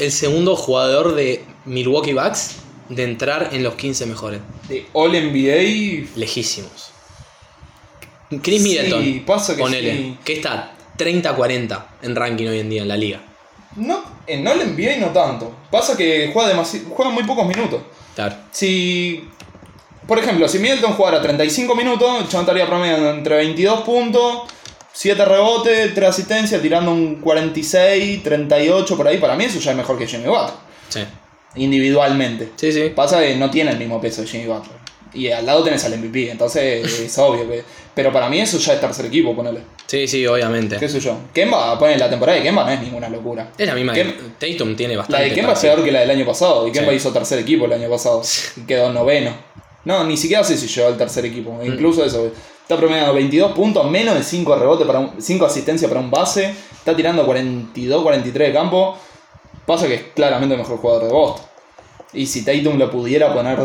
el 0.00 0.10
segundo 0.10 0.56
jugador 0.56 1.14
de 1.14 1.44
Milwaukee 1.66 2.12
Bucks 2.14 2.56
de 2.88 3.04
entrar 3.04 3.50
en 3.52 3.62
los 3.62 3.74
15 3.76 4.06
mejores? 4.06 4.40
De 4.68 4.86
All 4.92 5.12
NBA 5.12 6.08
Lejísimos. 6.16 6.90
Chris 8.42 8.60
Sí, 8.62 8.68
Middleton. 8.68 9.24
pasa 9.24 9.54
que 9.54 9.62
ponele, 9.62 9.92
sí. 9.96 10.18
que 10.24 10.32
está 10.34 10.72
30-40 10.98 11.84
en 12.02 12.16
ranking 12.16 12.46
hoy 12.48 12.58
en 12.58 12.70
día 12.70 12.82
en 12.82 12.88
la 12.88 12.96
liga. 12.96 13.20
No, 13.76 14.02
en 14.26 14.46
All 14.48 14.58
NBA 14.58 14.96
no 14.98 15.08
tanto. 15.12 15.52
Pasa 15.70 15.96
que 15.96 16.30
juega, 16.32 16.52
demasi- 16.52 16.84
juega 16.90 17.12
muy 17.12 17.22
pocos 17.22 17.46
minutos. 17.46 17.82
Claro. 18.16 18.34
Si, 18.50 19.28
por 20.08 20.18
ejemplo, 20.18 20.48
si 20.48 20.58
Middleton 20.58 20.94
jugara 20.94 21.22
35 21.22 21.74
minutos, 21.76 22.28
chabón 22.28 22.40
estaría 22.46 22.66
promediando 22.66 23.10
entre 23.10 23.36
22 23.36 23.82
puntos, 23.82 24.42
7 25.02 25.24
rebotes, 25.24 25.94
3 25.94 26.08
asistencias, 26.10 26.60
tirando 26.60 26.90
un 26.92 27.16
46, 27.22 28.22
38 28.22 28.96
por 28.98 29.08
ahí. 29.08 29.16
Para 29.16 29.34
mí 29.34 29.44
eso 29.44 29.58
ya 29.58 29.70
es 29.70 29.76
mejor 29.78 29.96
que 29.96 30.06
Jimmy 30.06 30.26
Butler, 30.26 30.50
Sí. 30.90 31.00
individualmente. 31.56 32.50
Sí, 32.56 32.70
sí. 32.72 32.92
Pasa 32.94 33.20
que 33.20 33.34
no 33.36 33.50
tiene 33.50 33.70
el 33.70 33.78
mismo 33.78 34.00
peso 34.00 34.20
de 34.22 34.28
Jimmy 34.28 34.46
Butler. 34.46 34.76
Y 35.12 35.28
al 35.30 35.44
lado 35.46 35.64
tenés 35.64 35.82
al 35.84 35.94
MVP, 35.98 36.30
entonces 36.30 36.84
es 37.00 37.18
obvio 37.18 37.48
que... 37.48 37.62
Pero 37.94 38.12
para 38.12 38.28
mí 38.28 38.40
eso 38.40 38.58
ya 38.58 38.74
es 38.74 38.80
tercer 38.80 39.06
equipo, 39.06 39.34
ponele. 39.34 39.60
Sí, 39.86 40.06
sí, 40.06 40.24
obviamente. 40.26 40.76
¿Qué 40.76 40.88
sé 40.88 41.00
yo? 41.00 41.16
Kemba, 41.34 41.78
poner 41.78 41.98
la 41.98 42.08
temporada 42.08 42.36
de 42.38 42.44
Kemba 42.44 42.64
no 42.64 42.70
es 42.70 42.80
ninguna 42.80 43.08
locura. 43.08 43.50
Es 43.58 43.66
la 43.66 43.74
misma 43.74 43.94
Kem- 43.94 44.14
que 44.38 44.52
Tatum 44.52 44.76
tiene 44.76 44.94
La 44.94 45.00
bastante. 45.00 45.24
de 45.30 45.34
Kemba 45.34 45.52
es 45.54 45.58
peor 45.60 45.82
que 45.82 45.90
la 45.90 46.00
del 46.00 46.10
año 46.10 46.24
pasado. 46.26 46.68
Y 46.68 46.72
Kemba 46.72 46.90
Sí. 46.90 46.96
hizo 46.98 47.10
tercer 47.12 47.38
equipo 47.40 47.64
el 47.64 47.72
año 47.72 47.88
pasado. 47.90 48.22
Y 48.56 48.60
quedó 48.66 48.92
noveno. 48.92 49.34
No, 49.84 50.04
ni 50.04 50.16
siquiera 50.18 50.44
sé 50.44 50.56
si 50.58 50.66
llegó 50.68 50.88
al 50.88 50.96
tercer 50.98 51.24
equipo. 51.24 51.52
Mm. 51.54 51.66
Incluso 51.66 52.04
eso. 52.04 52.30
Está 52.70 52.78
promediando 52.78 53.12
22 53.14 53.50
puntos, 53.50 53.90
menos 53.90 54.14
de 54.14 54.22
5 54.22 54.54
rebotes, 54.54 54.86
para 54.86 55.00
un, 55.00 55.10
5 55.18 55.44
asistencias 55.44 55.88
para 55.88 56.00
un 56.00 56.08
base. 56.08 56.54
Está 56.70 56.94
tirando 56.94 57.26
42, 57.26 58.00
43 58.00 58.48
de 58.48 58.54
campo. 58.54 58.96
Pasa 59.66 59.88
que 59.88 59.94
es 59.94 60.02
claramente 60.14 60.54
el 60.54 60.60
mejor 60.60 60.78
jugador 60.78 61.02
de 61.02 61.12
Boston. 61.12 61.46
Y 62.12 62.26
si 62.26 62.44
Tatum 62.44 62.78
lo 62.78 62.88
pudiera 62.88 63.34
poner 63.34 63.58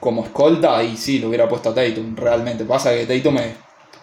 como 0.00 0.24
escolta, 0.24 0.78
ahí 0.78 0.96
sí 0.96 1.18
lo 1.18 1.28
hubiera 1.28 1.46
puesto 1.46 1.68
a 1.68 1.74
Tatum, 1.74 2.16
realmente. 2.16 2.64
Pasa 2.64 2.94
que 2.94 3.04
Tatum 3.04 3.36
es 3.36 3.52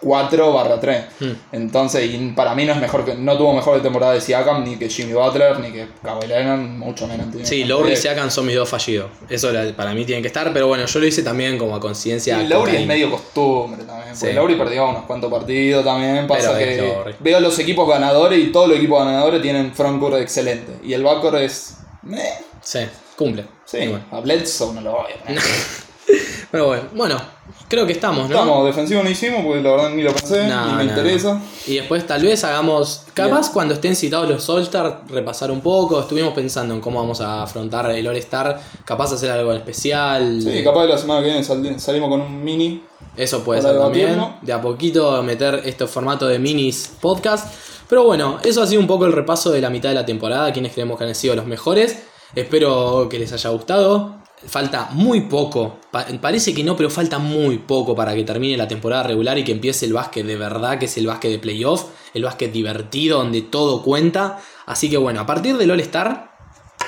4 0.00 0.52
barra 0.52 0.78
3. 0.78 1.04
Hmm. 1.18 1.32
Entonces, 1.52 2.08
y 2.08 2.16
para 2.36 2.54
mí 2.54 2.64
no 2.64 2.72
es 2.72 2.80
mejor 2.80 3.04
que. 3.04 3.14
No 3.14 3.36
tuvo 3.36 3.52
mejor 3.52 3.82
temporada 3.82 4.12
de 4.12 4.20
Siakam, 4.20 4.64
ni 4.64 4.76
que 4.76 4.88
Jimmy 4.88 5.12
Butler, 5.14 5.58
ni 5.58 5.72
que 5.72 5.88
Kawhi 6.02 6.26
mucho 6.56 7.08
menos. 7.08 7.26
Sí, 7.42 7.64
Lowry 7.64 7.92
y 7.92 7.96
Siakam 7.96 8.30
son 8.30 8.46
mis 8.46 8.54
dos 8.54 8.68
fallidos. 8.68 9.10
Eso 9.28 9.50
para 9.76 9.92
mí 9.92 10.04
tiene 10.04 10.22
que 10.22 10.28
estar, 10.28 10.52
pero 10.52 10.68
bueno, 10.68 10.86
yo 10.86 11.00
lo 11.00 11.06
hice 11.06 11.22
también 11.22 11.58
como 11.58 11.74
a 11.74 11.80
conciencia. 11.80 12.40
Y 12.40 12.46
Lowry 12.46 12.76
es 12.76 12.86
medio 12.86 13.10
costumbre 13.10 13.82
también. 13.84 14.05
Porque 14.18 14.32
Sí. 14.32 14.32
Lowry 14.34 14.54
perdió 14.56 14.88
unos 14.88 15.04
cuantos 15.04 15.30
partidos 15.30 15.84
también. 15.84 16.26
Pasa 16.26 16.54
Pero 16.56 17.04
que 17.04 17.14
veo 17.20 17.40
los 17.40 17.58
equipos 17.58 17.88
ganadores 17.88 18.38
y 18.38 18.50
todos 18.52 18.68
los 18.68 18.78
equipos 18.78 19.04
ganadores 19.04 19.42
tienen 19.42 19.72
frontcourt 19.74 20.16
excelente. 20.16 20.78
Y 20.82 20.92
el 20.94 21.02
backcourt 21.02 21.36
es. 21.36 21.78
meh. 22.02 22.22
Sí, 22.62 22.80
cumple. 23.16 23.44
Sí, 23.64 23.94
a 24.10 24.20
Bledsoe 24.20 24.74
no 24.74 24.80
lo 24.80 24.92
voy 24.92 25.12
a 25.12 25.24
poner. 25.24 25.42
Pero 26.50 26.66
bueno, 26.66 26.82
bueno, 26.94 27.20
creo 27.68 27.86
que 27.86 27.92
estamos, 27.92 28.28
¿no? 28.28 28.34
Estamos, 28.36 28.66
defensivo 28.66 29.02
no 29.02 29.10
hicimos 29.10 29.44
porque 29.44 29.60
la 29.62 29.70
verdad 29.70 29.90
ni 29.90 30.02
lo 30.02 30.12
pensé, 30.12 30.46
No, 30.46 30.66
ni 30.66 30.72
me 30.72 30.84
no, 30.84 30.90
interesa. 30.90 31.34
no. 31.34 31.42
Y 31.66 31.76
después 31.76 32.06
tal 32.06 32.22
vez 32.22 32.42
hagamos, 32.44 33.02
capaz 33.14 33.40
Bien. 33.40 33.52
cuando 33.52 33.74
estén 33.74 33.96
citados 33.96 34.28
los 34.28 34.48
All-Star, 34.48 35.02
repasar 35.08 35.50
un 35.50 35.60
poco. 35.60 36.00
Estuvimos 36.00 36.32
pensando 36.34 36.74
en 36.74 36.80
cómo 36.80 37.00
vamos 37.00 37.20
a 37.20 37.42
afrontar 37.42 37.90
el 37.90 38.06
All-Star, 38.06 38.60
capaz 38.84 39.12
hacer 39.12 39.30
algo 39.30 39.52
especial. 39.52 40.40
Sí, 40.42 40.62
capaz 40.62 40.82
de 40.82 40.88
la 40.88 40.98
semana 40.98 41.20
que 41.20 41.26
viene 41.26 41.42
sal- 41.44 41.80
salimos 41.80 42.08
con 42.08 42.20
un 42.20 42.44
mini. 42.44 42.82
Eso 43.16 43.42
puede 43.42 43.62
ser 43.62 43.78
también. 43.78 44.20
De 44.42 44.52
a 44.52 44.60
poquito 44.60 45.22
meter 45.22 45.62
este 45.64 45.86
formato 45.86 46.26
de 46.26 46.38
minis 46.38 46.92
podcast. 47.00 47.52
Pero 47.88 48.04
bueno, 48.04 48.38
eso 48.42 48.62
ha 48.62 48.66
sido 48.66 48.80
un 48.80 48.86
poco 48.86 49.06
el 49.06 49.12
repaso 49.12 49.50
de 49.50 49.60
la 49.60 49.70
mitad 49.70 49.88
de 49.88 49.94
la 49.94 50.04
temporada. 50.04 50.52
Quienes 50.52 50.72
creemos 50.72 50.98
que 50.98 51.04
han 51.04 51.14
sido 51.14 51.34
los 51.36 51.46
mejores. 51.46 52.02
Espero 52.34 53.08
que 53.08 53.18
les 53.18 53.32
haya 53.32 53.48
gustado. 53.50 54.16
Falta 54.46 54.88
muy 54.92 55.22
poco. 55.22 55.78
Pa- 55.90 56.06
parece 56.20 56.54
que 56.54 56.62
no, 56.62 56.76
pero 56.76 56.90
falta 56.90 57.18
muy 57.18 57.58
poco 57.58 57.94
para 57.96 58.14
que 58.14 58.22
termine 58.22 58.56
la 58.56 58.68
temporada 58.68 59.04
regular 59.04 59.38
y 59.38 59.44
que 59.44 59.52
empiece 59.52 59.86
el 59.86 59.92
básquet 59.94 60.26
de 60.26 60.36
verdad, 60.36 60.78
que 60.78 60.84
es 60.86 60.96
el 60.98 61.06
básquet 61.06 61.30
de 61.30 61.38
playoff. 61.38 61.84
El 62.14 62.24
básquet 62.24 62.52
divertido, 62.52 63.18
donde 63.18 63.42
todo 63.42 63.82
cuenta. 63.82 64.38
Así 64.66 64.90
que 64.90 64.96
bueno, 64.98 65.20
a 65.20 65.26
partir 65.26 65.56
del 65.56 65.70
All-Star 65.70 66.32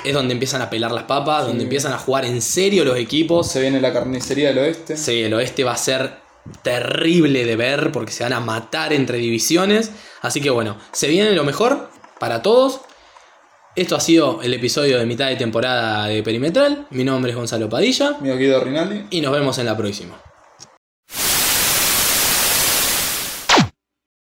es 0.03 0.13
donde 0.13 0.33
empiezan 0.33 0.61
a 0.61 0.69
pelar 0.69 0.91
las 0.91 1.03
papas, 1.03 1.47
donde 1.47 1.63
empiezan 1.63 1.91
a 1.93 1.97
jugar 1.97 2.25
en 2.25 2.41
serio 2.41 2.85
los 2.85 2.97
equipos. 2.97 3.47
Se 3.47 3.61
viene 3.61 3.81
la 3.81 3.91
carnicería 3.93 4.49
del 4.49 4.59
oeste. 4.59 4.95
Sí, 4.95 5.23
el 5.23 5.33
oeste 5.33 5.63
va 5.63 5.73
a 5.73 5.77
ser 5.77 6.19
terrible 6.61 7.45
de 7.45 7.55
ver 7.55 7.91
porque 7.91 8.11
se 8.11 8.23
van 8.23 8.33
a 8.33 8.39
matar 8.39 8.93
entre 8.93 9.17
divisiones. 9.17 9.91
Así 10.21 10.41
que 10.41 10.49
bueno, 10.49 10.77
se 10.91 11.07
viene 11.07 11.31
lo 11.31 11.43
mejor 11.43 11.89
para 12.19 12.41
todos. 12.41 12.81
Esto 13.79 13.95
ha 13.95 14.01
sido 14.01 14.41
el 14.41 14.53
episodio 14.53 14.99
de 14.99 15.05
mitad 15.05 15.29
de 15.29 15.37
temporada 15.37 16.05
de 16.07 16.21
Perimetral. 16.21 16.85
Mi 16.89 17.05
nombre 17.05 17.31
es 17.31 17.37
Gonzalo 17.37 17.69
Padilla 17.69 18.17
Mi 18.19 18.29
Guido 18.31 18.59
Rinaldi. 18.59 19.05
y 19.09 19.21
nos 19.21 19.31
vemos 19.31 19.57
en 19.57 19.67
la 19.67 19.77
próxima. 19.77 20.21